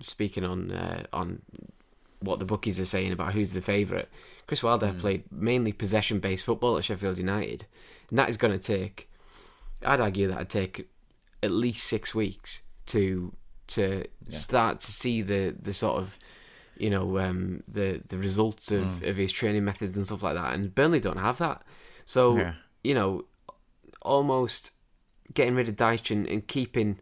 speaking 0.00 0.44
on 0.44 0.70
uh, 0.70 1.04
on 1.12 1.42
what 2.20 2.38
the 2.38 2.44
bookies 2.44 2.80
are 2.80 2.84
saying 2.84 3.12
about 3.12 3.32
who's 3.32 3.52
the 3.52 3.62
favourite. 3.62 4.08
Chris 4.46 4.62
Wilder 4.62 4.88
mm. 4.88 4.98
played 4.98 5.24
mainly 5.30 5.72
possession 5.72 6.20
based 6.20 6.44
football 6.44 6.76
at 6.76 6.84
Sheffield 6.84 7.18
United, 7.18 7.66
and 8.10 8.18
that 8.18 8.28
is 8.28 8.36
going 8.36 8.58
to 8.58 8.58
take. 8.58 9.10
I'd 9.84 10.00
argue 10.00 10.28
that 10.28 10.38
would 10.38 10.48
take 10.48 10.88
at 11.42 11.50
least 11.50 11.86
six 11.86 12.14
weeks 12.14 12.62
to 12.86 13.32
to 13.66 14.04
yeah. 14.26 14.36
start 14.36 14.80
to 14.80 14.90
see 14.90 15.22
the 15.22 15.54
the 15.58 15.72
sort 15.72 15.98
of 15.98 16.18
you 16.76 16.90
know 16.90 17.18
um, 17.18 17.62
the 17.68 18.02
the 18.08 18.18
results 18.18 18.72
of, 18.72 18.84
mm. 18.84 19.08
of 19.08 19.16
his 19.16 19.32
training 19.32 19.64
methods 19.64 19.96
and 19.96 20.04
stuff 20.06 20.22
like 20.22 20.34
that. 20.34 20.54
And 20.54 20.74
Burnley 20.74 21.00
don't 21.00 21.18
have 21.18 21.38
that, 21.38 21.62
so 22.04 22.36
yeah. 22.36 22.54
you 22.82 22.94
know 22.94 23.24
almost 24.02 24.72
getting 25.32 25.54
rid 25.54 25.68
of 25.68 25.76
Dyche 25.76 26.10
and, 26.10 26.26
and 26.26 26.46
keeping, 26.46 27.00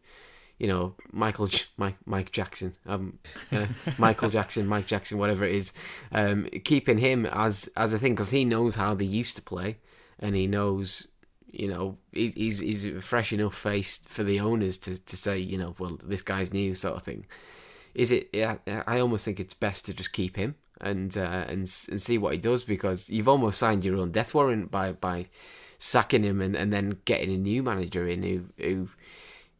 you 0.59 0.69
know, 0.69 0.95
Michael 1.11 1.49
Mike 1.77 1.97
Mike 2.07 2.31
Jackson, 2.31 2.77
um, 2.87 3.19
uh, 3.51 3.67
Michael 3.99 4.31
Jackson, 4.31 4.67
Mike 4.67 4.87
Jackson, 4.87 5.19
whatever 5.19 5.45
it 5.45 5.55
is, 5.55 5.73
um, 6.13 6.47
keeping 6.65 6.99
him 6.99 7.27
as 7.27 7.69
as 7.77 7.93
a 7.93 7.99
thing 7.99 8.15
because 8.15 8.31
he 8.31 8.45
knows 8.45 8.75
how 8.77 8.95
they 8.95 9.05
used 9.05 9.37
to 9.37 9.43
play, 9.43 9.79
and 10.19 10.37
he 10.37 10.47
knows, 10.47 11.09
you 11.51 11.69
know, 11.69 11.99
he's 12.13 12.35
he's, 12.35 12.59
he's 12.61 12.85
a 12.85 13.01
fresh 13.01 13.33
enough 13.33 13.57
face 13.57 13.99
for 14.07 14.23
the 14.23 14.41
owners 14.41 14.79
to, 14.79 14.99
to 14.99 15.17
say, 15.17 15.39
you 15.39 15.59
know, 15.59 15.75
well, 15.79 15.99
this 16.03 16.23
guy's 16.23 16.53
new, 16.53 16.75
sort 16.75 16.97
of 16.97 17.03
thing. 17.03 17.27
Is 17.95 18.11
it? 18.11 18.31
Yeah, 18.33 18.57
I 18.87 19.01
almost 19.01 19.25
think 19.25 19.41
it's 19.41 19.55
best 19.55 19.87
to 19.87 19.95
just 19.95 20.13
keep 20.13 20.37
him 20.37 20.55
and 20.83 21.17
uh, 21.17 21.45
and 21.49 21.61
and 21.91 22.01
see 22.01 22.19
what 22.19 22.33
he 22.33 22.39
does 22.39 22.65
because 22.65 23.09
you've 23.09 23.29
almost 23.29 23.59
signed 23.59 23.85
your 23.85 23.97
own 23.97 24.11
death 24.11 24.35
warrant 24.35 24.71
by 24.71 24.93
by 24.93 25.27
sacking 25.83 26.23
him 26.23 26.40
and, 26.40 26.55
and 26.55 26.73
then 26.73 26.97
getting 27.05 27.35
a 27.35 27.37
new 27.37 27.61
manager 27.61 28.07
in 28.07 28.23
who 28.23 28.45
who 28.57 28.88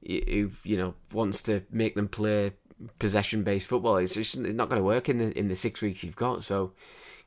who 0.07 0.51
you 0.63 0.77
know 0.77 0.95
wants 1.13 1.43
to 1.43 1.63
make 1.71 1.97
them 1.97 2.07
play 2.07 2.53
possession 3.01 3.43
based 3.43 3.67
football. 3.67 3.97
It's 3.97 4.15
just 4.15 4.37
it's 4.37 4.55
not 4.55 4.69
going 4.69 4.81
to 4.81 4.85
work 4.85 5.09
in 5.09 5.19
the 5.19 5.37
in 5.37 5.49
the 5.49 5.57
six 5.57 5.83
weeks 5.83 6.05
you've 6.05 6.17
got. 6.17 6.45
So 6.45 6.73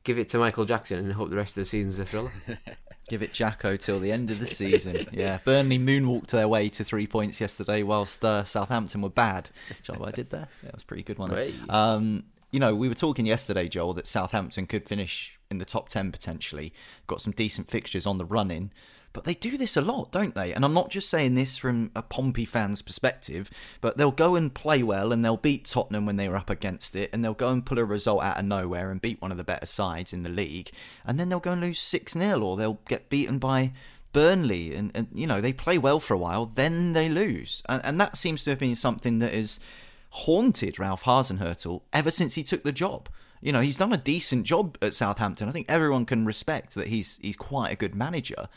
give 0.06 0.18
it 0.18 0.30
to 0.30 0.38
Michael 0.38 0.64
Jackson 0.64 1.00
and 1.00 1.12
hope 1.12 1.30
the 1.30 1.36
rest 1.36 1.52
of 1.52 1.62
the 1.62 1.66
season's 1.66 2.00
a 2.00 2.06
thriller. 2.06 2.32
Give 3.08 3.22
it 3.22 3.34
Jacko 3.34 3.76
till 3.76 4.00
the 4.00 4.12
end 4.12 4.32
of 4.32 4.40
the 4.40 4.48
season. 4.48 5.06
yeah, 5.12 5.38
Burnley 5.46 5.78
moonwalked 5.78 6.32
their 6.32 6.48
way 6.48 6.70
to 6.70 6.84
three 6.84 7.06
points 7.06 7.40
yesterday, 7.40 7.84
whilst 7.84 8.26
uh, 8.26 8.46
Southampton 8.46 9.04
were 9.04 9.10
bad. 9.10 9.52
Do 9.70 9.76
you 9.86 9.94
know 9.94 10.00
what 10.00 10.10
I 10.10 10.12
did 10.12 10.32
there? 10.32 10.48
Yeah, 10.64 10.70
it 10.70 10.74
was 10.74 10.84
pretty 10.84 11.04
good 11.04 11.20
one. 11.20 11.54
Um, 11.70 12.24
you 12.50 12.60
know, 12.60 12.74
we 12.74 12.90
were 12.90 12.96
talking 12.96 13.28
yesterday, 13.28 13.68
Joel, 13.68 13.94
that 13.94 14.08
Southampton 14.08 14.66
could 14.66 14.88
finish 14.88 15.38
in 15.56 15.60
the 15.60 15.66
top 15.66 15.90
ten 15.90 16.12
potentially. 16.12 16.74
Got 17.08 17.22
some 17.22 17.34
decent 17.34 17.70
fixtures 17.70 18.06
on 18.06 18.18
the 18.18 18.26
run 18.26 18.52
in. 18.52 18.72
But 19.16 19.24
they 19.24 19.34
do 19.34 19.58
this 19.58 19.78
a 19.78 19.82
lot, 19.82 20.12
don't 20.12 20.36
they? 20.36 20.52
And 20.52 20.66
I'm 20.66 20.74
not 20.74 20.90
just 20.90 21.10
saying 21.10 21.36
this 21.36 21.58
from 21.58 21.90
a 21.96 22.02
Pompey 22.02 22.44
fan's 22.44 22.82
perspective, 22.82 23.50
but 23.80 23.96
they'll 23.96 24.12
go 24.12 24.36
and 24.36 24.54
play 24.54 24.84
well 24.84 25.14
and 25.14 25.24
they'll 25.24 25.38
beat 25.38 25.64
Tottenham 25.64 26.06
when 26.06 26.18
they 26.18 26.28
were 26.28 26.36
up 26.36 26.50
against 26.50 26.98
it, 26.98 27.10
and 27.14 27.24
they'll 27.24 27.34
go 27.34 27.50
and 27.50 27.66
pull 27.66 27.80
a 27.80 27.86
result 27.86 28.22
out 28.24 28.38
of 28.38 28.44
nowhere 28.44 28.92
and 28.92 29.02
beat 29.02 29.22
one 29.22 29.32
of 29.32 29.38
the 29.38 29.46
better 29.46 29.66
sides 29.66 30.12
in 30.12 30.24
the 30.24 30.30
league, 30.30 30.70
and 31.06 31.18
then 31.18 31.30
they'll 31.30 31.40
go 31.40 31.54
and 31.54 31.62
lose 31.62 31.80
6 31.80 32.12
0 32.12 32.42
or 32.42 32.58
they'll 32.58 32.80
get 32.90 33.10
beaten 33.10 33.40
by 33.40 33.72
Burnley. 34.12 34.76
And, 34.76 34.92
and, 34.94 35.08
you 35.14 35.28
know, 35.28 35.40
they 35.40 35.54
play 35.54 35.78
well 35.78 36.02
for 36.02 36.14
a 36.14 36.18
while, 36.18 36.46
then 36.46 36.92
they 36.92 37.08
lose. 37.08 37.64
And, 37.70 37.82
and 37.86 38.02
that 38.02 38.18
seems 38.18 38.44
to 38.44 38.50
have 38.50 38.60
been 38.60 38.76
something 38.76 39.20
that 39.20 39.34
has 39.34 39.62
haunted 40.10 40.78
Ralph 40.78 41.04
Hasenhüttl 41.04 41.84
ever 41.94 42.12
since 42.12 42.36
he 42.36 42.44
took 42.44 42.64
the 42.64 42.74
job. 42.74 43.08
You 43.46 43.52
know, 43.52 43.62
he's 43.62 43.78
done 43.78 43.94
a 43.94 43.98
decent 43.98 44.46
job 44.46 44.78
at 44.82 44.96
Southampton. 44.96 45.48
I 45.48 45.52
think 45.52 45.68
everyone 45.70 46.06
can 46.06 46.26
respect 46.26 46.74
that 46.76 46.88
he's 46.88 47.20
he's 47.22 47.38
quite 47.38 47.72
a 47.72 47.76
good 47.76 47.96
manager 47.96 48.50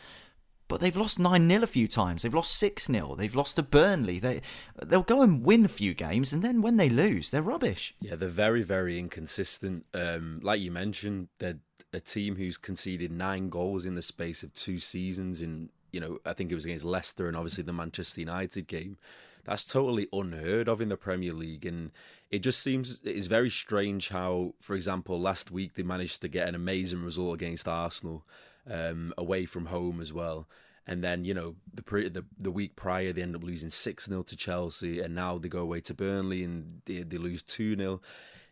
but 0.68 0.82
they've 0.82 0.96
lost 0.96 1.18
9 1.18 1.48
0 1.48 1.62
a 1.62 1.66
few 1.66 1.88
times. 1.88 2.22
They've 2.22 2.34
lost 2.34 2.54
6 2.56 2.86
0. 2.86 3.14
They've 3.16 3.34
lost 3.34 3.56
to 3.56 3.62
Burnley. 3.62 4.18
They, 4.18 4.42
they'll 4.84 5.02
go 5.02 5.22
and 5.22 5.42
win 5.42 5.64
a 5.64 5.68
few 5.68 5.94
games, 5.94 6.32
and 6.32 6.42
then 6.42 6.62
when 6.62 6.76
they 6.76 6.90
lose, 6.90 7.30
they're 7.30 7.42
rubbish. 7.42 7.94
Yeah, 8.00 8.16
they're 8.16 8.28
very, 8.28 8.62
very 8.62 8.98
inconsistent. 8.98 9.86
Um, 9.94 10.40
like 10.42 10.60
you 10.60 10.70
mentioned, 10.70 11.28
they're 11.38 11.58
a 11.92 12.00
team 12.00 12.36
who's 12.36 12.58
conceded 12.58 13.10
nine 13.10 13.48
goals 13.48 13.86
in 13.86 13.94
the 13.94 14.02
space 14.02 14.42
of 14.42 14.52
two 14.52 14.78
seasons. 14.78 15.40
In, 15.40 15.70
you 15.90 16.00
know, 16.00 16.18
I 16.26 16.34
think 16.34 16.52
it 16.52 16.54
was 16.54 16.66
against 16.66 16.84
Leicester 16.84 17.28
and 17.28 17.36
obviously 17.36 17.64
the 17.64 17.72
Manchester 17.72 18.20
United 18.20 18.66
game. 18.66 18.98
That's 19.44 19.64
totally 19.64 20.08
unheard 20.12 20.68
of 20.68 20.82
in 20.82 20.90
the 20.90 20.98
Premier 20.98 21.32
League. 21.32 21.64
And 21.64 21.90
it 22.30 22.40
just 22.40 22.60
seems 22.60 23.00
it 23.04 23.16
is 23.16 23.26
very 23.26 23.50
strange 23.50 24.10
how, 24.10 24.54
for 24.60 24.74
example, 24.74 25.18
last 25.18 25.50
week 25.50 25.74
they 25.74 25.82
managed 25.82 26.20
to 26.22 26.28
get 26.28 26.48
an 26.48 26.54
amazing 26.54 27.02
result 27.02 27.34
against 27.34 27.66
Arsenal 27.66 28.26
um, 28.70 29.14
away 29.16 29.46
from 29.46 29.66
home 29.66 30.00
as 30.00 30.12
well. 30.12 30.46
And 30.86 31.02
then 31.04 31.24
you 31.24 31.34
know 31.34 31.56
the 31.72 31.82
pre- 31.82 32.08
the 32.08 32.24
the 32.38 32.50
week 32.50 32.76
prior 32.76 33.12
they 33.12 33.22
end 33.22 33.36
up 33.36 33.44
losing 33.44 33.70
six 33.70 34.06
0 34.06 34.22
to 34.24 34.36
Chelsea, 34.36 35.00
and 35.00 35.14
now 35.14 35.38
they 35.38 35.48
go 35.48 35.60
away 35.60 35.80
to 35.82 35.94
Burnley 35.94 36.44
and 36.44 36.80
they, 36.86 37.02
they 37.02 37.18
lose 37.18 37.42
two 37.42 37.76
0 37.76 38.00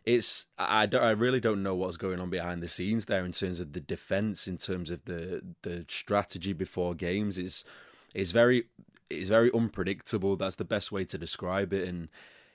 It's 0.05 0.45
I, 0.57 0.85
don't, 0.85 1.03
I 1.03 1.11
really 1.11 1.39
don't 1.39 1.63
know 1.63 1.73
what's 1.75 1.97
going 1.97 2.19
on 2.19 2.29
behind 2.29 2.61
the 2.61 2.67
scenes 2.67 3.05
there 3.05 3.25
in 3.25 3.31
terms 3.31 3.59
of 3.59 3.73
the 3.73 3.79
defense, 3.79 4.47
in 4.47 4.57
terms 4.57 4.91
of 4.91 5.05
the 5.05 5.41
the 5.63 5.85
strategy 5.87 6.53
before 6.53 6.93
games. 6.93 7.39
It's 7.39 7.63
it's 8.13 8.31
very 8.31 8.65
it's 9.09 9.29
very 9.29 9.51
unpredictable. 9.51 10.35
That's 10.35 10.55
the 10.55 10.65
best 10.65 10.91
way 10.91 11.05
to 11.05 11.17
describe 11.17 11.73
it, 11.73 11.87
and 11.87 12.09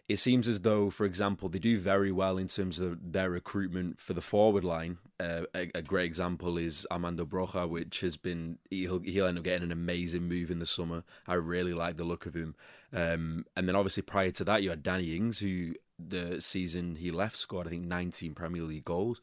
it 0.09 0.17
seems 0.17 0.49
as 0.49 0.61
though, 0.61 0.91
for 0.91 1.05
example, 1.05 1.49
they 1.49 1.59
do 1.59 1.79
very 1.79 2.11
well 2.11 2.37
in 2.37 2.49
terms 2.49 2.79
of 2.79 3.13
their 3.13 3.31
recruitment 3.31 4.01
for 4.01 4.13
the 4.15 4.21
forward 4.21 4.65
line. 4.65 4.99
Uh, 5.21 5.43
a, 5.55 5.71
a, 5.77 5.83
great 5.83 6.07
example 6.07 6.59
is 6.59 6.87
Armando 6.91 7.25
Broja, 7.25 7.69
which 7.69 8.01
has 8.01 8.17
been 8.17 8.59
he'll 8.69 8.99
he'll 9.01 9.27
end 9.27 9.39
up 9.39 9.45
getting 9.45 9.63
an 9.63 9.73
amazing 9.73 10.29
move 10.29 10.51
in 10.51 10.59
the 10.59 10.67
summer. 10.67 11.05
I 11.27 11.35
really 11.35 11.73
like 11.73 11.97
the 11.97 12.05
look 12.05 12.27
of 12.27 12.35
him. 12.35 12.57
Um, 12.93 13.47
and 13.57 13.69
then 13.69 13.77
obviously 13.77 14.03
prior 14.03 14.33
to 14.33 14.45
that, 14.45 14.63
you 14.63 14.71
had 14.71 14.83
Danny 14.83 15.17
Ings, 15.17 15.39
who 15.39 15.75
the 15.99 16.41
season 16.41 16.97
he 16.97 17.11
left 17.13 17.37
scored 17.37 17.67
I 17.69 17.71
think 17.71 17.85
19 17.85 18.35
Premier 18.35 18.63
League 18.63 18.85
goals. 18.85 19.21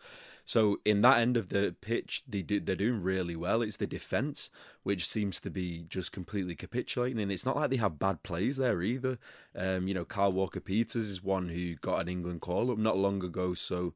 So 0.49 0.79
in 0.83 1.03
that 1.03 1.19
end 1.19 1.37
of 1.37 1.49
the 1.49 1.75
pitch, 1.79 2.23
they 2.27 2.41
do, 2.41 2.59
they're 2.59 2.75
doing 2.75 3.03
really 3.03 3.35
well. 3.35 3.61
It's 3.61 3.77
the 3.77 3.85
defense 3.85 4.49
which 4.81 5.07
seems 5.07 5.39
to 5.41 5.51
be 5.51 5.85
just 5.87 6.11
completely 6.11 6.55
capitulating, 6.55 7.19
and 7.19 7.31
it's 7.31 7.45
not 7.45 7.55
like 7.55 7.69
they 7.69 7.75
have 7.75 7.99
bad 7.99 8.23
plays 8.23 8.57
there 8.57 8.81
either. 8.81 9.19
Um, 9.55 9.87
you 9.87 9.93
know, 9.93 10.05
Kyle 10.05 10.31
Walker 10.31 10.59
Peters 10.59 11.07
is 11.07 11.23
one 11.23 11.49
who 11.49 11.75
got 11.75 12.01
an 12.01 12.07
England 12.07 12.41
call 12.41 12.71
up 12.71 12.79
not 12.79 12.97
long 12.97 13.23
ago, 13.23 13.53
so. 13.53 13.93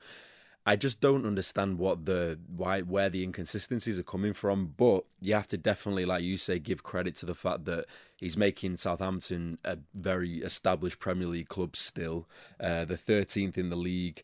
I 0.66 0.78
just 0.78 1.02
don't 1.02 1.26
understand 1.26 1.78
what 1.78 2.06
the 2.06 2.39
why 2.48 2.84
where 2.84 3.10
the 3.10 3.22
inconsistencies 3.22 4.00
are 4.00 4.04
coming 4.04 4.32
from. 4.32 4.76
But 4.78 5.04
you 5.20 5.34
have 5.34 5.48
to 5.48 5.58
definitely, 5.58 6.06
like 6.06 6.24
you 6.24 6.38
say, 6.38 6.58
give 6.58 6.84
credit 6.84 7.18
to 7.18 7.26
the 7.26 7.36
fact 7.36 7.66
that 7.66 7.86
he's 8.16 8.38
making 8.38 8.78
Southampton 8.78 9.58
a 9.66 9.80
very 9.94 10.38
established 10.38 11.00
Premier 11.00 11.28
League 11.28 11.50
club 11.50 11.76
still, 11.76 12.30
uh, 12.62 12.86
the 12.86 12.96
13th 12.98 13.58
in 13.58 13.72
the 13.72 13.76
league 13.76 14.24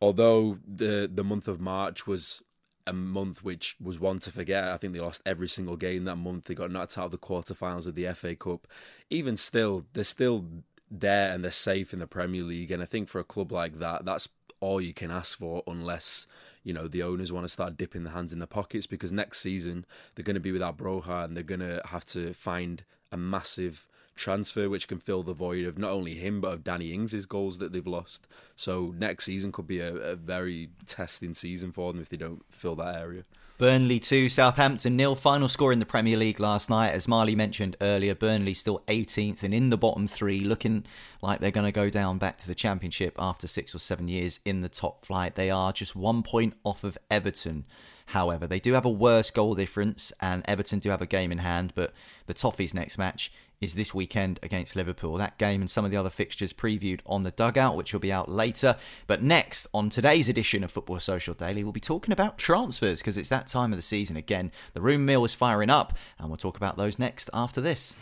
although 0.00 0.58
the 0.66 1.10
the 1.12 1.24
month 1.24 1.48
of 1.48 1.60
March 1.60 2.06
was 2.06 2.42
a 2.88 2.92
month 2.92 3.44
which 3.44 3.76
was 3.80 4.00
one 4.00 4.18
to 4.18 4.30
forget. 4.30 4.64
I 4.64 4.78
think 4.78 4.94
they 4.94 5.00
lost 5.00 5.22
every 5.26 5.48
single 5.48 5.76
game 5.76 6.04
that 6.04 6.16
month. 6.16 6.46
They 6.46 6.54
got 6.54 6.70
knocked 6.70 6.96
out 6.96 7.06
of 7.06 7.10
the 7.10 7.18
quarterfinals 7.18 7.86
of 7.86 7.94
the 7.94 8.10
FA 8.14 8.34
Cup. 8.34 8.66
Even 9.10 9.36
still, 9.36 9.84
they're 9.92 10.04
still 10.04 10.46
there 10.90 11.30
and 11.30 11.44
they're 11.44 11.50
safe 11.50 11.92
in 11.92 11.98
the 11.98 12.06
Premier 12.06 12.42
League. 12.42 12.70
And 12.70 12.82
I 12.82 12.86
think 12.86 13.08
for 13.08 13.18
a 13.18 13.24
club 13.24 13.52
like 13.52 13.78
that, 13.78 14.06
that's 14.06 14.28
all 14.60 14.80
you 14.80 14.94
can 14.94 15.10
ask 15.10 15.38
for, 15.38 15.62
unless 15.66 16.26
you 16.64 16.72
know 16.72 16.88
the 16.88 17.02
owners 17.02 17.30
want 17.30 17.44
to 17.44 17.48
start 17.48 17.76
dipping 17.76 18.04
their 18.04 18.14
hands 18.14 18.32
in 18.32 18.38
the 18.38 18.46
pockets. 18.46 18.86
Because 18.86 19.12
next 19.12 19.40
season 19.40 19.84
they're 20.14 20.24
going 20.24 20.34
to 20.34 20.40
be 20.40 20.52
without 20.52 20.78
Broja 20.78 21.24
and 21.24 21.36
they're 21.36 21.44
going 21.44 21.60
to 21.60 21.82
have 21.86 22.04
to 22.06 22.32
find 22.32 22.84
a 23.10 23.16
massive 23.16 23.86
transfer 24.18 24.68
which 24.68 24.88
can 24.88 24.98
fill 24.98 25.22
the 25.22 25.32
void 25.32 25.64
of 25.64 25.78
not 25.78 25.92
only 25.92 26.14
him 26.14 26.40
but 26.40 26.52
of 26.52 26.64
Danny 26.64 26.92
Ings' 26.92 27.24
goals 27.24 27.58
that 27.58 27.72
they've 27.72 27.86
lost. 27.86 28.26
So 28.56 28.94
next 28.98 29.24
season 29.24 29.52
could 29.52 29.66
be 29.66 29.80
a, 29.80 29.94
a 29.94 30.16
very 30.16 30.70
testing 30.86 31.32
season 31.32 31.72
for 31.72 31.92
them 31.92 32.02
if 32.02 32.08
they 32.08 32.16
don't 32.16 32.44
fill 32.50 32.76
that 32.76 32.96
area. 32.96 33.24
Burnley 33.58 33.98
2, 33.98 34.28
Southampton 34.28 34.94
nil. 34.94 35.16
Final 35.16 35.48
score 35.48 35.72
in 35.72 35.80
the 35.80 35.84
Premier 35.84 36.16
League 36.16 36.38
last 36.38 36.70
night. 36.70 36.90
As 36.90 37.08
Marley 37.08 37.34
mentioned 37.34 37.76
earlier, 37.80 38.14
Burnley 38.14 38.54
still 38.54 38.84
18th 38.86 39.42
and 39.42 39.52
in 39.52 39.70
the 39.70 39.76
bottom 39.76 40.06
three, 40.06 40.38
looking 40.38 40.84
like 41.22 41.40
they're 41.40 41.50
going 41.50 41.66
to 41.66 41.72
go 41.72 41.90
down 41.90 42.18
back 42.18 42.38
to 42.38 42.46
the 42.46 42.54
Championship 42.54 43.16
after 43.18 43.48
six 43.48 43.74
or 43.74 43.80
seven 43.80 44.06
years 44.06 44.38
in 44.44 44.60
the 44.60 44.68
top 44.68 45.04
flight. 45.04 45.34
They 45.34 45.50
are 45.50 45.72
just 45.72 45.96
one 45.96 46.22
point 46.22 46.54
off 46.62 46.84
of 46.84 46.96
Everton. 47.10 47.64
However, 48.06 48.46
they 48.46 48.60
do 48.60 48.74
have 48.74 48.84
a 48.84 48.90
worse 48.90 49.32
goal 49.32 49.56
difference, 49.56 50.12
and 50.20 50.44
Everton 50.46 50.78
do 50.78 50.90
have 50.90 51.02
a 51.02 51.06
game 51.06 51.32
in 51.32 51.38
hand. 51.38 51.72
But 51.74 51.92
the 52.26 52.34
Toffees' 52.34 52.72
next 52.72 52.96
match 52.96 53.32
is 53.60 53.74
this 53.74 53.94
weekend 53.94 54.38
against 54.42 54.76
Liverpool. 54.76 55.16
That 55.16 55.38
game 55.38 55.60
and 55.60 55.70
some 55.70 55.84
of 55.84 55.90
the 55.90 55.96
other 55.96 56.10
fixtures 56.10 56.52
previewed 56.52 57.00
on 57.06 57.22
the 57.22 57.30
dugout, 57.30 57.76
which 57.76 57.92
will 57.92 58.00
be 58.00 58.12
out 58.12 58.28
later. 58.28 58.76
But 59.06 59.22
next, 59.22 59.66
on 59.74 59.90
today's 59.90 60.28
edition 60.28 60.62
of 60.62 60.70
Football 60.70 61.00
Social 61.00 61.34
Daily, 61.34 61.64
we'll 61.64 61.72
be 61.72 61.80
talking 61.80 62.12
about 62.12 62.38
transfers 62.38 63.00
because 63.00 63.16
it's 63.16 63.30
that 63.30 63.48
time 63.48 63.72
of 63.72 63.78
the 63.78 63.82
season 63.82 64.16
again. 64.16 64.52
The 64.74 64.80
room 64.80 65.04
mill 65.04 65.24
is 65.24 65.34
firing 65.34 65.70
up, 65.70 65.96
and 66.18 66.28
we'll 66.28 66.36
talk 66.36 66.56
about 66.56 66.76
those 66.76 66.98
next 66.98 67.30
after 67.34 67.60
this. 67.60 67.96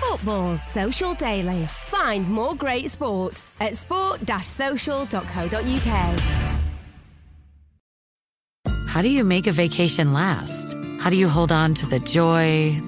Football 0.00 0.56
Social 0.56 1.14
Daily. 1.14 1.66
Find 1.66 2.28
more 2.28 2.54
great 2.54 2.90
sport 2.90 3.44
at 3.60 3.76
sport-social.co.uk. 3.76 6.48
How 8.88 9.02
do 9.02 9.10
you 9.10 9.22
make 9.22 9.46
a 9.46 9.52
vacation 9.52 10.12
last? 10.12 10.74
How 10.98 11.10
do 11.10 11.16
you 11.16 11.28
hold 11.28 11.52
on 11.52 11.74
to 11.74 11.86
the 11.86 12.00
joy, 12.00 12.76
the 12.80 12.87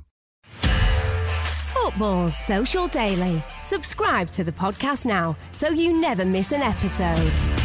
Football 1.91 2.31
Social 2.31 2.87
Daily. 2.87 3.43
Subscribe 3.65 4.29
to 4.31 4.45
the 4.45 4.51
podcast 4.51 5.05
now 5.05 5.35
so 5.51 5.69
you 5.69 5.99
never 5.99 6.23
miss 6.23 6.53
an 6.53 6.61
episode. 6.61 7.60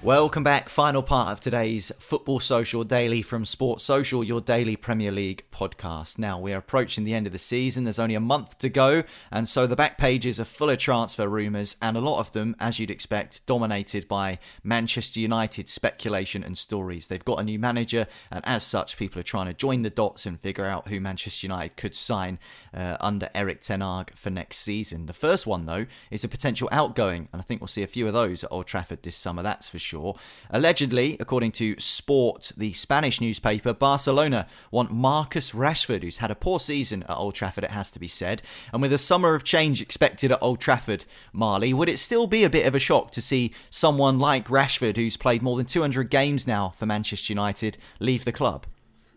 Welcome 0.00 0.44
back. 0.44 0.68
Final 0.68 1.02
part 1.02 1.32
of 1.32 1.40
today's 1.40 1.90
Football 1.98 2.38
Social 2.38 2.84
Daily 2.84 3.20
from 3.20 3.44
Sports 3.44 3.82
Social, 3.82 4.22
your 4.22 4.40
daily 4.40 4.76
Premier 4.76 5.10
League 5.10 5.42
podcast. 5.50 6.18
Now, 6.18 6.38
we're 6.38 6.56
approaching 6.56 7.02
the 7.02 7.14
end 7.14 7.26
of 7.26 7.32
the 7.32 7.38
season. 7.38 7.82
There's 7.82 7.98
only 7.98 8.14
a 8.14 8.20
month 8.20 8.60
to 8.60 8.68
go, 8.68 9.02
and 9.32 9.48
so 9.48 9.66
the 9.66 9.74
back 9.74 9.98
pages 9.98 10.38
are 10.38 10.44
full 10.44 10.70
of 10.70 10.78
transfer 10.78 11.28
rumours, 11.28 11.74
and 11.82 11.96
a 11.96 12.00
lot 12.00 12.20
of 12.20 12.30
them, 12.30 12.54
as 12.60 12.78
you'd 12.78 12.92
expect, 12.92 13.44
dominated 13.44 14.06
by 14.06 14.38
Manchester 14.62 15.18
United 15.18 15.68
speculation 15.68 16.44
and 16.44 16.56
stories. 16.56 17.08
They've 17.08 17.24
got 17.24 17.40
a 17.40 17.44
new 17.44 17.58
manager, 17.58 18.06
and 18.30 18.44
as 18.46 18.62
such, 18.62 18.98
people 18.98 19.18
are 19.18 19.24
trying 19.24 19.48
to 19.48 19.54
join 19.54 19.82
the 19.82 19.90
dots 19.90 20.26
and 20.26 20.40
figure 20.40 20.64
out 20.64 20.86
who 20.86 21.00
Manchester 21.00 21.48
United 21.48 21.76
could 21.76 21.96
sign 21.96 22.38
uh, 22.72 22.98
under 23.00 23.30
Erik 23.34 23.62
Ten 23.62 23.80
Hag 23.80 24.14
for 24.14 24.30
next 24.30 24.58
season. 24.58 25.06
The 25.06 25.12
first 25.12 25.44
one, 25.44 25.66
though, 25.66 25.86
is 26.12 26.22
a 26.22 26.28
potential 26.28 26.68
outgoing, 26.70 27.28
and 27.32 27.42
I 27.42 27.42
think 27.42 27.60
we'll 27.60 27.66
see 27.66 27.82
a 27.82 27.88
few 27.88 28.06
of 28.06 28.12
those 28.12 28.44
at 28.44 28.52
Old 28.52 28.68
Trafford 28.68 29.02
this 29.02 29.16
summer, 29.16 29.42
that's 29.42 29.68
for 29.68 29.80
sure 29.80 29.87
sure. 29.88 30.16
Allegedly, 30.50 31.16
according 31.18 31.52
to 31.52 31.78
Sport, 31.78 32.52
the 32.56 32.72
Spanish 32.74 33.20
newspaper, 33.20 33.72
Barcelona 33.72 34.46
want 34.70 34.92
Marcus 34.92 35.52
Rashford, 35.52 36.02
who's 36.02 36.18
had 36.18 36.30
a 36.30 36.34
poor 36.34 36.60
season 36.60 37.02
at 37.04 37.16
Old 37.16 37.34
Trafford, 37.34 37.64
it 37.64 37.70
has 37.70 37.90
to 37.92 37.98
be 37.98 38.08
said. 38.08 38.42
And 38.72 38.82
with 38.82 38.92
a 38.92 38.98
summer 38.98 39.34
of 39.34 39.44
change 39.44 39.80
expected 39.80 40.30
at 40.30 40.42
Old 40.42 40.60
Trafford, 40.60 41.06
Marley, 41.32 41.72
would 41.72 41.88
it 41.88 41.98
still 41.98 42.26
be 42.26 42.44
a 42.44 42.50
bit 42.50 42.66
of 42.66 42.74
a 42.74 42.78
shock 42.78 43.10
to 43.12 43.22
see 43.22 43.52
someone 43.70 44.18
like 44.18 44.48
Rashford, 44.48 44.96
who's 44.96 45.16
played 45.16 45.42
more 45.42 45.56
than 45.56 45.66
200 45.66 46.10
games 46.10 46.46
now 46.46 46.74
for 46.76 46.86
Manchester 46.86 47.32
United, 47.32 47.78
leave 47.98 48.24
the 48.24 48.32
club? 48.32 48.66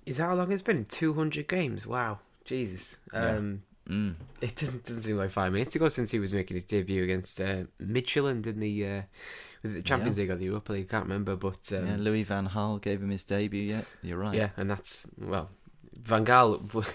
Is 0.06 0.18
that 0.18 0.30
how 0.30 0.36
long 0.36 0.52
it's 0.52 0.62
been? 0.62 0.86
200 0.86 1.48
games? 1.48 1.86
Wow. 1.86 2.20
Jesus. 2.46 2.98
Um, 3.14 3.64
Mm. 3.90 4.16
It 4.42 4.56
doesn't, 4.56 4.86
doesn't 4.86 5.02
seem 5.04 5.18
like 5.18 5.32
five 5.32 5.52
minutes 5.52 5.76
ago 5.76 5.90
since 5.90 6.12
he 6.12 6.20
was 6.20 6.34
making 6.34 6.56
his 6.56 6.64
debut 6.64 7.04
against 7.04 7.42
uh, 7.42 7.64
Midtjylland 7.82 8.48
in 8.48 8.60
the 8.60 8.86
uh, 8.86 9.02
was 9.62 9.72
it 9.72 9.76
the 9.76 9.82
Champions 9.82 10.18
yeah. 10.18 10.24
League 10.24 10.32
or 10.32 10.36
the 10.36 10.46
Europa 10.46 10.74
League? 10.74 10.88
I 10.90 10.92
can't 10.92 11.06
remember, 11.06 11.36
but 11.36 11.72
um, 11.74 11.88
yeah, 11.88 11.96
Louis 11.98 12.24
Van 12.24 12.48
Gaal 12.48 12.82
gave 12.82 13.02
him 13.02 13.10
his 13.10 13.24
debut. 13.24 13.64
Yeah, 13.64 13.82
you're 14.02 14.18
right. 14.18 14.36
Yeah, 14.36 14.50
and 14.58 14.70
that's 14.70 15.06
well, 15.18 15.50
Van 15.94 16.26
Gaal. 16.26 16.60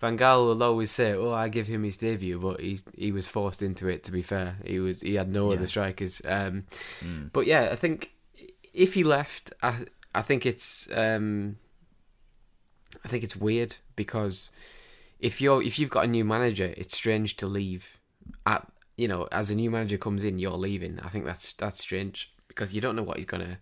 Van 0.00 0.16
Gaal 0.16 0.46
will 0.46 0.62
always 0.62 0.90
say, 0.90 1.12
"Oh, 1.12 1.32
I 1.32 1.48
give 1.48 1.66
him 1.66 1.84
his 1.84 1.98
debut," 1.98 2.38
but 2.38 2.60
he 2.60 2.80
he 2.96 3.12
was 3.12 3.28
forced 3.28 3.62
into 3.62 3.88
it. 3.88 4.04
To 4.04 4.12
be 4.12 4.22
fair, 4.22 4.56
he 4.64 4.80
was 4.80 5.02
he 5.02 5.14
had 5.14 5.28
no 5.28 5.50
yeah. 5.50 5.56
other 5.56 5.66
strikers. 5.66 6.22
Um, 6.24 6.64
mm. 7.00 7.30
But 7.32 7.46
yeah, 7.46 7.68
I 7.70 7.76
think 7.76 8.12
if 8.72 8.94
he 8.94 9.04
left, 9.04 9.52
I 9.62 9.84
I 10.14 10.22
think 10.22 10.46
it's 10.46 10.88
um, 10.92 11.56
I 13.04 13.08
think 13.08 13.24
it's 13.24 13.36
weird 13.36 13.76
because 13.96 14.50
if 15.20 15.40
you're 15.40 15.62
if 15.62 15.78
you've 15.78 15.90
got 15.90 16.04
a 16.04 16.08
new 16.08 16.24
manager, 16.24 16.72
it's 16.76 16.96
strange 16.96 17.36
to 17.38 17.46
leave 17.46 17.98
at 18.46 18.66
you 18.98 19.08
know 19.08 19.26
as 19.32 19.50
a 19.50 19.54
new 19.54 19.70
manager 19.70 19.96
comes 19.96 20.24
in, 20.24 20.38
you're 20.38 20.52
leaving. 20.52 21.00
I 21.00 21.08
think 21.08 21.24
that's 21.24 21.54
that's 21.54 21.78
strange 21.78 22.30
because 22.48 22.74
you 22.74 22.82
don't 22.82 22.96
know 22.96 23.02
what 23.02 23.16
he's 23.16 23.26
gonna 23.26 23.58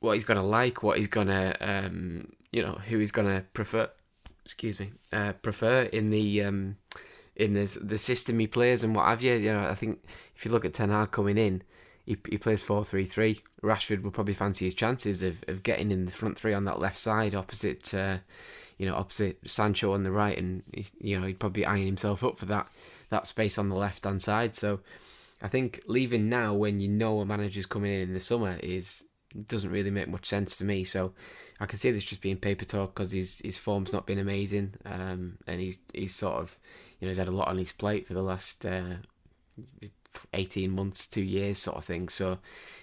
what 0.00 0.14
he's 0.14 0.24
gonna 0.24 0.46
like, 0.46 0.82
what 0.82 0.96
he's 0.96 1.08
gonna 1.08 1.56
um, 1.60 2.32
you 2.52 2.62
know 2.62 2.78
who 2.88 2.98
he's 2.98 3.10
gonna 3.10 3.44
prefer. 3.52 3.90
Excuse 4.44 4.80
me, 4.80 4.92
uh, 5.12 5.32
prefer 5.32 5.82
in 5.82 6.10
the 6.10 6.42
um, 6.44 6.76
in 7.36 7.54
the 7.54 7.78
the 7.82 7.98
system 7.98 8.38
he 8.38 8.46
plays 8.46 8.84
and 8.84 8.94
what 8.94 9.06
have 9.06 9.20
you. 9.20 9.34
You 9.34 9.52
know, 9.52 9.68
I 9.68 9.74
think 9.74 10.00
if 10.36 10.44
you 10.44 10.52
look 10.52 10.64
at 10.64 10.72
Ten 10.72 10.90
Hag 10.90 11.10
coming 11.10 11.36
in, 11.36 11.62
he, 12.06 12.16
he 12.30 12.38
plays 12.38 12.62
four 12.62 12.84
three 12.84 13.04
three. 13.04 13.42
Rashford 13.62 14.02
will 14.02 14.12
probably 14.12 14.34
fancy 14.34 14.64
his 14.64 14.74
chances 14.74 15.22
of, 15.22 15.42
of 15.48 15.64
getting 15.64 15.90
in 15.90 16.04
the 16.04 16.12
front 16.12 16.38
three 16.38 16.54
on 16.54 16.64
that 16.64 16.78
left 16.78 16.98
side 16.98 17.34
opposite. 17.34 17.92
Uh, 17.92 18.18
you 18.78 18.86
know, 18.86 18.94
opposite 18.94 19.40
Sancho 19.44 19.92
on 19.92 20.04
the 20.04 20.12
right, 20.12 20.38
and 20.38 20.62
you 21.00 21.18
know 21.18 21.26
he'd 21.26 21.40
probably 21.40 21.66
eyeing 21.66 21.86
himself 21.86 22.22
up 22.22 22.38
for 22.38 22.46
that 22.46 22.68
that 23.10 23.26
space 23.26 23.58
on 23.58 23.68
the 23.68 23.76
left 23.76 24.04
hand 24.04 24.22
side. 24.22 24.54
So 24.54 24.80
I 25.40 25.48
think 25.48 25.82
leaving 25.86 26.28
now 26.28 26.54
when 26.54 26.80
you 26.80 26.88
know 26.88 27.20
a 27.20 27.26
manager's 27.26 27.66
coming 27.66 27.92
in 27.92 28.00
in 28.00 28.14
the 28.14 28.20
summer 28.20 28.58
is 28.62 29.04
doesn't 29.46 29.70
really 29.70 29.90
make 29.90 30.08
much 30.08 30.26
sense 30.26 30.56
to 30.58 30.64
me. 30.64 30.84
So 30.84 31.12
I 31.60 31.66
can 31.66 31.78
see 31.78 31.90
this 31.90 32.04
just 32.04 32.20
being 32.20 32.36
paper 32.36 32.64
talk 32.64 32.94
because 32.94 33.12
his 33.12 33.40
his 33.44 33.58
form's 33.58 33.92
not 33.92 34.06
been 34.06 34.18
amazing, 34.18 34.74
um, 34.84 35.38
and 35.46 35.60
he's 35.60 35.78
he's 35.92 36.14
sort 36.14 36.36
of 36.36 36.58
you 36.98 37.06
know 37.06 37.10
he's 37.10 37.18
had 37.18 37.28
a 37.28 37.32
lot 37.32 37.48
on 37.48 37.58
his 37.58 37.72
plate 37.72 38.06
for 38.06 38.14
the 38.14 38.22
last 38.22 38.64
uh, 38.64 38.96
eighteen 40.34 40.70
months, 40.70 41.06
two 41.06 41.22
years, 41.22 41.58
sort 41.58 41.76
of 41.76 41.84
thing. 41.84 42.08
So 42.08 42.38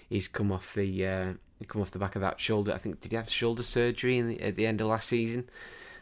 he's 0.08 0.28
come 0.28 0.52
off 0.52 0.74
the 0.74 1.06
uh, 1.06 1.32
come 1.68 1.82
off 1.82 1.90
the 1.90 1.98
back 1.98 2.16
of 2.16 2.22
that 2.22 2.40
shoulder. 2.40 2.72
I 2.72 2.78
think 2.78 3.00
did 3.00 3.12
he 3.12 3.16
have 3.16 3.30
shoulder 3.30 3.62
surgery 3.62 4.20
the, 4.20 4.40
at 4.42 4.56
the 4.56 4.66
end 4.66 4.80
of 4.80 4.88
last 4.88 5.08
season? 5.08 5.48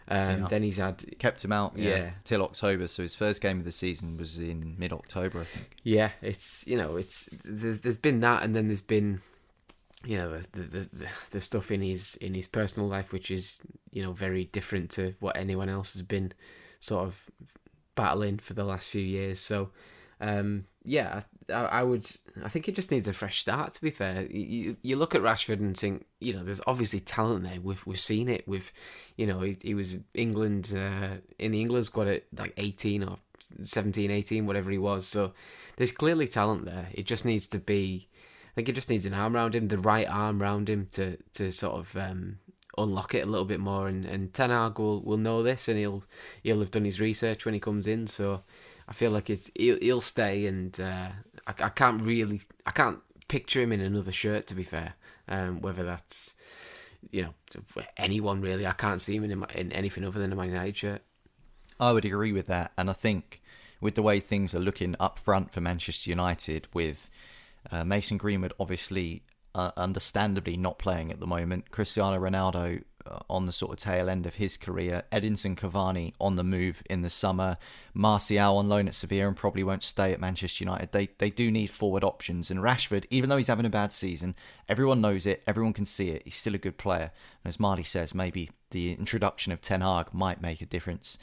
Um, 0.09 0.43
yeah. 0.43 0.47
Then 0.49 0.63
he's 0.63 0.77
had 0.77 1.19
kept 1.19 1.45
him 1.45 1.53
out, 1.53 1.73
yeah, 1.77 1.89
yeah, 1.89 2.11
till 2.25 2.43
October. 2.43 2.89
So 2.89 3.03
his 3.03 3.15
first 3.15 3.41
game 3.41 3.59
of 3.59 3.65
the 3.65 3.73
season 3.73 4.17
was 4.17 4.39
in 4.39 4.77
mid 4.79 4.93
October, 4.93 5.41
I 5.41 5.45
think. 5.45 5.77
Yeah, 5.83 6.11
it's 6.21 6.67
you 6.67 6.77
know 6.77 6.97
it's 6.97 7.29
there's 7.45 7.97
been 7.97 8.21
that, 8.21 8.43
and 8.43 8.55
then 8.55 8.69
there's 8.69 8.81
been 8.83 9.23
you 10.05 10.19
know 10.19 10.37
the, 10.37 10.61
the 10.61 10.89
the 10.93 11.09
the 11.31 11.41
stuff 11.41 11.71
in 11.71 11.81
his 11.81 12.17
in 12.17 12.35
his 12.35 12.47
personal 12.47 12.89
life, 12.89 13.13
which 13.13 13.31
is 13.31 13.61
you 13.93 14.03
know 14.03 14.13
very 14.13 14.45
different 14.45 14.91
to 14.91 15.15
what 15.21 15.37
anyone 15.37 15.69
else 15.69 15.95
has 15.95 16.03
been 16.03 16.33
sort 16.81 17.07
of 17.07 17.31
battling 17.95 18.39
for 18.39 18.53
the 18.53 18.65
last 18.65 18.89
few 18.89 19.03
years. 19.03 19.41
So 19.41 19.71
um, 20.21 20.67
yeah, 20.85 21.23
I, 21.49 21.53
I, 21.53 21.83
would. 21.83 22.07
I 22.45 22.49
think 22.49 22.69
it 22.69 22.75
just 22.75 22.91
needs 22.91 23.09
a 23.09 23.15
fresh 23.15 23.41
start. 23.41 23.73
To 23.73 23.83
be 23.83 23.91
fair, 23.91 24.27
you 24.27 24.77
you 24.83 24.97
look 24.97 25.15
at 25.15 25.23
Rashford 25.23 25.59
and 25.59 25.77
think, 25.77 26.05
you 26.21 26.35
know, 26.35 26.45
there's 26.45 26.61
obviously 26.67 27.01
talent 27.01 27.45
there. 27.45 27.61
We've 27.61 27.85
we've 27.87 27.99
seen 27.99 28.29
it. 28.29 28.47
With, 28.47 28.71
you 29.17 29.27
know, 29.27 29.41
he, 29.41 29.57
he 29.63 29.75
was 29.75 29.99
England 30.13 30.75
uh, 30.77 31.21
in 31.39 31.53
the 31.53 31.61
England 31.61 31.87
squad 31.87 32.09
at 32.09 32.25
like 32.37 32.53
18 32.59 33.03
or 33.03 33.17
17, 33.63 34.11
18, 34.11 34.47
whatever 34.47 34.71
he 34.71 34.79
was. 34.79 35.07
So 35.07 35.33
there's 35.77 35.93
clearly 35.93 36.29
talent 36.29 36.67
there. 36.67 36.89
It 36.93 37.07
just 37.07 37.25
needs 37.25 37.47
to 37.49 37.59
be. 37.59 38.09
I 38.53 38.55
think 38.55 38.69
it 38.69 38.75
just 38.75 38.91
needs 38.91 39.07
an 39.07 39.15
arm 39.15 39.35
around 39.35 39.55
him, 39.55 39.69
the 39.69 39.79
right 39.79 40.09
arm 40.09 40.43
around 40.43 40.69
him 40.69 40.89
to 40.93 41.17
to 41.33 41.51
sort 41.51 41.77
of 41.77 41.97
um, 41.97 42.39
unlock 42.77 43.15
it 43.15 43.27
a 43.27 43.31
little 43.31 43.47
bit 43.47 43.61
more. 43.61 43.89
And 43.89 44.05
and 44.05 44.35
Ten 44.35 44.51
Hag 44.51 44.79
will 44.79 45.01
will 45.03 45.17
know 45.17 45.43
this, 45.43 45.67
and 45.67 45.79
he'll 45.79 46.05
he'll 46.43 46.61
have 46.61 46.71
done 46.71 46.85
his 46.85 47.01
research 47.01 47.47
when 47.47 47.55
he 47.55 47.61
comes 47.61 47.87
in. 47.87 48.07
So 48.07 48.43
I 48.89 48.93
feel 48.93 49.11
like 49.11 49.31
it's 49.31 49.51
he'll, 49.55 49.79
he'll 49.79 50.01
stay, 50.01 50.47
and 50.47 50.79
uh, 50.81 51.09
I, 51.47 51.55
I 51.65 51.69
can't 51.71 52.03
really 52.03 52.43
I 52.67 52.71
can't 52.71 53.01
picture 53.29 53.63
him 53.63 53.73
in 53.73 53.81
another 53.81 54.13
shirt. 54.13 54.47
To 54.49 54.55
be 54.55 54.63
fair, 54.63 54.95
um, 55.29 55.61
whether 55.61 55.83
that's 55.83 56.35
you 57.11 57.23
know 57.23 57.35
anyone 57.97 58.41
really, 58.41 58.67
I 58.67 58.73
can't 58.73 59.01
see 59.01 59.17
him 59.17 59.25
in, 59.25 59.45
in 59.55 59.73
anything 59.73 60.05
other 60.05 60.21
than 60.21 60.33
a 60.33 60.37
Man 60.37 60.49
United 60.49 60.77
shirt. 60.77 61.03
I 61.81 61.93
would 61.93 62.05
agree 62.05 62.33
with 62.33 62.47
that, 62.47 62.73
and 62.77 62.89
I 62.89 62.93
think 62.95 63.43
with 63.81 63.95
the 63.95 64.03
way 64.03 64.21
things 64.21 64.55
are 64.55 64.61
looking 64.61 64.97
up 65.01 65.19
front 65.19 65.53
for 65.53 65.61
Manchester 65.61 66.11
United, 66.11 66.69
with 66.73 67.11
uh, 67.71 67.85
Mason 67.85 68.17
Greenwood 68.17 68.53
obviously 68.61 69.23
uh, 69.55 69.71
understandably 69.77 70.57
not 70.57 70.79
playing 70.79 71.11
at 71.11 71.21
the 71.21 71.27
moment, 71.27 71.71
Cristiano 71.71 72.19
Ronaldo 72.19 72.83
Uh, 73.07 73.19
on 73.29 73.45
the 73.45 73.53
sort 73.53 73.71
of 73.71 73.79
tail 73.79 74.09
end 74.09 74.25
of 74.25 74.37
his 74.37 74.57
career. 74.57 75.03
Edinson 75.13 75.55
Cavani 75.55 76.15
on 76.19 76.37
the 76.37 76.43
move 76.43 76.83
in 76.89 77.03
the 77.03 77.11
summer. 77.11 77.59
Martial 77.93 78.57
on 78.57 78.71
loan 78.71 78.89
at 78.89 78.95
Sevilla 78.95 79.29
and 79.29 79.37
probably 79.37 79.63
won't 79.63 79.83
stay 79.83 80.11
at 80.11 80.21
Manchester 80.21 80.65
United. 80.65 80.93
They 80.93 81.11
they 81.19 81.29
do 81.29 81.51
need 81.51 81.69
forward 81.69 82.03
options. 82.03 82.51
And 82.51 82.61
Rashford, 82.61 83.05
even 83.11 83.29
though 83.29 83.37
he's 83.37 83.49
having 83.49 83.67
a 83.67 83.71
bad 83.71 83.93
season, 83.93 84.35
everyone 84.71 85.03
knows 85.03 85.27
it, 85.27 85.43
everyone 85.47 85.75
can 85.75 85.85
see 85.85 86.09
it. 86.13 86.23
He's 86.25 86.37
still 86.37 86.55
a 86.55 86.59
good 86.59 86.79
player. 86.79 87.13
And 87.45 87.51
as 87.51 87.61
Marley 87.61 87.83
says, 87.83 88.15
maybe 88.15 88.49
the 88.71 88.93
introduction 88.93 89.53
of 89.53 89.61
Ten 89.61 89.83
Hag 89.83 90.15
might 90.15 90.41
make 90.41 90.63
a 90.63 90.67
difference 90.67 91.19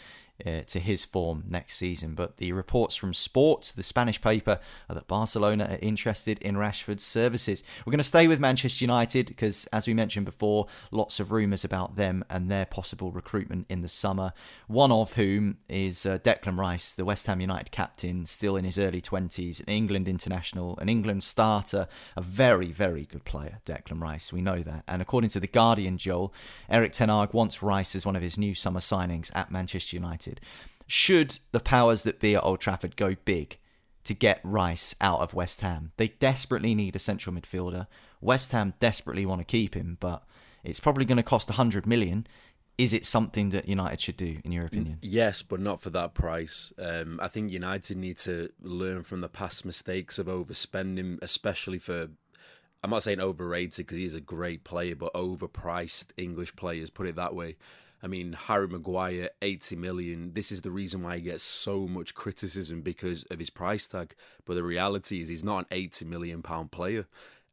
uh, 0.45 0.61
to 0.67 0.79
his 0.79 1.05
form 1.05 1.43
next 1.47 1.75
season. 1.75 2.15
But 2.15 2.37
the 2.37 2.51
reports 2.53 2.95
from 2.95 3.13
Sports, 3.13 3.71
the 3.71 3.83
Spanish 3.83 4.21
paper, 4.21 4.59
are 4.89 4.95
that 4.95 5.07
Barcelona 5.07 5.67
are 5.71 5.79
interested 5.81 6.39
in 6.39 6.55
Rashford's 6.55 7.03
services. 7.03 7.63
We're 7.85 7.91
going 7.91 7.97
to 7.99 8.03
stay 8.03 8.27
with 8.27 8.39
Manchester 8.39 8.83
United 8.83 9.27
because, 9.27 9.67
as 9.73 9.87
we 9.87 9.93
mentioned 9.93 10.25
before, 10.25 10.67
lots 10.91 11.19
of 11.19 11.31
rumours 11.31 11.63
about 11.63 11.95
them 11.95 12.23
and 12.29 12.49
their 12.49 12.65
possible 12.65 13.11
recruitment 13.11 13.65
in 13.69 13.81
the 13.81 13.87
summer. 13.87 14.33
One 14.67 14.91
of 14.91 15.13
whom 15.13 15.57
is 15.67 16.05
uh, 16.05 16.19
Declan 16.19 16.57
Rice, 16.57 16.93
the 16.93 17.05
West 17.05 17.25
Ham 17.27 17.41
United 17.41 17.71
captain, 17.71 18.25
still 18.25 18.55
in 18.55 18.65
his 18.65 18.77
early 18.77 19.01
20s, 19.01 19.59
an 19.59 19.65
England 19.67 20.07
international, 20.07 20.77
an 20.79 20.89
England 20.89 21.23
starter, 21.23 21.87
a 22.15 22.21
very, 22.21 22.71
very 22.71 23.05
good 23.05 23.25
player, 23.25 23.59
Declan 23.65 24.01
Rice. 24.01 24.31
We 24.31 24.41
know 24.41 24.63
that. 24.63 24.83
And 24.87 25.01
according 25.01 25.31
to 25.31 25.39
The 25.39 25.47
Guardian, 25.47 25.97
Joel, 25.97 26.33
Erik 26.69 26.93
Ten 26.93 27.09
Hag 27.09 27.33
wants 27.33 27.61
Rice 27.61 27.95
as 27.95 28.05
one 28.05 28.15
of 28.15 28.21
his 28.21 28.37
new 28.37 28.55
summer 28.55 28.79
signings 28.79 29.31
at 29.35 29.51
Manchester 29.51 29.95
United. 29.95 30.30
United. 30.31 30.45
Should 30.87 31.39
the 31.51 31.59
powers 31.59 32.03
that 32.03 32.19
be 32.19 32.35
at 32.35 32.43
Old 32.43 32.59
Trafford 32.59 32.95
go 32.95 33.15
big 33.25 33.57
to 34.03 34.13
get 34.13 34.41
Rice 34.43 34.95
out 34.99 35.19
of 35.19 35.33
West 35.33 35.61
Ham, 35.61 35.91
they 35.97 36.09
desperately 36.09 36.75
need 36.75 36.95
a 36.95 36.99
central 36.99 37.35
midfielder. 37.35 37.87
West 38.19 38.51
Ham 38.51 38.73
desperately 38.79 39.25
want 39.25 39.39
to 39.39 39.45
keep 39.45 39.75
him, 39.75 39.97
but 39.99 40.23
it's 40.63 40.79
probably 40.79 41.05
going 41.05 41.17
to 41.17 41.23
cost 41.23 41.49
100 41.49 41.85
million. 41.85 42.27
Is 42.77 42.93
it 42.93 43.05
something 43.05 43.49
that 43.49 43.67
United 43.67 44.01
should 44.01 44.17
do, 44.17 44.39
in 44.43 44.51
your 44.51 44.65
opinion? 44.65 44.97
Yes, 45.01 45.43
but 45.43 45.59
not 45.59 45.81
for 45.81 45.91
that 45.91 46.15
price. 46.15 46.73
Um, 46.79 47.19
I 47.21 47.27
think 47.27 47.51
United 47.51 47.97
need 47.97 48.17
to 48.19 48.49
learn 48.59 49.03
from 49.03 49.21
the 49.21 49.29
past 49.29 49.65
mistakes 49.65 50.17
of 50.17 50.25
overspending, 50.25 51.19
especially 51.21 51.77
for 51.77 52.07
I'm 52.83 52.89
not 52.89 53.03
saying 53.03 53.19
overrated 53.19 53.85
because 53.85 53.97
he's 53.97 54.15
a 54.15 54.21
great 54.21 54.63
player, 54.63 54.95
but 54.95 55.13
overpriced 55.13 56.07
English 56.17 56.55
players, 56.55 56.89
put 56.89 57.05
it 57.05 57.15
that 57.15 57.35
way. 57.35 57.57
I 58.03 58.07
mean, 58.07 58.33
Harry 58.33 58.67
Maguire, 58.67 59.29
80 59.41 59.75
million. 59.75 60.33
This 60.33 60.51
is 60.51 60.61
the 60.61 60.71
reason 60.71 61.03
why 61.03 61.17
he 61.17 61.21
gets 61.21 61.43
so 61.43 61.87
much 61.87 62.15
criticism 62.15 62.81
because 62.81 63.23
of 63.25 63.39
his 63.39 63.49
price 63.49 63.85
tag. 63.87 64.15
But 64.45 64.55
the 64.55 64.63
reality 64.63 65.21
is, 65.21 65.29
he's 65.29 65.43
not 65.43 65.59
an 65.59 65.65
80 65.71 66.05
million 66.05 66.41
pound 66.41 66.71
player. 66.71 67.05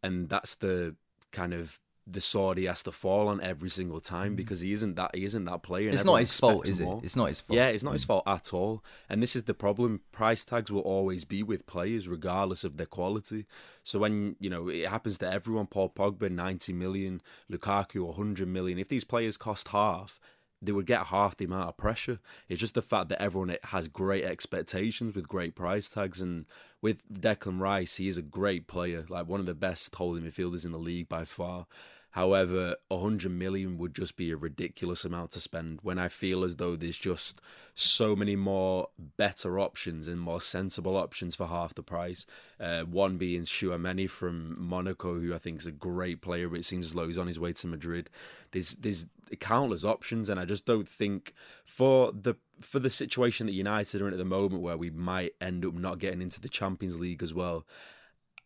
and 0.03 0.29
that's 0.29 0.55
the 0.55 0.95
kind 1.33 1.53
of 1.53 1.79
the 2.11 2.21
sword 2.21 2.57
he 2.57 2.65
has 2.65 2.83
to 2.83 2.93
fall 2.93 3.29
on 3.29 3.41
every 3.43 3.69
single 3.69 4.01
time 4.01 4.33
mm. 4.33 4.37
because 4.37 4.61
he 4.61 4.73
isn't 4.73 4.95
that 4.97 5.15
he 5.15 5.25
isn't 5.25 5.45
that 5.45 5.63
player. 5.63 5.91
It's 5.91 6.05
not 6.05 6.21
his 6.21 6.39
fault, 6.39 6.67
is 6.69 6.81
it? 6.81 6.89
It's 7.03 7.17
not 7.17 7.29
his 7.29 7.41
fault. 7.41 7.57
Yeah, 7.57 7.67
it's 7.67 7.85
not 7.85 7.93
his 7.93 8.05
fault 8.05 8.25
at 8.27 8.55
all. 8.55 8.83
And 9.09 9.23
this 9.23 9.37
is 9.37 9.45
the 9.45 9.55
problem. 9.55 10.01
Price 10.11 10.45
tags 10.45 10.73
will 10.73 10.81
always 10.81 11.25
be 11.25 11.43
with 11.43 11.67
players, 11.67 12.09
regardless 12.09 12.65
of 12.65 12.77
their 12.77 12.87
quality. 12.87 13.47
So 13.85 13.99
when 13.99 14.37
you 14.41 14.49
know 14.49 14.69
it 14.69 14.89
happens 14.89 15.19
to 15.19 15.31
everyone, 15.31 15.67
Paul 15.67 15.91
Pogba 15.91 16.31
ninety 16.31 16.73
million, 16.73 17.21
Lukaku 17.51 18.15
hundred 18.15 18.49
million. 18.49 18.79
If 18.79 18.89
these 18.89 19.05
players 19.05 19.37
cost 19.37 19.69
half, 19.69 20.19
they 20.61 20.73
would 20.73 20.87
get 20.87 21.07
half 21.07 21.37
the 21.37 21.45
amount 21.45 21.69
of 21.69 21.77
pressure. 21.77 22.19
It's 22.49 22.61
just 22.61 22.75
the 22.75 22.83
fact 22.83 23.09
that 23.11 23.23
everyone 23.23 23.57
has 23.65 23.89
great 23.89 24.25
expectations 24.25 25.15
with 25.15 25.29
great 25.29 25.55
price 25.55 25.89
tags. 25.89 26.21
And 26.21 26.47
with 26.83 27.09
Declan 27.13 27.61
Rice, 27.61 27.97
he 27.97 28.09
is 28.09 28.19
a 28.19 28.23
great 28.23 28.67
player, 28.67 29.07
like 29.09 29.29
one 29.29 29.41
of 29.41 29.47
the 29.47 29.55
best 29.55 29.95
holding 29.95 30.25
midfielders 30.25 30.65
in 30.65 30.73
the 30.73 30.79
league 30.79 31.09
by 31.09 31.25
far. 31.25 31.67
However, 32.13 32.77
100 32.89 33.31
million 33.31 33.77
would 33.79 33.95
just 33.95 34.17
be 34.17 34.31
a 34.31 34.37
ridiculous 34.37 35.05
amount 35.05 35.33
to 35.33 35.41
spend 35.41 35.81
when 35.83 35.99
I 35.99 36.09
feel 36.09 36.43
as 36.43 36.57
though 36.57 36.75
there's 36.75 36.97
just 36.97 37.41
so 37.75 38.17
many 38.17 38.35
more 38.35 38.89
better 39.17 39.61
options 39.61 40.09
and 40.09 40.19
more 40.19 40.41
sensible 40.41 40.97
options 40.97 41.37
for 41.37 41.47
half 41.47 41.75
the 41.75 41.83
price. 41.83 42.25
Uh, 42.59 42.81
one 42.83 43.19
being 43.19 43.43
Tchouameni 43.43 44.09
from 44.09 44.57
Monaco, 44.59 45.21
who 45.21 45.35
I 45.35 45.39
think 45.39 45.61
is 45.61 45.67
a 45.67 45.73
great 45.73 46.23
player, 46.23 46.49
but 46.49 46.61
it 46.61 46.65
seems 46.65 46.87
as 46.87 46.95
though 46.95 47.07
he's 47.07 47.19
on 47.19 47.29
his 47.29 47.39
way 47.39 47.53
to 47.53 47.67
Madrid. 47.67 48.09
There's 48.53 48.71
there's 48.73 49.07
countless 49.39 49.85
options, 49.85 50.31
and 50.31 50.41
I 50.41 50.47
just 50.47 50.65
don't 50.65 50.89
think 50.89 51.35
for 51.67 52.11
the 52.13 52.37
for 52.61 52.79
the 52.79 52.91
situation 52.91 53.47
that 53.47 53.53
United 53.53 54.01
are 54.01 54.09
in 54.09 54.15
at 54.15 54.19
the 54.19 54.25
moment, 54.25 54.63
where 54.63 54.79
we 54.79 54.91
might 54.91 55.35
end 55.43 55.67
up 55.67 55.75
not 55.75 55.99
getting 55.99 56.23
into 56.23 56.41
the 56.41 56.49
Champions 56.49 56.99
League 56.99 57.23
as 57.23 57.35
well 57.35 57.67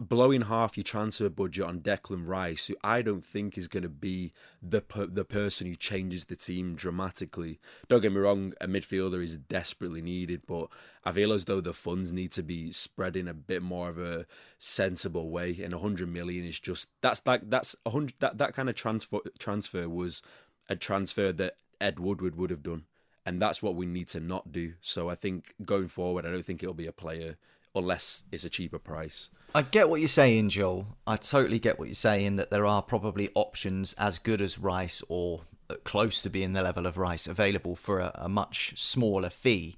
blowing 0.09 0.43
half 0.43 0.77
your 0.77 0.85
transfer 0.85 1.29
budget 1.29 1.65
on 1.65 1.81
Declan 1.81 2.27
Rice, 2.27 2.67
who 2.67 2.77
I 2.83 3.03
don't 3.03 3.25
think 3.25 3.57
is 3.57 3.69
going 3.69 3.83
to 3.83 3.89
be 3.89 4.33
the 4.63 4.83
the 5.11 5.25
person 5.25 5.67
who 5.67 5.77
changes 5.77 6.27
the 6.27 6.37
team 6.37 6.75
dramatically. 6.75 7.61
Don't 7.89 8.01
get 8.01 8.13
me 8.13 8.21
wrong, 8.21 8.55
a 8.61 8.67
midfielder 8.67 9.23
is 9.23 9.37
desperately 9.37 10.03
needed, 10.03 10.43
but 10.47 10.69
I 11.05 11.13
feel 11.13 11.33
as 11.33 11.45
though 11.45 11.61
the 11.61 11.73
funds 11.73 12.13
need 12.13 12.33
to 12.33 12.43
be 12.43 12.73
spread 12.73 13.17
in 13.17 13.29
a 13.29 13.35
bit 13.35 13.63
more 13.63 13.89
of 13.89 13.99
a 13.99 14.27
sensible 14.59 15.31
way. 15.31 15.59
And 15.63 15.73
100 15.73 16.09
million 16.09 16.45
is 16.45 16.61
just 16.61 16.91
that's 17.01 17.27
like 17.27 17.49
that's 17.49 17.77
100 17.85 18.15
that 18.21 18.39
that 18.39 18.55
kind 18.55 18.69
of 18.69 18.75
transfer 18.75 19.21
transfer 19.39 19.89
was 19.89 20.23
a 20.69 20.77
transfer 20.77 21.33
that 21.33 21.57
Ed 21.81 21.99
Woodward 21.99 22.37
would 22.37 22.51
have 22.51 22.63
done. 22.63 22.85
And 23.25 23.41
that's 23.41 23.63
what 23.63 23.77
we 23.77 23.87
need 23.87 24.09
to 24.09 24.21
not 24.21 24.51
do. 24.51 24.75
So 24.81 25.09
I 25.09 25.15
think 25.15 25.55
going 25.65 25.87
forward, 25.87 26.27
I 26.27 26.33
don't 26.33 26.45
think 26.45 26.61
it'll 26.61 26.75
be 26.75 26.89
a 26.89 26.93
player 26.93 27.37
unless 27.75 28.25
it's 28.33 28.45
a 28.45 28.51
cheaper 28.51 28.79
price. 28.79 29.31
I 29.55 29.63
get 29.63 29.91
what 29.91 30.01
you're 30.01 30.09
saying, 30.09 30.49
Joel. 30.51 30.87
I 31.07 31.17
totally 31.17 31.59
get 31.59 31.79
what 31.79 31.89
you're 31.89 31.95
saying 31.95 32.37
that 32.37 32.51
there 32.51 32.65
are 32.65 32.83
probably 32.83 33.31
options 33.35 33.95
as 33.99 34.19
good 34.19 34.41
as 34.41 34.59
Rice 34.59 35.03
or 35.09 35.43
close 35.85 36.23
to 36.23 36.31
being 36.31 36.53
the 36.53 36.63
level 36.63 36.87
of 36.87 36.97
Rice 36.97 37.27
available 37.27 37.77
for 37.77 38.01
a, 38.01 38.13
a 38.15 38.29
much 38.29 38.75
smaller 38.77 39.31
fee. 39.31 39.77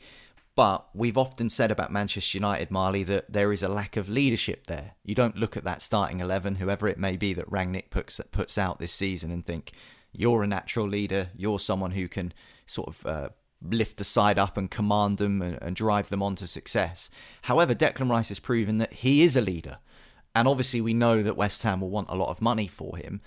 But 0.57 0.87
we've 0.95 1.19
often 1.19 1.51
said 1.51 1.73
about 1.73 1.93
Manchester 1.93 2.39
United, 2.39 2.71
Marley, 2.71 3.03
that 3.05 3.33
there 3.33 3.53
is 3.53 3.63
a 3.63 3.69
lack 3.69 3.97
of 3.97 4.09
leadership 4.09 4.69
there. 4.69 4.93
You 5.05 5.17
don't 5.17 5.37
look 5.37 5.57
at 5.57 5.65
that 5.65 5.83
starting 5.83 6.21
11, 6.21 6.57
whoever 6.57 6.87
it 6.87 6.99
may 6.99 7.17
be 7.17 7.33
that 7.33 7.51
Rangnick 7.51 7.91
puts, 7.91 8.21
puts 8.31 8.57
out 8.57 8.79
this 8.79 8.93
season, 8.93 9.33
and 9.33 9.45
think, 9.45 9.73
you're 10.13 10.45
a 10.45 10.47
natural 10.47 10.87
leader, 10.87 11.31
you're 11.37 11.59
someone 11.59 11.91
who 11.91 12.07
can 12.07 12.33
sort 12.67 12.87
of 12.89 13.07
uh, 13.07 13.29
lift 13.69 13.97
the 13.97 14.05
side 14.05 14.39
up 14.39 14.57
and 14.57 14.71
command 14.71 15.19
them 15.19 15.43
and, 15.43 15.59
and 15.61 15.77
drive 15.77 16.09
them 16.09 16.23
on 16.23 16.37
to 16.37 16.47
success. 16.47 17.11
However, 17.43 17.75
Declan 17.75 18.11
Rice 18.11 18.29
has 18.29 18.39
proven 18.39 18.79
that 18.79 18.93
he 18.93 19.23
is 19.23 19.37
a 19.37 19.41
leader. 19.41 19.79
And 20.35 20.49
obviously, 20.49 20.81
we 20.81 20.95
know 20.95 21.23
that 21.23 21.37
West 21.37 21.63
Ham 21.63 21.81
will 21.81 21.91
want 21.91 22.11
a 22.11 22.17
lot 22.17 22.31
of 22.31 22.43
money 22.43 22.67
for 22.67 22.97
him. 22.97 23.21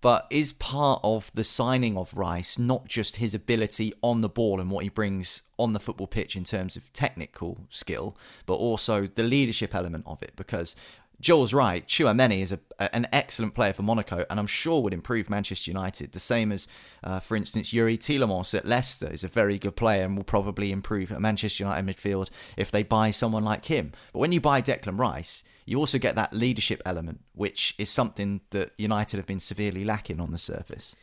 But 0.00 0.26
is 0.30 0.52
part 0.52 1.00
of 1.04 1.30
the 1.32 1.44
signing 1.44 1.96
of 1.96 2.14
Rice 2.14 2.58
not 2.58 2.88
just 2.88 3.16
his 3.16 3.34
ability 3.34 3.92
on 4.02 4.20
the 4.20 4.28
ball 4.28 4.60
and 4.60 4.68
what 4.68 4.82
he 4.82 4.90
brings 4.90 5.42
on 5.60 5.74
the 5.74 5.80
football 5.80 6.08
pitch 6.08 6.34
in 6.34 6.42
terms 6.42 6.74
of 6.74 6.92
technical 6.92 7.58
skill, 7.70 8.16
but 8.44 8.54
also 8.54 9.06
the 9.06 9.22
leadership 9.22 9.76
element 9.76 10.02
of 10.08 10.20
it? 10.20 10.32
Because 10.34 10.74
Joel's 11.22 11.54
right. 11.54 11.86
Tchouameni 11.86 12.42
is 12.42 12.50
a, 12.50 12.58
an 12.94 13.06
excellent 13.12 13.54
player 13.54 13.72
for 13.72 13.82
Monaco, 13.84 14.26
and 14.28 14.40
I'm 14.40 14.48
sure 14.48 14.82
would 14.82 14.92
improve 14.92 15.30
Manchester 15.30 15.70
United. 15.70 16.10
The 16.10 16.20
same 16.20 16.50
as, 16.50 16.66
uh, 17.04 17.20
for 17.20 17.36
instance, 17.36 17.72
Yuri 17.72 17.96
Tielemans 17.96 18.54
at 18.54 18.66
Leicester 18.66 19.06
is 19.06 19.22
a 19.22 19.28
very 19.28 19.56
good 19.56 19.76
player 19.76 20.04
and 20.04 20.16
will 20.16 20.24
probably 20.24 20.72
improve 20.72 21.16
Manchester 21.18 21.62
United 21.62 21.86
midfield 21.86 22.28
if 22.56 22.72
they 22.72 22.82
buy 22.82 23.12
someone 23.12 23.44
like 23.44 23.66
him. 23.66 23.92
But 24.12 24.18
when 24.18 24.32
you 24.32 24.40
buy 24.40 24.60
Declan 24.60 24.98
Rice, 24.98 25.44
you 25.64 25.78
also 25.78 25.98
get 25.98 26.16
that 26.16 26.34
leadership 26.34 26.82
element, 26.84 27.20
which 27.34 27.76
is 27.78 27.88
something 27.88 28.40
that 28.50 28.72
United 28.76 29.16
have 29.16 29.26
been 29.26 29.40
severely 29.40 29.84
lacking 29.84 30.20
on 30.20 30.32
the 30.32 30.38
surface. 30.38 30.96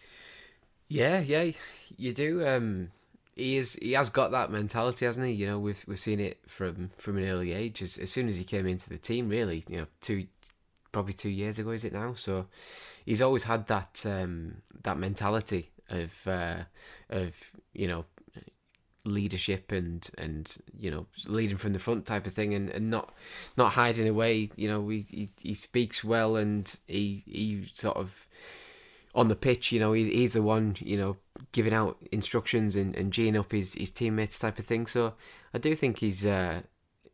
Yeah, 0.90 1.22
yeah, 1.22 1.52
you 1.96 2.12
do. 2.12 2.46
Um, 2.46 2.92
he 3.40 3.58
is 3.58 3.76
he 3.82 3.94
has 3.94 4.10
got 4.10 4.32
that 4.32 4.52
mentality, 4.52 5.06
hasn't 5.06 5.26
he? 5.26 5.34
You 5.34 5.48
know, 5.48 5.60
we've 5.60 5.84
we've 5.88 6.00
seen 6.00 6.20
it 6.20 6.40
from 6.48 6.92
from 6.98 7.18
an 7.18 7.28
early 7.28 7.54
age. 7.54 7.82
As, 7.82 7.98
as 7.98 8.12
soon 8.12 8.28
as 8.28 8.38
he 8.38 8.44
came 8.44 8.68
into 8.68 8.90
the 8.90 8.98
team, 8.98 9.30
really, 9.30 9.64
you 9.68 9.78
know, 9.78 9.88
two 10.02 10.28
probably 10.92 11.14
two 11.14 11.30
years 11.30 11.60
ago 11.60 11.72
is 11.72 11.86
it 11.86 11.94
now? 11.94 12.14
So 12.14 12.48
he's 13.06 13.22
always 13.22 13.44
had 13.44 13.68
that 13.68 14.04
um, 14.06 14.62
that 14.84 14.98
mentality 14.98 15.72
of 15.90 16.28
uh, 16.28 16.64
of 17.10 17.52
you 17.74 17.88
know 17.88 18.06
leadership 19.06 19.72
and 19.72 20.10
and 20.18 20.58
you 20.78 20.92
know 20.92 21.06
leading 21.28 21.58
from 21.58 21.74
the 21.74 21.80
front 21.80 22.06
type 22.06 22.28
of 22.28 22.34
thing 22.34 22.54
and, 22.54 22.70
and 22.70 22.90
not 22.90 23.14
not 23.58 23.74
hiding 23.74 24.08
away 24.08 24.50
you 24.56 24.68
know 24.68 24.88
he, 24.90 25.06
he 25.10 25.30
he 25.42 25.54
speaks 25.54 26.04
well 26.04 26.36
and 26.36 26.76
he 26.88 27.24
he 27.26 27.66
sort 27.74 27.98
of 27.98 28.28
on 29.16 29.28
the 29.28 29.36
pitch, 29.36 29.72
you 29.72 29.80
know, 29.80 29.94
he's, 29.94 30.08
he's 30.08 30.34
the 30.34 30.42
one, 30.42 30.76
you 30.80 30.98
know, 30.98 31.18
giving 31.52 31.74
out 31.74 31.98
instructions 32.12 32.76
and, 32.76 32.96
and 32.96 33.12
geeing 33.12 33.38
up 33.38 33.52
his, 33.52 33.74
his 33.74 33.92
teammates 33.92 34.40
type 34.40 34.60
of 34.60 34.66
thing. 34.66 34.88
So 34.88 35.14
I 35.54 35.58
do 35.58 35.76
think 35.76 36.00
he's 36.00 36.26
uh, 36.26 36.62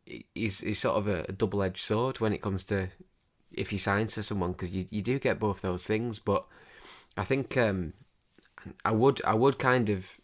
he's, 0.04 0.60
he's 0.60 0.78
sort 0.78 0.96
of 0.96 1.08
a, 1.08 1.24
a 1.28 1.32
double 1.32 1.62
edged 1.62 1.78
sword 1.78 2.20
when 2.20 2.32
it 2.32 2.42
comes 2.42 2.64
to 2.64 2.88
if 3.52 3.70
he 3.70 3.78
signs 3.78 4.14
to 4.14 4.22
someone 4.22 4.52
because 4.52 4.70
you, 4.70 4.84
you 4.90 5.02
do 5.02 5.18
get 5.18 5.40
both 5.40 5.62
those 5.62 5.86
things. 5.86 6.18
But 6.18 6.44
I 7.16 7.24
think 7.24 7.56
um, 7.56 7.94
I 8.84 8.92
would 8.92 9.22
I 9.24 9.34
would 9.34 9.58
kind 9.58 9.88
of 9.90 10.18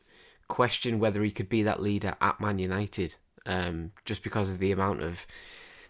question 0.48 0.98
whether 0.98 1.22
he 1.22 1.30
could 1.30 1.48
be 1.48 1.62
that 1.62 1.80
leader 1.80 2.14
at 2.20 2.40
Man 2.40 2.58
United 2.58 3.16
um, 3.46 3.92
just 4.04 4.22
because 4.22 4.50
of 4.50 4.58
the 4.58 4.72
amount 4.72 5.02
of 5.02 5.26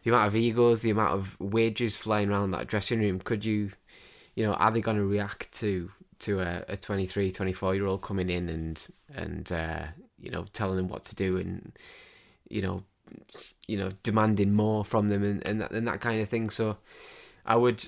the 0.04 0.10
amount 0.10 0.28
of 0.28 0.36
egos, 0.36 0.82
the 0.82 0.90
amount 0.90 1.14
of 1.14 1.38
wages 1.40 1.96
flying 1.96 2.30
around 2.30 2.50
that 2.52 2.66
dressing 2.66 3.00
room. 3.00 3.20
Could 3.20 3.44
you 3.44 3.72
you 4.34 4.44
know, 4.46 4.54
are 4.54 4.70
they 4.70 4.80
going 4.80 4.96
to 4.96 5.04
react 5.04 5.52
to 5.60 5.90
to 6.20 6.40
a, 6.40 6.64
a 6.68 6.76
23, 6.76 7.32
24 7.32 7.74
year 7.74 7.86
old 7.86 8.02
coming 8.02 8.30
in 8.30 8.48
and 8.48 8.88
and 9.14 9.50
uh, 9.52 9.84
you 10.18 10.30
know 10.30 10.44
telling 10.52 10.76
them 10.76 10.88
what 10.88 11.04
to 11.04 11.14
do 11.14 11.36
and 11.36 11.72
you 12.48 12.62
know 12.62 12.84
you 13.66 13.76
know 13.76 13.90
demanding 14.02 14.52
more 14.52 14.84
from 14.84 15.08
them 15.08 15.22
and 15.22 15.46
and 15.46 15.60
that, 15.60 15.70
and 15.72 15.86
that 15.86 16.00
kind 16.00 16.20
of 16.20 16.28
thing. 16.28 16.50
So 16.50 16.78
I 17.44 17.56
would, 17.56 17.84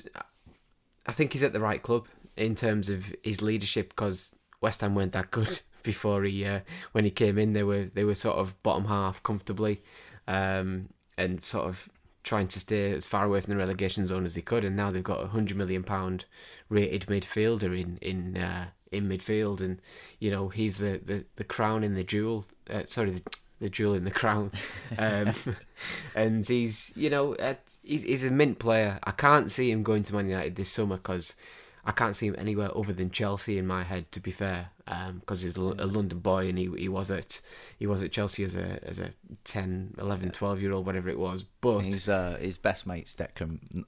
I 1.06 1.12
think 1.12 1.32
he's 1.32 1.42
at 1.42 1.52
the 1.52 1.60
right 1.60 1.82
club 1.82 2.06
in 2.36 2.54
terms 2.54 2.90
of 2.90 3.14
his 3.22 3.40
leadership 3.40 3.90
because 3.90 4.34
West 4.60 4.80
Ham 4.80 4.94
weren't 4.94 5.12
that 5.12 5.30
good 5.30 5.60
before 5.82 6.24
he 6.24 6.44
uh, 6.44 6.60
when 6.92 7.04
he 7.04 7.10
came 7.10 7.38
in. 7.38 7.52
They 7.52 7.62
were 7.62 7.84
they 7.94 8.04
were 8.04 8.14
sort 8.14 8.36
of 8.36 8.60
bottom 8.62 8.86
half 8.86 9.22
comfortably, 9.22 9.82
um, 10.26 10.88
and 11.16 11.44
sort 11.44 11.66
of 11.66 11.88
trying 12.24 12.48
to 12.48 12.58
stay 12.58 12.90
as 12.90 13.06
far 13.06 13.26
away 13.26 13.40
from 13.40 13.52
the 13.52 13.58
relegation 13.58 14.06
zone 14.06 14.24
as 14.24 14.34
they 14.34 14.40
could, 14.40 14.64
and 14.64 14.74
now 14.74 14.90
they've 14.90 15.04
got 15.04 15.22
a 15.22 15.28
hundred 15.28 15.56
million 15.56 15.84
pound 15.84 16.24
rated 16.68 17.06
midfielder 17.06 17.78
in 17.78 17.98
in 18.00 18.36
uh, 18.36 18.66
in 18.90 19.08
midfield, 19.08 19.60
and 19.60 19.80
you 20.18 20.30
know 20.30 20.48
he's 20.48 20.78
the, 20.78 21.00
the, 21.04 21.24
the 21.36 21.44
crown 21.44 21.84
in 21.84 21.94
the 21.94 22.02
jewel. 22.02 22.46
Uh, 22.68 22.82
sorry, 22.86 23.10
the, 23.10 23.22
the 23.60 23.68
jewel 23.68 23.94
in 23.94 24.04
the 24.04 24.10
crown, 24.10 24.50
um, 24.98 25.32
and 26.16 26.46
he's 26.48 26.92
you 26.96 27.10
know 27.10 27.34
uh, 27.36 27.54
he's, 27.82 28.02
he's 28.02 28.24
a 28.24 28.30
mint 28.30 28.58
player. 28.58 28.98
I 29.04 29.12
can't 29.12 29.50
see 29.50 29.70
him 29.70 29.82
going 29.82 30.02
to 30.04 30.14
Man 30.14 30.28
United 30.28 30.56
this 30.56 30.70
summer 30.70 30.96
because 30.96 31.36
I 31.84 31.92
can't 31.92 32.16
see 32.16 32.26
him 32.26 32.36
anywhere 32.38 32.76
other 32.76 32.92
than 32.92 33.10
Chelsea 33.10 33.58
in 33.58 33.66
my 33.66 33.84
head. 33.84 34.10
To 34.12 34.20
be 34.20 34.30
fair, 34.30 34.70
because 34.86 35.42
um, 35.42 35.46
he's 35.46 35.56
a, 35.56 35.62
a, 35.62 35.86
London 35.86 36.18
boy 36.18 36.48
and 36.48 36.58
he 36.58 36.70
he 36.76 36.88
was 36.88 37.10
at 37.10 37.40
he 37.78 37.86
was 37.86 38.02
at 38.02 38.12
Chelsea 38.12 38.44
as 38.44 38.54
a 38.54 38.78
as 38.86 38.98
a 38.98 39.10
10, 39.44 39.94
11, 39.98 40.30
12 40.30 40.60
year 40.60 40.72
old, 40.72 40.86
whatever 40.86 41.08
it 41.08 41.18
was. 41.18 41.44
But 41.60 41.86
his 41.86 42.08
uh, 42.08 42.36
his 42.40 42.58
best 42.58 42.86
mate's 42.86 43.14
Declan. 43.14 43.84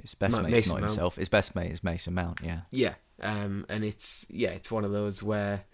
His 0.00 0.14
best 0.14 0.40
mate, 0.40 0.66
not 0.66 0.80
Mount. 0.80 0.84
himself. 0.84 1.16
His 1.16 1.28
best 1.28 1.54
mate 1.54 1.70
is 1.70 1.84
Mason 1.84 2.14
Mount. 2.14 2.40
Yeah. 2.42 2.60
Yeah, 2.70 2.94
um, 3.22 3.66
and 3.68 3.84
it's 3.84 4.26
yeah, 4.30 4.50
it's 4.50 4.70
one 4.70 4.84
of 4.84 4.92
those 4.92 5.22
where. 5.22 5.64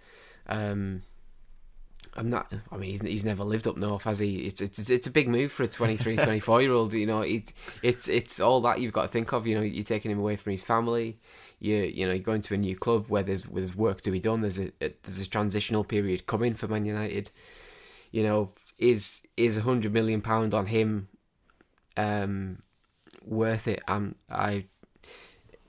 Um, 0.49 1.03
I'm 2.17 2.31
not. 2.31 2.53
I 2.73 2.77
mean, 2.77 2.91
he's, 2.91 3.01
he's 3.03 3.25
never 3.25 3.45
lived 3.45 3.69
up 3.69 3.77
north, 3.77 4.05
has 4.05 4.19
he? 4.19 4.47
It's 4.47 4.61
it's 4.61 4.91
it's 4.91 5.07
a 5.07 5.11
big 5.11 5.29
move 5.29 5.53
for 5.53 5.63
a 5.63 5.69
23, 5.69 6.17
24 6.17 6.63
year 6.63 6.73
old. 6.73 6.95
You 6.95 7.07
know, 7.07 7.21
it, 7.21 7.53
it's 7.83 8.09
it's 8.09 8.41
all 8.41 8.61
that 8.63 8.81
you've 8.81 8.93
got 8.93 9.03
to 9.03 9.09
think 9.09 9.33
of. 9.33 9.47
You 9.47 9.57
know, 9.57 9.63
you're 9.63 9.85
taking 9.85 10.11
him 10.11 10.19
away 10.19 10.37
from 10.37 10.53
his 10.53 10.63
family 10.63 11.19
you 11.59 11.77
you 11.77 12.07
know 12.07 12.13
you're 12.13 12.23
going 12.23 12.41
to 12.43 12.55
a 12.55 12.59
new 12.59 12.77
club 12.77 13.07
where 13.09 13.23
there's 13.23 13.45
there's 13.45 13.77
work 13.77 14.01
to 14.03 14.11
be 14.11 14.21
done. 14.21 14.41
There's 14.41 14.59
a, 14.59 14.69
a 14.81 14.93
there's 15.03 15.21
a 15.21 15.29
transitional 15.29 15.85
period 15.85 16.27
coming 16.27 16.55
for 16.55 16.69
Man 16.69 16.85
United. 16.85 17.31
You 18.11 18.23
know, 18.23 18.53
is 18.79 19.23
is 19.37 19.57
a 19.57 19.63
hundred 19.63 19.93
million 19.93 20.21
pound 20.21 20.55
on 20.55 20.67
him 20.67 21.09
um, 21.97 22.63
worth 23.25 23.69
it? 23.69 23.83
Um, 23.89 24.17
I 24.31 24.67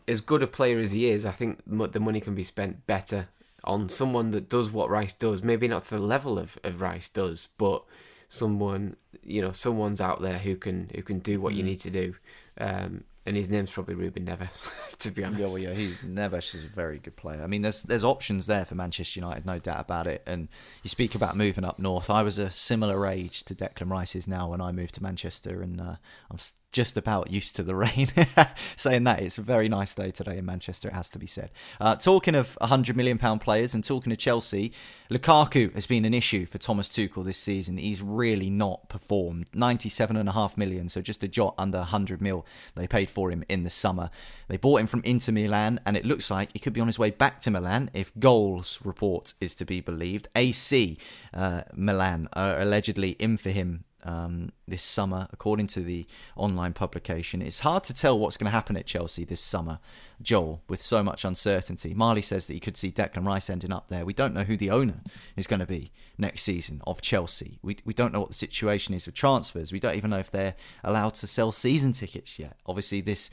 as 0.07 0.21
good 0.21 0.43
a 0.43 0.47
player 0.47 0.79
as 0.79 0.91
he 0.91 1.09
is, 1.09 1.25
I 1.25 1.31
think 1.31 1.61
the 1.65 1.99
money 1.99 2.21
can 2.21 2.35
be 2.35 2.43
spent 2.43 2.87
better 2.87 3.27
on 3.67 3.89
someone 3.89 4.31
that 4.31 4.49
does 4.49 4.71
what 4.71 4.89
Rice 4.89 5.13
does. 5.13 5.43
Maybe 5.43 5.67
not 5.67 5.83
to 5.85 5.95
the 5.95 6.01
level 6.01 6.39
of, 6.39 6.57
of 6.63 6.81
Rice 6.81 7.09
does, 7.09 7.49
but 7.57 7.83
someone 8.29 8.95
you 9.23 9.41
know 9.41 9.51
someone's 9.51 10.01
out 10.01 10.21
there 10.21 10.37
who 10.37 10.55
can 10.55 10.89
who 10.93 11.01
can 11.01 11.19
do 11.19 11.39
what 11.39 11.53
mm. 11.53 11.57
you 11.57 11.63
need 11.63 11.79
to 11.81 11.91
do. 11.91 12.15
Um, 12.59 13.03
and 13.27 13.35
his 13.35 13.49
name's 13.49 13.69
probably 13.69 13.93
Ruben 13.93 14.25
Neves, 14.25 14.71
to 14.99 15.11
be 15.11 15.21
honest. 15.21 15.41
Yeah, 15.41 15.47
well, 15.47 15.57
yeah, 15.57 15.73
he 15.73 15.93
Neves 16.05 16.55
is 16.55 16.63
a 16.63 16.69
very 16.69 16.97
good 16.97 17.17
player. 17.17 17.43
I 17.43 17.47
mean, 17.47 17.61
there's 17.61 17.83
there's 17.83 18.05
options 18.05 18.45
there 18.45 18.63
for 18.63 18.75
Manchester 18.75 19.19
United, 19.19 19.45
no 19.45 19.59
doubt 19.59 19.81
about 19.81 20.07
it. 20.07 20.23
And 20.25 20.47
you 20.81 20.89
speak 20.89 21.13
about 21.13 21.35
moving 21.35 21.65
up 21.65 21.77
north. 21.77 22.09
I 22.09 22.23
was 22.23 22.39
a 22.39 22.49
similar 22.49 23.05
age 23.05 23.43
to 23.43 23.53
Declan 23.53 23.91
Rice 23.91 24.15
is 24.15 24.29
now 24.29 24.49
when 24.49 24.61
I 24.61 24.71
moved 24.71 24.95
to 24.95 25.03
Manchester, 25.03 25.61
and 25.61 25.81
uh, 25.81 25.95
I'm 26.31 26.39
just 26.71 26.97
about 26.97 27.31
used 27.31 27.55
to 27.55 27.63
the 27.63 27.75
rain. 27.75 28.07
Saying 28.75 29.03
that, 29.05 29.21
it's 29.21 29.37
a 29.37 29.41
very 29.41 29.69
nice 29.69 29.93
day 29.93 30.11
today 30.11 30.37
in 30.37 30.45
Manchester, 30.45 30.89
it 30.89 30.93
has 30.93 31.09
to 31.09 31.19
be 31.19 31.27
said. 31.27 31.51
Uh, 31.79 31.95
talking 31.95 32.35
of 32.35 32.57
£100 32.61 32.95
million 32.95 33.17
players 33.39 33.73
and 33.73 33.83
talking 33.83 34.09
to 34.09 34.17
Chelsea, 34.17 34.73
Lukaku 35.09 35.73
has 35.73 35.85
been 35.85 36.05
an 36.05 36.13
issue 36.13 36.45
for 36.45 36.57
Thomas 36.57 36.89
Tuchel 36.89 37.23
this 37.23 37.37
season. 37.37 37.77
He's 37.77 38.01
really 38.01 38.49
not 38.49 38.89
performed. 38.89 39.49
97.5 39.51 40.57
million, 40.57 40.89
so 40.89 41.01
just 41.01 41.23
a 41.23 41.27
jot 41.27 41.55
under 41.57 41.79
100 41.79 42.21
mil 42.21 42.45
they 42.75 42.87
paid 42.87 43.09
for 43.09 43.31
him 43.31 43.43
in 43.47 43.63
the 43.63 43.69
summer. 43.69 44.09
They 44.47 44.57
bought 44.57 44.81
him 44.81 44.87
from 44.87 45.01
Inter 45.03 45.31
Milan, 45.31 45.79
and 45.85 45.95
it 45.95 46.05
looks 46.05 46.29
like 46.29 46.51
he 46.53 46.59
could 46.59 46.73
be 46.73 46.81
on 46.81 46.87
his 46.87 46.99
way 46.99 47.11
back 47.11 47.39
to 47.41 47.51
Milan 47.51 47.89
if 47.93 48.11
Goals 48.19 48.79
report 48.83 49.33
is 49.39 49.55
to 49.55 49.65
be 49.65 49.79
believed. 49.81 50.27
AC 50.35 50.97
uh, 51.33 51.61
Milan 51.73 52.27
are 52.33 52.59
allegedly 52.59 53.11
in 53.11 53.37
for 53.37 53.49
him 53.49 53.85
um, 54.03 54.51
this 54.67 54.81
summer, 54.81 55.27
according 55.31 55.67
to 55.67 55.81
the 55.81 56.05
online 56.35 56.73
publication. 56.73 57.41
It's 57.41 57.59
hard 57.59 57.83
to 57.85 57.93
tell 57.93 58.17
what's 58.17 58.37
going 58.37 58.45
to 58.45 58.51
happen 58.51 58.77
at 58.77 58.85
Chelsea 58.85 59.25
this 59.25 59.41
summer, 59.41 59.79
Joel, 60.21 60.61
with 60.67 60.81
so 60.81 61.03
much 61.03 61.25
uncertainty. 61.25 61.93
Marley 61.93 62.21
says 62.21 62.47
that 62.47 62.53
he 62.53 62.59
could 62.59 62.77
see 62.77 62.91
Declan 62.91 63.25
Rice 63.25 63.49
ending 63.49 63.71
up 63.71 63.87
there. 63.87 64.05
We 64.05 64.13
don't 64.13 64.33
know 64.33 64.43
who 64.43 64.57
the 64.57 64.71
owner 64.71 65.01
is 65.35 65.47
going 65.47 65.59
to 65.59 65.65
be 65.65 65.91
next 66.17 66.43
season 66.43 66.81
of 66.85 67.01
Chelsea. 67.01 67.59
We, 67.61 67.77
we 67.85 67.93
don't 67.93 68.13
know 68.13 68.19
what 68.19 68.29
the 68.29 68.35
situation 68.35 68.93
is 68.93 69.05
with 69.05 69.15
transfers. 69.15 69.71
We 69.71 69.79
don't 69.79 69.95
even 69.95 70.09
know 70.09 70.19
if 70.19 70.31
they're 70.31 70.55
allowed 70.83 71.15
to 71.15 71.27
sell 71.27 71.51
season 71.51 71.93
tickets 71.93 72.39
yet. 72.39 72.57
Obviously, 72.65 73.01
this 73.01 73.29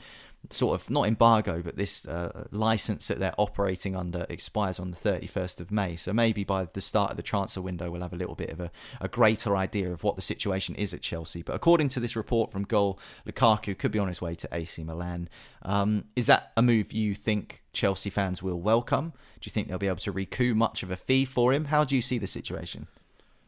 sort 0.49 0.79
of 0.79 0.89
not 0.89 1.07
embargo, 1.07 1.61
but 1.61 1.77
this 1.77 2.07
uh, 2.07 2.45
license 2.51 3.07
that 3.07 3.19
they're 3.19 3.33
operating 3.37 3.95
under 3.95 4.25
expires 4.29 4.79
on 4.79 4.91
the 4.91 4.97
31st 4.97 5.61
of 5.61 5.71
May. 5.71 5.95
So 5.95 6.13
maybe 6.13 6.43
by 6.43 6.65
the 6.65 6.81
start 6.81 7.11
of 7.11 7.17
the 7.17 7.23
transfer 7.23 7.61
window, 7.61 7.89
we'll 7.89 8.01
have 8.01 8.13
a 8.13 8.17
little 8.17 8.35
bit 8.35 8.49
of 8.49 8.59
a, 8.59 8.71
a 9.01 9.07
greater 9.07 9.55
idea 9.55 9.91
of 9.91 10.03
what 10.03 10.15
the 10.15 10.21
situation 10.21 10.75
is 10.75 10.93
at 10.93 11.01
Chelsea. 11.01 11.41
But 11.41 11.55
according 11.55 11.89
to 11.89 11.99
this 11.99 12.15
report 12.15 12.51
from 12.51 12.63
Goal, 12.63 12.99
Lukaku 13.27 13.77
could 13.77 13.91
be 13.91 13.99
on 13.99 14.07
his 14.07 14.21
way 14.21 14.35
to 14.35 14.49
AC 14.51 14.83
Milan. 14.83 15.29
Um, 15.61 16.05
is 16.15 16.27
that 16.27 16.51
a 16.55 16.61
move 16.61 16.91
you 16.91 17.15
think 17.15 17.63
Chelsea 17.73 18.09
fans 18.09 18.41
will 18.41 18.59
welcome? 18.59 19.13
Do 19.39 19.47
you 19.47 19.51
think 19.51 19.67
they'll 19.67 19.77
be 19.77 19.87
able 19.87 19.97
to 19.97 20.11
recoup 20.11 20.55
much 20.55 20.83
of 20.83 20.91
a 20.91 20.95
fee 20.95 21.25
for 21.25 21.53
him? 21.53 21.65
How 21.65 21.83
do 21.83 21.95
you 21.95 22.01
see 22.01 22.17
the 22.17 22.27
situation? 22.27 22.87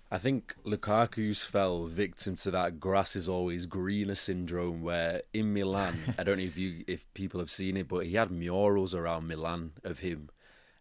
I 0.09 0.17
think 0.17 0.55
Lukaku's 0.65 1.43
fell 1.43 1.85
victim 1.85 2.37
to 2.37 2.51
that 2.51 2.79
grass 2.79 3.15
is 3.15 3.27
always 3.27 3.65
greener 3.65 4.15
syndrome 4.15 4.81
where 4.81 5.23
in 5.33 5.53
Milan, 5.53 6.15
I 6.17 6.23
don't 6.23 6.37
know 6.37 6.43
if 6.43 6.57
you 6.57 6.85
if 6.87 7.11
people 7.13 7.39
have 7.39 7.49
seen 7.49 7.75
it, 7.75 7.89
but 7.89 8.05
he 8.05 8.15
had 8.15 8.31
murals 8.31 8.95
around 8.95 9.27
Milan 9.27 9.71
of 9.83 9.99
him. 9.99 10.29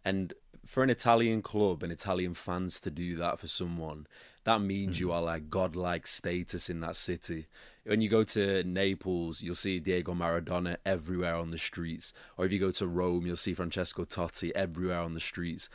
And 0.05 0.33
for 0.65 0.85
an 0.85 0.91
Italian 0.91 1.43
club 1.43 1.83
and 1.83 1.93
Italian 1.93 2.35
fans 2.35 2.79
to 2.81 2.91
do 2.91 3.17
that 3.17 3.41
for 3.41 3.49
someone, 3.49 4.07
that 4.45 4.61
means 4.61 4.97
mm. 4.97 5.01
you 5.01 5.13
are 5.13 5.23
like 5.23 5.51
godlike 5.51 6.07
status 6.07 6.71
in 6.71 6.81
that 6.81 6.95
city. 6.95 7.47
When 7.85 8.01
you 8.01 8.09
go 8.09 8.23
to 8.23 8.63
Naples, 8.63 9.43
you'll 9.43 9.57
see 9.57 9.81
Diego 9.81 10.15
Maradona 10.15 10.77
everywhere 10.87 11.35
on 11.35 11.51
the 11.51 11.59
streets. 11.59 12.13
Or 12.37 12.47
if 12.47 12.53
you 12.53 12.61
go 12.61 12.71
to 12.73 12.87
Rome, 12.87 13.27
you'll 13.27 13.37
see 13.37 13.55
Francesco 13.55 14.05
Totti 14.05 14.53
everywhere 14.55 15.01
on 15.01 15.15
the 15.15 15.21
streets. 15.21 15.69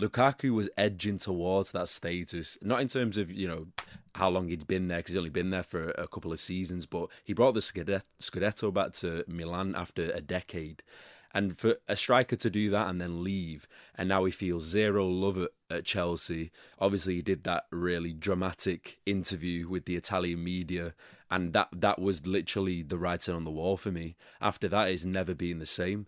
Lukaku 0.00 0.54
was 0.54 0.68
edging 0.76 1.18
towards 1.18 1.72
that 1.72 1.88
status, 1.88 2.58
not 2.62 2.80
in 2.80 2.88
terms 2.88 3.16
of 3.16 3.30
you 3.30 3.48
know 3.48 3.66
how 4.14 4.28
long 4.28 4.48
he'd 4.48 4.66
been 4.66 4.88
there 4.88 4.98
because 4.98 5.12
he's 5.12 5.18
only 5.18 5.30
been 5.30 5.50
there 5.50 5.62
for 5.62 5.90
a 5.92 6.06
couple 6.06 6.32
of 6.32 6.40
seasons, 6.40 6.86
but 6.86 7.08
he 7.24 7.32
brought 7.32 7.52
the 7.52 7.60
Scudetto 7.60 8.72
back 8.72 8.92
to 8.92 9.24
Milan 9.26 9.74
after 9.74 10.10
a 10.10 10.20
decade. 10.20 10.82
And 11.34 11.58
for 11.58 11.76
a 11.86 11.96
striker 11.96 12.36
to 12.36 12.48
do 12.48 12.70
that 12.70 12.88
and 12.88 12.98
then 12.98 13.22
leave, 13.22 13.68
and 13.94 14.08
now 14.08 14.24
he 14.24 14.32
feels 14.32 14.64
zero 14.64 15.06
love 15.06 15.36
at, 15.36 15.50
at 15.68 15.84
Chelsea. 15.84 16.50
Obviously, 16.78 17.16
he 17.16 17.22
did 17.22 17.44
that 17.44 17.66
really 17.70 18.14
dramatic 18.14 19.00
interview 19.04 19.68
with 19.68 19.84
the 19.84 19.96
Italian 19.96 20.42
media, 20.42 20.94
and 21.30 21.52
that 21.52 21.68
that 21.72 22.00
was 22.00 22.26
literally 22.26 22.82
the 22.82 22.96
writing 22.96 23.34
on 23.34 23.44
the 23.44 23.50
wall 23.50 23.76
for 23.76 23.90
me. 23.90 24.16
After 24.40 24.66
that, 24.68 24.88
it's 24.88 25.04
never 25.04 25.34
been 25.34 25.58
the 25.58 25.66
same 25.66 26.06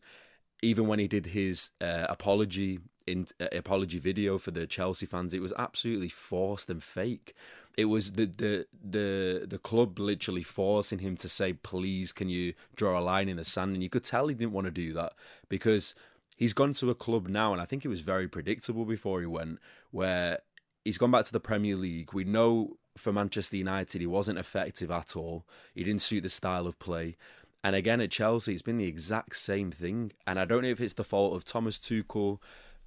even 0.61 0.89
when 0.89 0.99
he 0.99 1.07
did 1.07 1.27
his 1.27 1.71
uh, 1.81 2.07
apology 2.09 2.81
in, 3.09 3.27
uh, 3.41 3.47
apology 3.53 3.99
video 3.99 4.39
for 4.39 4.51
the 4.51 4.67
Chelsea 4.67 5.07
fans, 5.07 5.35
it 5.35 5.43
was 5.43 5.53
absolutely 5.59 6.09
forced 6.09 6.71
and 6.71 6.83
fake. 6.83 7.35
It 7.77 7.87
was 7.87 8.13
the 8.13 8.27
the 8.27 8.67
the 8.73 9.47
the 9.47 9.59
club 9.59 9.99
literally 9.99 10.43
forcing 10.43 10.99
him 10.99 11.17
to 11.17 11.29
say, 11.29 11.53
"Please, 11.53 12.13
can 12.13 12.29
you 12.29 12.55
draw 12.75 12.99
a 12.99 13.03
line 13.03 13.29
in 13.29 13.37
the 13.37 13.45
sand?" 13.45 13.75
And 13.75 13.83
you 13.83 13.89
could 13.89 14.05
tell 14.05 14.29
he 14.29 14.35
didn't 14.35 14.53
want 14.53 14.67
to 14.67 14.73
do 14.73 14.93
that 14.95 15.13
because 15.49 15.95
he's 16.37 16.55
gone 16.55 16.73
to 16.75 16.91
a 16.91 16.95
club 16.95 17.29
now, 17.29 17.53
and 17.53 17.63
I 17.63 17.67
think 17.67 17.85
it 17.85 17.89
was 17.89 18.01
very 18.01 18.29
predictable 18.29 18.85
before 18.85 19.21
he 19.21 19.27
went, 19.27 19.59
where 19.91 20.41
he's 20.85 20.99
gone 20.99 21.11
back 21.11 21.25
to 21.27 21.33
the 21.33 21.41
Premier 21.41 21.77
League. 21.77 22.13
We 22.13 22.25
know 22.25 22.79
for 22.97 23.13
Manchester 23.13 23.57
United, 23.57 24.01
he 24.01 24.07
wasn't 24.07 24.39
effective 24.39 24.91
at 24.91 25.17
all. 25.17 25.47
He 25.75 25.85
didn't 25.85 26.03
suit 26.03 26.23
the 26.23 26.29
style 26.29 26.67
of 26.67 26.79
play. 26.79 27.17
And 27.65 27.75
again 27.75 28.01
at 28.01 28.11
Chelsea, 28.11 28.53
it's 28.53 28.63
been 28.63 28.77
the 28.77 28.87
exact 28.87 29.37
same 29.37 29.71
thing. 29.71 30.13
And 30.27 30.39
I 30.39 30.45
don't 30.45 30.63
know 30.63 30.69
if 30.69 30.81
it's 30.81 30.95
the 30.95 31.05
fault 31.05 31.35
of 31.35 31.45
Thomas 31.45 31.79
Tuchel 31.79 32.39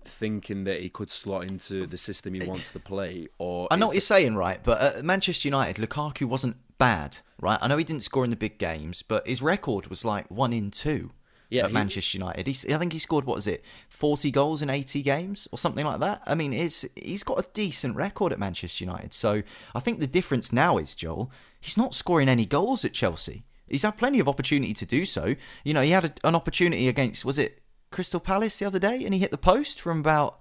thinking 0.04 0.64
that 0.66 0.82
he 0.82 0.90
could 0.90 1.12
slot 1.12 1.50
into 1.50 1.86
the 1.86 1.98
system 1.98 2.34
he 2.34 2.46
wants 2.48 2.72
to 2.72 2.80
play 2.80 3.28
or 3.38 3.68
I 3.72 3.76
know 3.76 3.88
what 3.88 3.96
you're 3.96 4.02
saying 4.02 4.36
right 4.36 4.60
but 4.64 4.82
at 4.82 5.06
Manchester 5.06 5.48
United 5.48 5.78
Lukaku 5.78 6.26
wasn't 6.26 6.58
bad 6.78 7.18
right? 7.40 7.60
I 7.62 7.68
know 7.68 7.78
he 7.78 7.84
didn't 7.84 8.04
score 8.04 8.24
in 8.24 8.30
the 8.30 8.36
big 8.36 8.58
games 8.58 9.04
but 9.04 9.28
his 9.28 9.42
record 9.42 9.88
was 9.88 10.04
like 10.04 10.30
1 10.30 10.54
in 10.54 10.72
2 10.72 11.12
yeah, 11.50 11.64
at 11.64 11.68
he... 11.68 11.74
Manchester 11.74 12.18
United. 12.18 12.48
I 12.48 12.78
think 12.78 12.94
he 12.94 13.00
scored 13.00 13.26
what 13.26 13.38
is 13.38 13.48
it 13.48 13.64
40 13.90 14.32
goals 14.32 14.62
in 14.62 14.70
80 14.70 15.02
games 15.02 15.48
or 15.52 15.58
something 15.58 15.86
like 15.86 16.00
that? 16.00 16.22
I 16.26 16.36
mean 16.36 16.54
it's, 16.54 16.86
he's 16.96 17.24
got 17.24 17.40
a 17.40 17.48
decent 17.54 17.96
record 17.96 18.32
at 18.32 18.40
Manchester 18.40 18.84
United 18.84 19.14
so 19.14 19.44
I 19.76 19.80
think 19.80 20.00
the 20.00 20.08
difference 20.08 20.52
now 20.52 20.78
is 20.78 20.96
Joel 20.96 21.32
he's 21.60 21.78
not 21.78 21.94
scoring 21.94 22.30
any 22.30 22.46
goals 22.46 22.84
at 22.86 22.94
Chelsea. 22.94 23.44
He's 23.68 23.84
had 23.84 23.98
plenty 23.98 24.20
of 24.20 24.28
opportunity 24.28 24.74
to 24.74 24.86
do 24.86 25.06
so. 25.06 25.36
You 25.64 25.74
know, 25.74 25.82
he 25.82 25.92
had 25.92 26.06
a, 26.06 26.28
an 26.28 26.36
opportunity 26.36 26.90
against 26.90 27.24
was 27.24 27.38
it 27.38 27.62
Crystal 27.92 28.20
Palace 28.20 28.58
the 28.58 28.66
other 28.66 28.80
day, 28.80 29.04
and 29.04 29.14
he 29.14 29.20
hit 29.20 29.32
the 29.32 29.38
post 29.38 29.80
from 29.82 30.00
about 30.00 30.40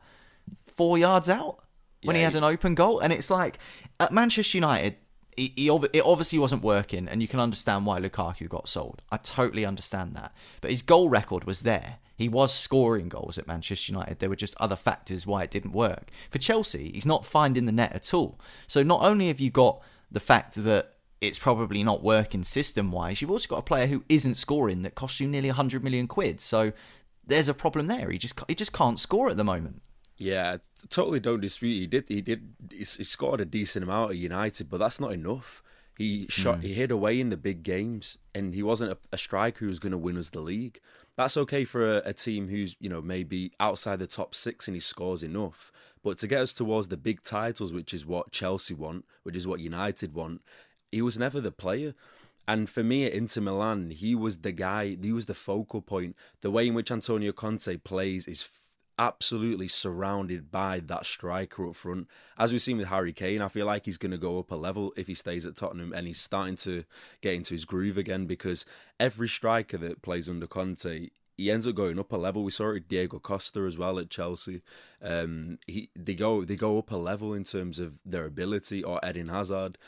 four 0.67 0.97
yards 0.97 1.29
out 1.29 1.65
when 2.05 2.17
yeah, 2.17 2.21
he 2.21 2.25
had 2.25 2.35
an 2.35 2.45
open 2.45 2.75
goal. 2.75 3.01
And 3.01 3.13
it's 3.13 3.31
like 3.31 3.59
at 3.99 4.13
Manchester 4.13 4.57
United, 4.57 4.97
he, 5.37 5.53
he, 5.57 5.69
it 5.69 6.03
obviously 6.05 6.39
wasn't 6.39 6.63
working, 6.63 7.09
and 7.09 7.23
you 7.23 7.29
can 7.29 7.41
understand 7.41 7.87
why 7.87 8.01
Lukaku 8.01 8.49
got 8.49 8.69
sold. 8.69 9.03
I 9.11 9.17
totally 9.19 9.65
understand 9.65 10.15
that. 10.17 10.33
But 10.61 10.71
his 10.71 10.83
goal 10.83 11.09
record 11.09 11.45
was 11.45 11.63
there. 11.63 11.99
He 12.17 12.29
was 12.29 12.53
scoring 12.53 13.09
goals 13.09 13.39
at 13.39 13.47
Manchester 13.47 13.93
United. 13.93 14.19
There 14.19 14.29
were 14.29 14.37
just 14.37 14.55
other 14.61 14.77
factors 14.77 15.27
why 15.27 15.43
it 15.43 15.51
didn't 15.51 15.73
work. 15.73 16.11
For 16.31 16.39
Chelsea, 16.39 16.91
he's 16.93 17.07
not 17.07 17.25
finding 17.25 17.65
the 17.65 17.73
net 17.73 17.93
at 17.95 18.13
all. 18.13 18.39
So 18.67 18.83
not 18.83 19.03
only 19.03 19.29
have 19.29 19.41
you 19.41 19.51
got 19.51 19.81
the 20.11 20.21
fact 20.21 20.63
that 20.63 20.95
it's 21.23 21.39
probably 21.39 21.83
not 21.83 22.03
working 22.03 22.45
system 22.45 22.93
wise, 22.93 23.23
you've 23.23 23.31
also 23.31 23.49
got 23.49 23.61
a 23.61 23.63
player 23.63 23.87
who 23.87 24.05
isn't 24.11 24.35
scoring 24.35 24.83
that 24.83 24.95
costs 24.95 25.21
you 25.21 25.29
nearly 25.29 25.49
100 25.49 25.83
million 25.83 26.07
quid. 26.07 26.43
So 26.43 26.73
there's 27.31 27.49
a 27.49 27.55
problem 27.55 27.87
there. 27.87 28.11
He 28.11 28.19
just 28.19 28.39
he 28.49 28.55
just 28.55 28.73
can't 28.73 29.01
score 29.01 29.31
at 29.31 29.37
the 29.37 29.45
moment. 29.45 29.83
Yeah, 30.17 30.59
totally 30.91 31.21
don't 31.21 31.41
dispute. 31.41 31.81
He 31.81 31.87
did 31.87 32.05
he 32.09 32.21
did 32.21 32.55
he 32.71 32.85
scored 32.85 33.41
a 33.41 33.47
decent 33.47 33.85
amount 33.85 34.11
at 34.11 34.19
United, 34.19 34.69
but 34.69 34.79
that's 34.79 35.01
not 35.01 35.13
enough. 35.13 35.63
He 35.97 36.27
shot 36.29 36.59
mm. 36.59 36.63
he 36.63 36.75
hid 36.75 36.91
away 36.91 37.21
in 37.21 37.31
the 37.31 37.37
big 37.37 37.63
games, 37.63 38.19
and 38.35 38.55
he 38.55 38.63
wasn't 38.63 38.93
a, 38.93 38.99
a 39.13 39.19
striker 39.19 39.61
who 39.61 39.69
was 39.69 39.79
going 39.79 39.93
to 39.93 39.99
win 39.99 40.19
us 40.19 40.29
the 40.29 40.41
league. 40.41 40.81
That's 41.17 41.37
okay 41.37 41.65
for 41.65 41.99
a, 41.99 42.03
a 42.07 42.13
team 42.13 42.49
who's 42.49 42.77
you 42.81 42.91
know 42.91 43.01
maybe 43.01 43.53
outside 43.61 43.99
the 43.99 44.07
top 44.07 44.35
six 44.35 44.69
and 44.69 44.75
he 44.75 44.81
scores 44.81 45.23
enough. 45.23 45.73
But 46.03 46.19
to 46.19 46.27
get 46.27 46.41
us 46.41 46.53
towards 46.53 46.89
the 46.89 46.97
big 46.97 47.23
titles, 47.23 47.73
which 47.73 47.93
is 47.93 48.07
what 48.07 48.33
Chelsea 48.33 48.75
want, 48.75 49.05
which 49.23 49.37
is 49.37 49.47
what 49.47 49.61
United 49.61 50.15
want, 50.15 50.43
he 50.91 51.03
was 51.03 51.19
never 51.19 51.41
the 51.41 51.53
player. 51.53 51.95
And 52.51 52.69
for 52.69 52.83
me 52.83 53.05
at 53.05 53.13
Inter 53.13 53.43
Milan, 53.43 53.91
he 53.91 54.17
was 54.17 54.39
the 54.39 54.51
guy, 54.51 54.97
he 55.01 55.13
was 55.13 55.27
the 55.27 55.35
focal 55.35 55.81
point. 55.81 56.17
The 56.41 56.51
way 56.51 56.67
in 56.67 56.75
which 56.75 56.91
Antonio 56.91 57.31
Conte 57.31 57.77
plays 57.77 58.27
is 58.27 58.51
absolutely 58.99 59.69
surrounded 59.69 60.51
by 60.51 60.81
that 60.81 61.07
striker 61.07 61.69
up 61.69 61.77
front. 61.77 62.09
As 62.37 62.51
we've 62.51 62.61
seen 62.61 62.79
with 62.79 62.89
Harry 62.89 63.13
Kane, 63.13 63.41
I 63.41 63.47
feel 63.47 63.67
like 63.67 63.87
he's 63.87 63.99
going 63.99 64.11
to 64.11 64.19
go 64.19 64.41
up 64.41 64.51
a 64.51 64.57
level 64.57 64.93
if 64.97 65.07
he 65.07 65.15
stays 65.15 65.47
at 65.47 65.55
Tottenham 65.55 65.93
and 65.93 66.09
he's 66.09 66.21
starting 66.21 66.57
to 66.57 66.83
get 67.21 67.35
into 67.35 67.55
his 67.55 67.65
groove 67.65 67.97
again 67.97 68.27
because 68.27 68.65
every 68.99 69.29
striker 69.29 69.79
that 69.79 70.03
plays 70.03 70.29
under 70.29 70.49
Conte, 70.49 71.11
he 71.37 71.51
ends 71.53 71.69
up 71.69 71.77
going 71.77 72.01
up 72.01 72.11
a 72.11 72.17
level. 72.17 72.43
We 72.43 72.51
saw 72.51 72.71
it 72.71 72.75
with 72.75 72.89
Diego 72.89 73.21
Costa 73.21 73.61
as 73.61 73.79
well 73.79 73.97
at 74.01 74.11
Chelsea. 74.11 74.63
Um, 75.01 75.61
he 75.69 75.89
they 75.95 76.15
go 76.15 76.45
they 76.45 76.57
go 76.57 76.79
up 76.79 76.91
a 76.91 76.97
level 76.97 77.33
in 77.33 77.45
terms 77.45 77.79
of 77.79 78.01
their 78.05 78.25
ability 78.25 78.83
or 78.83 78.99
Eden 79.09 79.29
Hazard. 79.29 79.79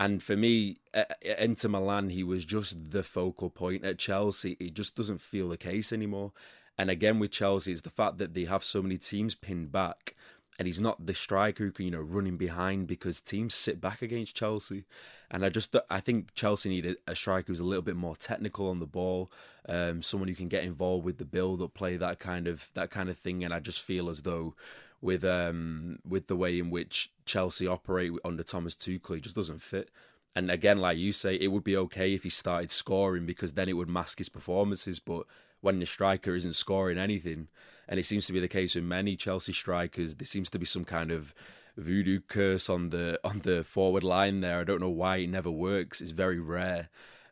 And 0.00 0.22
for 0.22 0.34
me, 0.34 0.78
at 0.94 1.38
Inter 1.38 1.68
Milan, 1.68 2.08
he 2.08 2.24
was 2.24 2.46
just 2.46 2.90
the 2.90 3.02
focal 3.02 3.50
point. 3.50 3.84
At 3.84 3.98
Chelsea, 3.98 4.56
it 4.58 4.72
just 4.72 4.96
doesn't 4.96 5.20
feel 5.20 5.50
the 5.50 5.58
case 5.58 5.92
anymore. 5.92 6.32
And 6.78 6.88
again, 6.88 7.18
with 7.18 7.32
Chelsea, 7.32 7.70
it's 7.70 7.82
the 7.82 7.90
fact 7.90 8.16
that 8.16 8.32
they 8.32 8.46
have 8.46 8.64
so 8.64 8.80
many 8.80 8.96
teams 8.96 9.34
pinned 9.34 9.70
back, 9.70 10.14
and 10.58 10.66
he's 10.66 10.80
not 10.80 11.04
the 11.04 11.14
striker 11.14 11.64
who 11.64 11.70
can, 11.70 11.84
you 11.84 11.90
know, 11.90 12.00
running 12.00 12.38
behind 12.38 12.86
because 12.86 13.20
teams 13.20 13.54
sit 13.54 13.78
back 13.78 14.00
against 14.00 14.34
Chelsea. 14.34 14.86
And 15.30 15.44
I 15.44 15.50
just, 15.50 15.76
I 15.90 16.00
think 16.00 16.32
Chelsea 16.34 16.70
needed 16.70 16.96
a 17.06 17.14
striker 17.14 17.48
who's 17.48 17.60
a 17.60 17.64
little 17.64 17.82
bit 17.82 17.96
more 17.96 18.16
technical 18.16 18.70
on 18.70 18.80
the 18.80 18.86
ball, 18.86 19.30
um, 19.68 20.00
someone 20.00 20.28
who 20.28 20.34
can 20.34 20.48
get 20.48 20.64
involved 20.64 21.04
with 21.04 21.18
the 21.18 21.26
build-up 21.26 21.74
play, 21.74 21.98
that 21.98 22.18
kind 22.18 22.48
of 22.48 22.70
that 22.72 22.90
kind 22.90 23.10
of 23.10 23.18
thing. 23.18 23.44
And 23.44 23.52
I 23.52 23.60
just 23.60 23.82
feel 23.82 24.08
as 24.08 24.22
though 24.22 24.54
with 25.02 25.24
um 25.24 25.98
with 26.06 26.26
the 26.26 26.36
way 26.36 26.58
in 26.58 26.70
which 26.70 27.10
Chelsea 27.24 27.66
operate 27.66 28.12
under 28.24 28.42
Thomas 28.42 28.74
Tuchel, 28.74 29.16
it 29.16 29.22
just 29.22 29.36
doesn't 29.36 29.62
fit. 29.62 29.90
And 30.34 30.50
again, 30.50 30.78
like 30.78 30.98
you 30.98 31.12
say, 31.12 31.34
it 31.34 31.48
would 31.48 31.64
be 31.64 31.76
okay 31.76 32.14
if 32.14 32.22
he 32.22 32.30
started 32.30 32.70
scoring 32.70 33.26
because 33.26 33.54
then 33.54 33.68
it 33.68 33.72
would 33.72 33.88
mask 33.88 34.18
his 34.18 34.28
performances. 34.28 34.98
But 35.00 35.24
when 35.60 35.80
the 35.80 35.86
striker 35.86 36.34
isn't 36.34 36.54
scoring 36.54 36.98
anything, 36.98 37.48
and 37.88 37.98
it 37.98 38.04
seems 38.04 38.26
to 38.26 38.32
be 38.32 38.40
the 38.40 38.48
case 38.48 38.76
with 38.76 38.84
many 38.84 39.16
Chelsea 39.16 39.52
strikers, 39.52 40.14
there 40.14 40.26
seems 40.26 40.48
to 40.50 40.58
be 40.58 40.66
some 40.66 40.84
kind 40.84 41.10
of 41.10 41.34
voodoo 41.76 42.20
curse 42.20 42.68
on 42.70 42.90
the 42.90 43.18
on 43.24 43.40
the 43.40 43.64
forward 43.64 44.04
line 44.04 44.40
there. 44.40 44.60
I 44.60 44.64
don't 44.64 44.80
know 44.80 44.90
why 44.90 45.16
it 45.16 45.30
never 45.30 45.50
works. 45.50 46.00
It's 46.00 46.12
very 46.12 46.38
rare. 46.38 46.88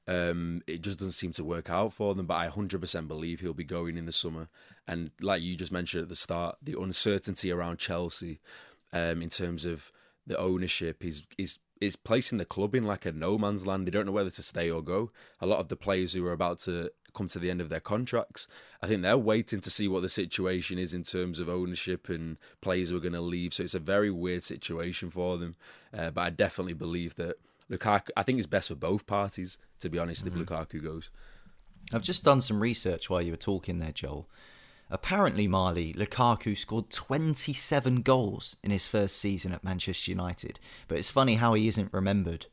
Um, 0.08 0.62
it 0.66 0.80
just 0.80 0.98
doesn't 0.98 1.12
seem 1.12 1.32
to 1.32 1.44
work 1.44 1.68
out 1.68 1.92
for 1.92 2.14
them. 2.14 2.26
But 2.26 2.36
I 2.36 2.48
100% 2.48 3.06
believe 3.06 3.40
he'll 3.40 3.52
be 3.52 3.62
going 3.62 3.96
in 3.96 4.06
the 4.06 4.12
summer. 4.12 4.48
And 4.86 5.10
like 5.20 5.42
you 5.42 5.54
just 5.54 5.70
mentioned 5.70 6.02
at 6.02 6.08
the 6.08 6.16
start, 6.16 6.56
the 6.62 6.80
uncertainty 6.80 7.52
around 7.52 7.78
Chelsea, 7.78 8.40
um, 8.92 9.20
in 9.20 9.28
terms 9.28 9.66
of 9.66 9.92
the 10.26 10.38
ownership, 10.38 11.04
is 11.04 11.24
is 11.36 11.58
is 11.80 11.94
placing 11.94 12.38
the 12.38 12.44
club 12.44 12.74
in 12.74 12.84
like 12.84 13.06
a 13.06 13.12
no 13.12 13.38
man's 13.38 13.66
land. 13.66 13.86
They 13.86 13.90
don't 13.90 14.06
know 14.06 14.12
whether 14.12 14.30
to 14.30 14.42
stay 14.42 14.70
or 14.70 14.82
go. 14.82 15.10
A 15.40 15.46
lot 15.46 15.60
of 15.60 15.68
the 15.68 15.76
players 15.76 16.14
who 16.14 16.26
are 16.26 16.32
about 16.32 16.58
to 16.60 16.90
come 17.14 17.28
to 17.28 17.38
the 17.38 17.50
end 17.50 17.60
of 17.60 17.68
their 17.68 17.80
contracts, 17.80 18.46
I 18.82 18.86
think 18.86 19.02
they're 19.02 19.18
waiting 19.18 19.60
to 19.60 19.70
see 19.70 19.88
what 19.88 20.02
the 20.02 20.08
situation 20.08 20.78
is 20.78 20.94
in 20.94 21.04
terms 21.04 21.38
of 21.38 21.48
ownership 21.48 22.08
and 22.08 22.36
players 22.60 22.90
who 22.90 22.96
are 22.96 23.00
going 23.00 23.12
to 23.12 23.20
leave. 23.20 23.54
So 23.54 23.62
it's 23.62 23.74
a 23.74 23.80
very 23.80 24.10
weird 24.10 24.42
situation 24.42 25.10
for 25.10 25.36
them. 25.36 25.56
Uh, 25.96 26.10
but 26.10 26.20
I 26.22 26.30
definitely 26.30 26.74
believe 26.74 27.14
that 27.16 27.36
Lukaku. 27.70 28.10
I 28.16 28.22
think 28.22 28.38
it's 28.38 28.46
best 28.46 28.68
for 28.68 28.74
both 28.74 29.06
parties, 29.06 29.58
to 29.80 29.88
be 29.88 29.98
honest. 29.98 30.24
Mm-hmm. 30.24 30.40
If 30.40 30.48
Lukaku 30.48 30.82
goes, 30.82 31.10
I've 31.92 32.02
just 32.02 32.24
done 32.24 32.40
some 32.40 32.60
research 32.60 33.08
while 33.08 33.22
you 33.22 33.32
were 33.32 33.36
talking 33.36 33.78
there, 33.78 33.92
Joel. 33.92 34.28
Apparently, 34.90 35.46
Marley, 35.46 35.92
Lukaku 35.92 36.56
scored 36.56 36.90
27 36.90 38.02
goals 38.02 38.56
in 38.62 38.70
his 38.70 38.86
first 38.86 39.18
season 39.18 39.52
at 39.52 39.62
Manchester 39.62 40.10
United. 40.10 40.58
But 40.86 40.98
it's 40.98 41.10
funny 41.10 41.34
how 41.34 41.52
he 41.54 41.68
isn't 41.68 41.92
remembered 41.92 42.46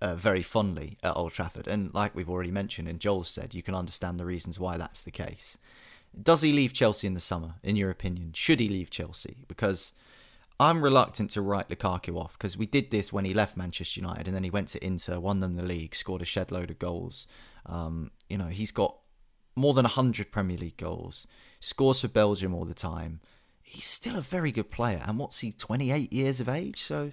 uh, 0.00 0.14
very 0.14 0.42
fondly 0.42 0.98
at 1.02 1.16
Old 1.16 1.32
Trafford. 1.32 1.66
And 1.66 1.92
like 1.92 2.14
we've 2.14 2.30
already 2.30 2.52
mentioned, 2.52 2.88
and 2.88 3.00
Joel 3.00 3.24
said, 3.24 3.54
you 3.54 3.62
can 3.62 3.74
understand 3.74 4.18
the 4.18 4.24
reasons 4.24 4.60
why 4.60 4.76
that's 4.76 5.02
the 5.02 5.10
case. 5.10 5.58
Does 6.20 6.42
he 6.42 6.52
leave 6.52 6.72
Chelsea 6.72 7.06
in 7.06 7.14
the 7.14 7.20
summer, 7.20 7.54
in 7.62 7.74
your 7.74 7.90
opinion? 7.90 8.32
Should 8.34 8.60
he 8.60 8.68
leave 8.68 8.90
Chelsea? 8.90 9.38
Because 9.48 9.92
I'm 10.62 10.80
reluctant 10.80 11.30
to 11.30 11.42
write 11.42 11.68
Lukaku 11.68 12.16
off 12.16 12.38
because 12.38 12.56
we 12.56 12.66
did 12.66 12.92
this 12.92 13.12
when 13.12 13.24
he 13.24 13.34
left 13.34 13.56
Manchester 13.56 14.00
United 14.00 14.28
and 14.28 14.36
then 14.36 14.44
he 14.44 14.50
went 14.50 14.68
to 14.68 14.84
Inter, 14.84 15.18
won 15.18 15.40
them 15.40 15.56
the 15.56 15.64
league, 15.64 15.92
scored 15.92 16.22
a 16.22 16.24
shed 16.24 16.52
load 16.52 16.70
of 16.70 16.78
goals. 16.78 17.26
Um, 17.66 18.12
you 18.30 18.38
know, 18.38 18.46
he's 18.46 18.70
got 18.70 18.96
more 19.56 19.74
than 19.74 19.82
100 19.82 20.30
Premier 20.30 20.56
League 20.56 20.76
goals, 20.76 21.26
scores 21.58 22.00
for 22.00 22.08
Belgium 22.08 22.54
all 22.54 22.64
the 22.64 22.74
time. 22.74 23.18
He's 23.60 23.86
still 23.86 24.14
a 24.14 24.20
very 24.20 24.52
good 24.52 24.70
player. 24.70 25.02
And 25.04 25.18
what's 25.18 25.40
he, 25.40 25.50
28 25.50 26.12
years 26.12 26.38
of 26.38 26.48
age? 26.48 26.80
So 26.80 27.10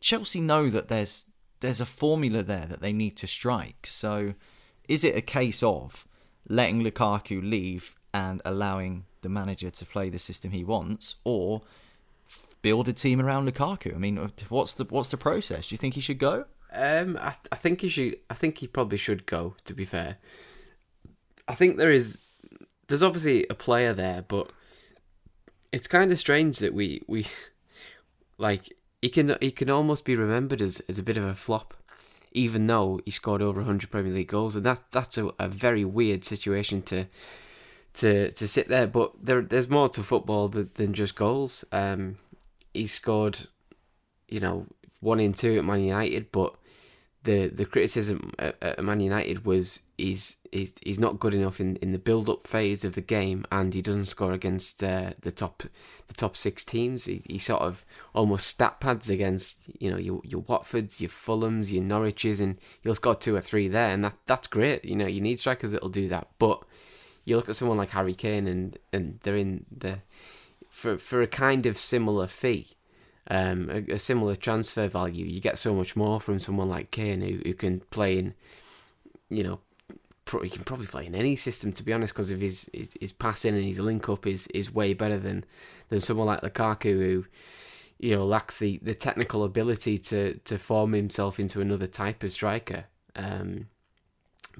Chelsea 0.00 0.40
know 0.40 0.70
that 0.70 0.88
there's 0.88 1.26
there's 1.60 1.80
a 1.80 1.86
formula 1.86 2.42
there 2.42 2.66
that 2.66 2.80
they 2.80 2.94
need 2.94 3.18
to 3.18 3.26
strike. 3.26 3.86
So 3.86 4.32
is 4.88 5.04
it 5.04 5.14
a 5.14 5.20
case 5.20 5.62
of 5.62 6.08
letting 6.48 6.82
Lukaku 6.82 7.42
leave 7.42 7.96
and 8.14 8.40
allowing 8.46 9.04
the 9.20 9.28
manager 9.28 9.70
to 9.70 9.84
play 9.84 10.08
the 10.08 10.18
system 10.18 10.52
he 10.52 10.64
wants 10.64 11.16
or 11.22 11.60
build 12.62 12.88
a 12.88 12.92
team 12.92 13.20
around 13.20 13.48
Lukaku? 13.48 13.94
I 13.94 13.98
mean, 13.98 14.30
what's 14.48 14.74
the 14.74 14.84
what's 14.84 15.10
the 15.10 15.16
process? 15.16 15.68
Do 15.68 15.74
you 15.74 15.78
think 15.78 15.94
he 15.94 16.00
should 16.00 16.18
go? 16.18 16.46
Um, 16.72 17.18
I, 17.20 17.34
I 17.50 17.56
think 17.56 17.82
he 17.82 17.88
should. 17.88 18.18
I 18.30 18.34
think 18.34 18.58
he 18.58 18.66
probably 18.66 18.98
should 18.98 19.26
go. 19.26 19.56
To 19.64 19.74
be 19.74 19.84
fair, 19.84 20.16
I 21.46 21.54
think 21.54 21.76
there 21.76 21.92
is. 21.92 22.18
There's 22.88 23.02
obviously 23.02 23.46
a 23.48 23.54
player 23.54 23.92
there, 23.92 24.24
but 24.26 24.50
it's 25.72 25.86
kind 25.86 26.12
of 26.12 26.18
strange 26.18 26.58
that 26.58 26.74
we 26.74 27.02
we 27.06 27.26
like 28.38 28.72
he 29.02 29.08
can 29.08 29.36
he 29.40 29.50
can 29.50 29.68
almost 29.68 30.04
be 30.04 30.16
remembered 30.16 30.62
as, 30.62 30.80
as 30.88 30.98
a 30.98 31.02
bit 31.02 31.16
of 31.16 31.24
a 31.24 31.34
flop, 31.34 31.74
even 32.32 32.66
though 32.66 33.00
he 33.04 33.10
scored 33.10 33.42
over 33.42 33.60
100 33.60 33.90
Premier 33.90 34.12
League 34.12 34.28
goals, 34.28 34.56
and 34.56 34.64
that 34.64 34.80
that's 34.92 35.18
a, 35.18 35.30
a 35.38 35.48
very 35.48 35.84
weird 35.84 36.24
situation 36.24 36.82
to 36.82 37.06
to 37.94 38.30
to 38.32 38.48
sit 38.48 38.68
there. 38.68 38.86
But 38.86 39.12
there 39.22 39.42
there's 39.42 39.68
more 39.68 39.88
to 39.90 40.02
football 40.02 40.48
than, 40.48 40.70
than 40.74 40.94
just 40.94 41.16
goals. 41.16 41.64
Um, 41.72 42.18
he 42.74 42.86
scored, 42.86 43.38
you 44.28 44.40
know, 44.40 44.66
one 45.00 45.20
in 45.20 45.32
two 45.32 45.58
at 45.58 45.64
Man 45.64 45.82
United, 45.82 46.32
but 46.32 46.54
the 47.24 47.48
the 47.48 47.64
criticism 47.64 48.32
at, 48.38 48.56
at 48.62 48.84
Man 48.84 49.00
United 49.00 49.44
was 49.44 49.80
he's 49.96 50.36
he's 50.50 50.74
he's 50.82 50.98
not 50.98 51.20
good 51.20 51.34
enough 51.34 51.60
in, 51.60 51.76
in 51.76 51.92
the 51.92 51.98
build 51.98 52.28
up 52.28 52.46
phase 52.46 52.84
of 52.84 52.94
the 52.94 53.00
game, 53.00 53.44
and 53.52 53.72
he 53.74 53.82
doesn't 53.82 54.06
score 54.06 54.32
against 54.32 54.82
uh, 54.82 55.12
the 55.20 55.30
top 55.30 55.62
the 56.08 56.14
top 56.14 56.36
six 56.36 56.64
teams. 56.64 57.04
He, 57.04 57.22
he 57.26 57.38
sort 57.38 57.62
of 57.62 57.84
almost 58.14 58.46
stat 58.46 58.80
pads 58.80 59.10
against 59.10 59.62
you 59.78 59.90
know 59.90 59.98
your 59.98 60.20
your 60.24 60.42
Watfords, 60.42 61.00
your 61.00 61.10
Fulhams, 61.10 61.70
your 61.70 61.84
Norwiches, 61.84 62.40
and 62.40 62.58
he'll 62.82 62.94
score 62.94 63.14
two 63.14 63.36
or 63.36 63.40
three 63.40 63.68
there, 63.68 63.90
and 63.90 64.04
that 64.04 64.14
that's 64.26 64.48
great. 64.48 64.84
You 64.84 64.96
know 64.96 65.06
you 65.06 65.20
need 65.20 65.40
strikers 65.40 65.72
that'll 65.72 65.88
do 65.88 66.08
that, 66.08 66.28
but 66.38 66.62
you 67.24 67.36
look 67.36 67.48
at 67.48 67.56
someone 67.56 67.78
like 67.78 67.90
Harry 67.90 68.14
Kane, 68.14 68.48
and 68.48 68.78
and 68.92 69.20
they're 69.22 69.36
in 69.36 69.64
the 69.76 69.98
for 70.72 70.96
for 70.96 71.20
a 71.20 71.26
kind 71.26 71.66
of 71.66 71.76
similar 71.76 72.26
fee, 72.26 72.66
um, 73.30 73.68
a, 73.70 73.92
a, 73.92 73.98
similar 73.98 74.34
transfer 74.34 74.88
value. 74.88 75.26
You 75.26 75.38
get 75.38 75.58
so 75.58 75.74
much 75.74 75.94
more 75.94 76.18
from 76.18 76.38
someone 76.38 76.70
like 76.70 76.90
Kane 76.90 77.20
who, 77.20 77.40
who 77.44 77.52
can 77.52 77.80
play 77.90 78.18
in, 78.18 78.34
you 79.28 79.44
know, 79.44 79.60
pro, 80.24 80.40
he 80.40 80.48
can 80.48 80.64
probably 80.64 80.86
play 80.86 81.04
in 81.04 81.14
any 81.14 81.36
system 81.36 81.72
to 81.72 81.82
be 81.82 81.92
honest 81.92 82.14
because 82.14 82.30
of 82.30 82.40
his, 82.40 82.70
his, 82.72 82.96
his 82.98 83.12
passing 83.12 83.54
and 83.54 83.64
his 83.64 83.80
link 83.80 84.08
up 84.08 84.26
is 84.26 84.46
is 84.48 84.74
way 84.74 84.94
better 84.94 85.18
than 85.18 85.44
than 85.90 86.00
someone 86.00 86.26
like 86.26 86.40
Lukaku 86.40 86.98
who. 86.98 87.26
You 87.98 88.16
know, 88.16 88.24
lacks 88.24 88.56
the, 88.56 88.80
the 88.82 88.96
technical 88.96 89.44
ability 89.44 89.96
to, 89.96 90.34
to 90.38 90.58
form 90.58 90.92
himself 90.92 91.38
into 91.38 91.60
another 91.60 91.86
type 91.86 92.24
of 92.24 92.32
striker. 92.32 92.86
Um, 93.14 93.68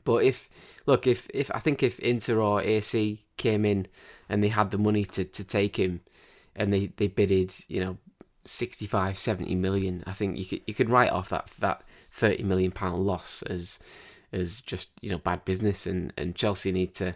but 0.05 0.25
if 0.25 0.49
look, 0.87 1.07
if 1.07 1.29
if 1.33 1.51
I 1.55 1.59
think 1.59 1.83
if 1.83 1.99
Inter 2.01 2.41
or 2.41 2.63
AC 2.63 3.25
came 3.37 3.65
in 3.65 3.87
and 4.29 4.43
they 4.43 4.49
had 4.49 4.71
the 4.71 4.79
money 4.79 5.05
to, 5.07 5.25
to 5.25 5.45
take 5.45 5.77
him, 5.77 6.01
and 6.57 6.73
they 6.73 6.93
they 6.97 7.09
bidded, 7.09 7.55
you 7.69 7.85
know, 7.85 7.99
65, 8.45 9.17
70 9.19 9.55
million, 9.55 10.03
I 10.07 10.13
think 10.13 10.39
you 10.39 10.47
could 10.47 10.63
you 10.67 10.75
could 10.75 10.91
write 10.91 11.11
off 11.11 11.31
that 11.31 11.49
that 11.61 11.83
thirty 12.11 12.43
million 12.43 12.73
pound 12.73 13.03
loss 13.03 13.43
as 13.43 13.79
as 14.33 14.61
just 14.63 14.91
you 15.01 15.11
know 15.11 15.19
bad 15.19 15.45
business, 15.45 15.87
and 15.87 16.13
and 16.17 16.35
Chelsea 16.35 16.73
need 16.73 16.95
to 16.95 17.15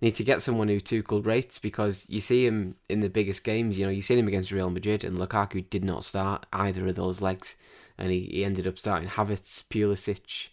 need 0.00 0.16
to 0.16 0.24
get 0.24 0.42
someone 0.42 0.68
who 0.68 0.80
Tuchel 0.80 1.24
rates 1.24 1.58
because 1.58 2.04
you 2.08 2.20
see 2.20 2.44
him 2.44 2.74
in 2.88 3.00
the 3.00 3.08
biggest 3.08 3.44
games. 3.44 3.78
You 3.78 3.86
know, 3.86 3.92
you 3.92 4.02
see 4.02 4.18
him 4.18 4.28
against 4.28 4.52
Real 4.52 4.68
Madrid, 4.68 5.04
and 5.04 5.16
Lukaku 5.16 5.68
did 5.70 5.84
not 5.84 6.04
start 6.04 6.44
either 6.52 6.86
of 6.88 6.96
those 6.96 7.20
legs, 7.20 7.54
and 7.96 8.10
he, 8.10 8.28
he 8.30 8.44
ended 8.44 8.66
up 8.66 8.78
starting 8.78 9.08
Havertz, 9.08 9.62
Pulisic, 9.68 10.48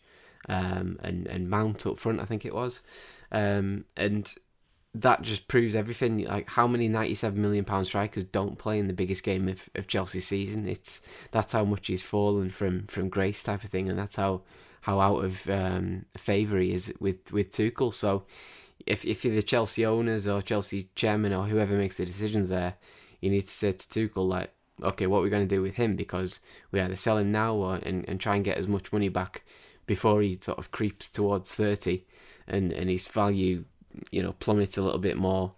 um, 0.48 0.98
and 1.04 1.28
and 1.28 1.50
Mount 1.50 1.86
up 1.86 2.00
front. 2.00 2.20
I 2.20 2.26
think 2.26 2.46
it 2.46 2.54
was, 2.54 2.82
um, 3.32 3.86
and 3.98 4.34
that 4.96 5.22
just 5.22 5.48
proves 5.48 5.76
everything. 5.76 6.26
Like 6.26 6.50
how 6.50 6.68
many 6.68 6.88
ninety-seven 6.88 7.40
million 7.42 7.66
pound 7.66 7.88
strikers 7.88 8.24
don't 8.24 8.58
play 8.58 8.80
in 8.80 8.88
the 8.88 8.94
biggest 8.94 9.24
game 9.24 9.48
of, 9.48 9.70
of 9.76 9.88
Chelsea's 9.88 10.28
season? 10.28 10.68
It's 10.68 11.02
that's 11.32 11.54
how 11.54 11.66
much 11.66 11.88
he's 11.88 12.04
fallen 12.04 12.50
from 12.50 12.88
from 12.88 13.10
grace 13.10 13.44
type 13.44 13.64
of 13.64 13.70
thing, 13.70 13.90
and 13.90 14.00
that's 14.00 14.16
how 14.16 14.42
how 14.82 15.00
out 15.00 15.24
of 15.24 15.50
um, 15.50 16.06
favour 16.18 16.58
he 16.60 16.72
is 16.72 16.94
with 17.00 17.32
with 17.32 17.52
Tuchel. 17.52 17.94
So 17.94 18.26
if 18.86 19.06
if 19.06 19.26
you're 19.26 19.36
the 19.36 19.42
Chelsea 19.44 19.86
owners 19.86 20.28
or 20.28 20.42
Chelsea 20.42 20.90
chairman 20.96 21.34
or 21.34 21.46
whoever 21.46 21.76
makes 21.76 21.98
the 21.98 22.06
decisions 22.06 22.50
there, 22.50 22.76
you 23.22 23.30
need 23.30 23.42
to 23.42 23.48
say 23.48 23.74
to 23.74 23.88
Tuchel 23.88 24.28
like, 24.28 24.52
okay, 24.82 25.06
what 25.06 25.18
we're 25.18 25.26
we 25.26 25.30
going 25.30 25.48
to 25.48 25.56
do 25.56 25.62
with 25.62 25.76
him? 25.76 25.96
Because 25.96 26.40
we 26.72 26.80
either 26.80 26.96
sell 26.96 27.18
him 27.18 27.32
now 27.32 27.54
or 27.56 27.76
and, 27.76 28.08
and 28.08 28.20
try 28.20 28.36
and 28.36 28.46
get 28.46 28.58
as 28.58 28.68
much 28.68 28.92
money 28.94 29.10
back 29.10 29.44
before 29.90 30.22
he 30.22 30.38
sort 30.40 30.60
of 30.60 30.70
creeps 30.70 31.10
towards 31.10 31.52
30 31.56 32.06
and, 32.48 32.72
and 32.72 32.92
his 32.92 33.08
value, 33.08 33.66
you 34.12 34.22
know, 34.22 34.34
plummets 34.34 34.78
a 34.78 34.84
little 34.84 35.00
bit 35.00 35.18
more? 35.18 35.54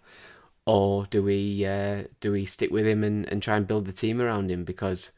Or 0.64 1.04
do 1.04 1.22
we 1.22 1.66
uh, 1.66 2.04
do 2.20 2.32
we 2.32 2.46
stick 2.46 2.70
with 2.70 2.86
him 2.86 3.04
and, 3.04 3.30
and 3.30 3.42
try 3.42 3.56
and 3.58 3.66
build 3.66 3.84
the 3.84 3.92
team 3.92 4.22
around 4.22 4.50
him? 4.50 4.64
Because 4.64 5.10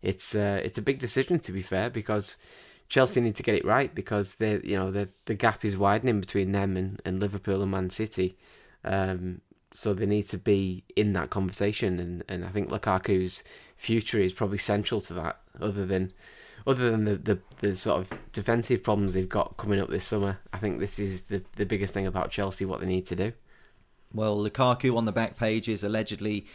it's 0.00 0.34
uh, 0.34 0.62
it's 0.64 0.78
a 0.78 0.82
big 0.82 0.98
decision 0.98 1.40
to 1.40 1.52
be 1.52 1.60
fair. 1.60 1.90
Because 1.90 2.38
Chelsea 2.88 3.20
need 3.20 3.36
to 3.36 3.42
get 3.42 3.56
it 3.56 3.66
right 3.66 3.94
because 3.94 4.36
they 4.36 4.60
you 4.64 4.76
know 4.78 4.90
the 4.90 5.10
the 5.26 5.34
gap 5.34 5.62
is 5.62 5.76
widening 5.76 6.20
between 6.20 6.52
them 6.52 6.76
and, 6.78 7.02
and 7.04 7.20
Liverpool 7.20 7.60
and 7.60 7.70
Man 7.70 7.90
City. 7.90 8.38
Um, 8.82 9.42
so 9.72 9.92
they 9.92 10.06
need 10.06 10.28
to 10.28 10.38
be 10.38 10.84
in 10.96 11.12
that 11.12 11.28
conversation, 11.28 11.98
and, 11.98 12.24
and 12.28 12.46
I 12.46 12.48
think 12.48 12.70
Lukaku's 12.70 13.44
future 13.76 14.20
is 14.20 14.32
probably 14.32 14.58
central 14.58 15.02
to 15.02 15.14
that. 15.14 15.40
Other 15.60 15.84
than 15.84 16.12
other 16.66 16.90
than 16.90 17.04
the, 17.04 17.16
the, 17.16 17.38
the 17.58 17.76
sort 17.76 18.00
of 18.00 18.18
defensive 18.32 18.82
problems 18.82 19.14
they've 19.14 19.28
got 19.28 19.56
coming 19.56 19.80
up 19.80 19.90
this 19.90 20.04
summer, 20.04 20.38
I 20.52 20.58
think 20.58 20.80
this 20.80 20.98
is 20.98 21.22
the, 21.24 21.42
the 21.56 21.66
biggest 21.66 21.92
thing 21.94 22.06
about 22.06 22.30
Chelsea, 22.30 22.64
what 22.64 22.80
they 22.80 22.86
need 22.86 23.06
to 23.06 23.16
do. 23.16 23.32
Well, 24.12 24.38
Lukaku 24.38 24.96
on 24.96 25.04
the 25.04 25.12
back 25.12 25.36
page 25.36 25.68
is 25.68 25.82
allegedly 25.82 26.46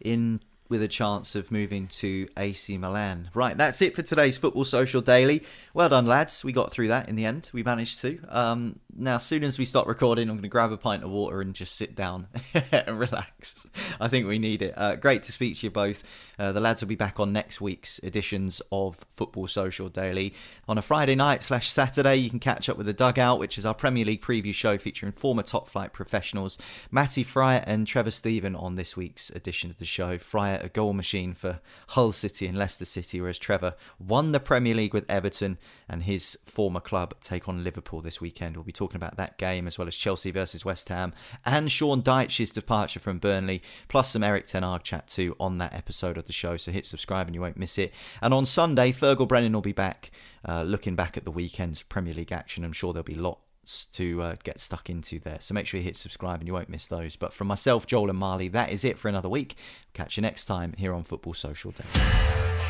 in 0.00 0.40
with 0.72 0.82
a 0.82 0.88
chance 0.88 1.34
of 1.34 1.50
moving 1.50 1.86
to 1.86 2.26
AC 2.34 2.78
Milan. 2.78 3.28
Right, 3.34 3.56
that's 3.58 3.82
it 3.82 3.94
for 3.94 4.00
today's 4.00 4.38
Football 4.38 4.64
Social 4.64 5.02
Daily. 5.02 5.42
Well 5.74 5.90
done, 5.90 6.06
lads. 6.06 6.42
We 6.42 6.52
got 6.52 6.72
through 6.72 6.88
that 6.88 7.10
in 7.10 7.14
the 7.14 7.26
end. 7.26 7.50
We 7.52 7.62
managed 7.62 8.00
to. 8.00 8.18
Um, 8.30 8.80
now, 8.96 9.16
as 9.16 9.22
soon 9.22 9.44
as 9.44 9.58
we 9.58 9.66
stop 9.66 9.86
recording, 9.86 10.30
I'm 10.30 10.36
going 10.36 10.44
to 10.44 10.48
grab 10.48 10.72
a 10.72 10.78
pint 10.78 11.04
of 11.04 11.10
water 11.10 11.42
and 11.42 11.54
just 11.54 11.76
sit 11.76 11.94
down 11.94 12.26
and 12.72 12.98
relax. 12.98 13.66
I 14.00 14.08
think 14.08 14.26
we 14.26 14.38
need 14.38 14.62
it. 14.62 14.72
Uh, 14.74 14.96
great 14.96 15.24
to 15.24 15.32
speak 15.32 15.58
to 15.58 15.66
you 15.66 15.70
both. 15.70 16.02
Uh, 16.42 16.50
the 16.50 16.58
lads 16.58 16.82
will 16.82 16.88
be 16.88 16.96
back 16.96 17.20
on 17.20 17.32
next 17.32 17.60
week's 17.60 18.00
editions 18.00 18.60
of 18.72 18.96
Football 19.12 19.46
Social 19.46 19.88
Daily. 19.88 20.34
On 20.66 20.76
a 20.76 20.82
Friday 20.82 21.14
night 21.14 21.40
slash 21.44 21.70
Saturday, 21.70 22.16
you 22.16 22.30
can 22.30 22.40
catch 22.40 22.68
up 22.68 22.76
with 22.76 22.86
The 22.86 22.92
Dugout, 22.92 23.38
which 23.38 23.58
is 23.58 23.64
our 23.64 23.74
Premier 23.74 24.04
League 24.04 24.22
preview 24.22 24.52
show 24.52 24.76
featuring 24.76 25.12
former 25.12 25.44
top 25.44 25.68
flight 25.68 25.92
professionals 25.92 26.58
Matty 26.90 27.22
Fryatt 27.22 27.62
and 27.68 27.86
Trevor 27.86 28.10
Steven 28.10 28.56
on 28.56 28.74
this 28.74 28.96
week's 28.96 29.30
edition 29.30 29.70
of 29.70 29.78
the 29.78 29.84
show. 29.84 30.18
Fryer 30.18 30.58
a 30.60 30.68
goal 30.68 30.94
machine 30.94 31.32
for 31.32 31.60
Hull 31.90 32.10
City 32.10 32.48
and 32.48 32.58
Leicester 32.58 32.86
City, 32.86 33.20
whereas 33.20 33.38
Trevor 33.38 33.76
won 34.00 34.32
the 34.32 34.40
Premier 34.40 34.74
League 34.74 34.94
with 34.94 35.08
Everton 35.08 35.58
and 35.88 36.02
his 36.02 36.36
former 36.44 36.80
club 36.80 37.14
take 37.20 37.48
on 37.48 37.62
Liverpool 37.62 38.00
this 38.00 38.20
weekend. 38.20 38.56
We'll 38.56 38.64
be 38.64 38.72
talking 38.72 38.96
about 38.96 39.16
that 39.16 39.38
game 39.38 39.68
as 39.68 39.78
well 39.78 39.86
as 39.86 39.94
Chelsea 39.94 40.32
versus 40.32 40.64
West 40.64 40.88
Ham 40.88 41.12
and 41.46 41.70
Sean 41.70 42.02
Dyche's 42.02 42.50
departure 42.50 42.98
from 42.98 43.18
Burnley, 43.20 43.62
plus 43.86 44.10
some 44.10 44.24
Erik 44.24 44.48
Ten 44.48 44.64
Hag 44.64 44.82
chat 44.82 45.06
too 45.06 45.36
on 45.38 45.58
that 45.58 45.72
episode 45.72 46.18
of 46.18 46.24
the 46.24 46.31
show. 46.34 46.56
So 46.56 46.72
hit 46.72 46.86
subscribe 46.86 47.26
and 47.26 47.34
you 47.34 47.40
won't 47.40 47.56
miss 47.56 47.78
it. 47.78 47.92
And 48.20 48.34
on 48.34 48.46
Sunday, 48.46 48.92
Fergal 48.92 49.28
Brennan 49.28 49.52
will 49.52 49.60
be 49.60 49.72
back, 49.72 50.10
uh, 50.46 50.62
looking 50.62 50.96
back 50.96 51.16
at 51.16 51.24
the 51.24 51.30
weekend's 51.30 51.82
Premier 51.82 52.14
League 52.14 52.32
action. 52.32 52.64
I'm 52.64 52.72
sure 52.72 52.92
there'll 52.92 53.04
be 53.04 53.14
lots 53.14 53.86
to 53.92 54.22
uh, 54.22 54.34
get 54.42 54.60
stuck 54.60 54.90
into 54.90 55.20
there. 55.20 55.38
So 55.40 55.54
make 55.54 55.66
sure 55.66 55.78
you 55.78 55.84
hit 55.84 55.96
subscribe 55.96 56.40
and 56.40 56.46
you 56.46 56.52
won't 56.52 56.68
miss 56.68 56.88
those. 56.88 57.16
But 57.16 57.32
from 57.32 57.46
myself, 57.46 57.86
Joel 57.86 58.10
and 58.10 58.18
Marley, 58.18 58.48
that 58.48 58.70
is 58.70 58.84
it 58.84 58.98
for 58.98 59.08
another 59.08 59.28
week. 59.28 59.56
Catch 59.94 60.16
you 60.16 60.22
next 60.22 60.46
time 60.46 60.74
here 60.76 60.92
on 60.92 61.04
Football 61.04 61.34
Social 61.34 61.70
Day. 61.70 61.84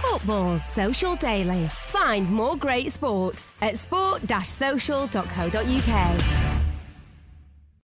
Football 0.02 0.58
Social 0.58 1.16
Daily. 1.16 1.68
Find 1.68 2.30
more 2.30 2.56
great 2.56 2.92
sport 2.92 3.46
at 3.60 3.78
sport-social.co.uk. 3.78 6.51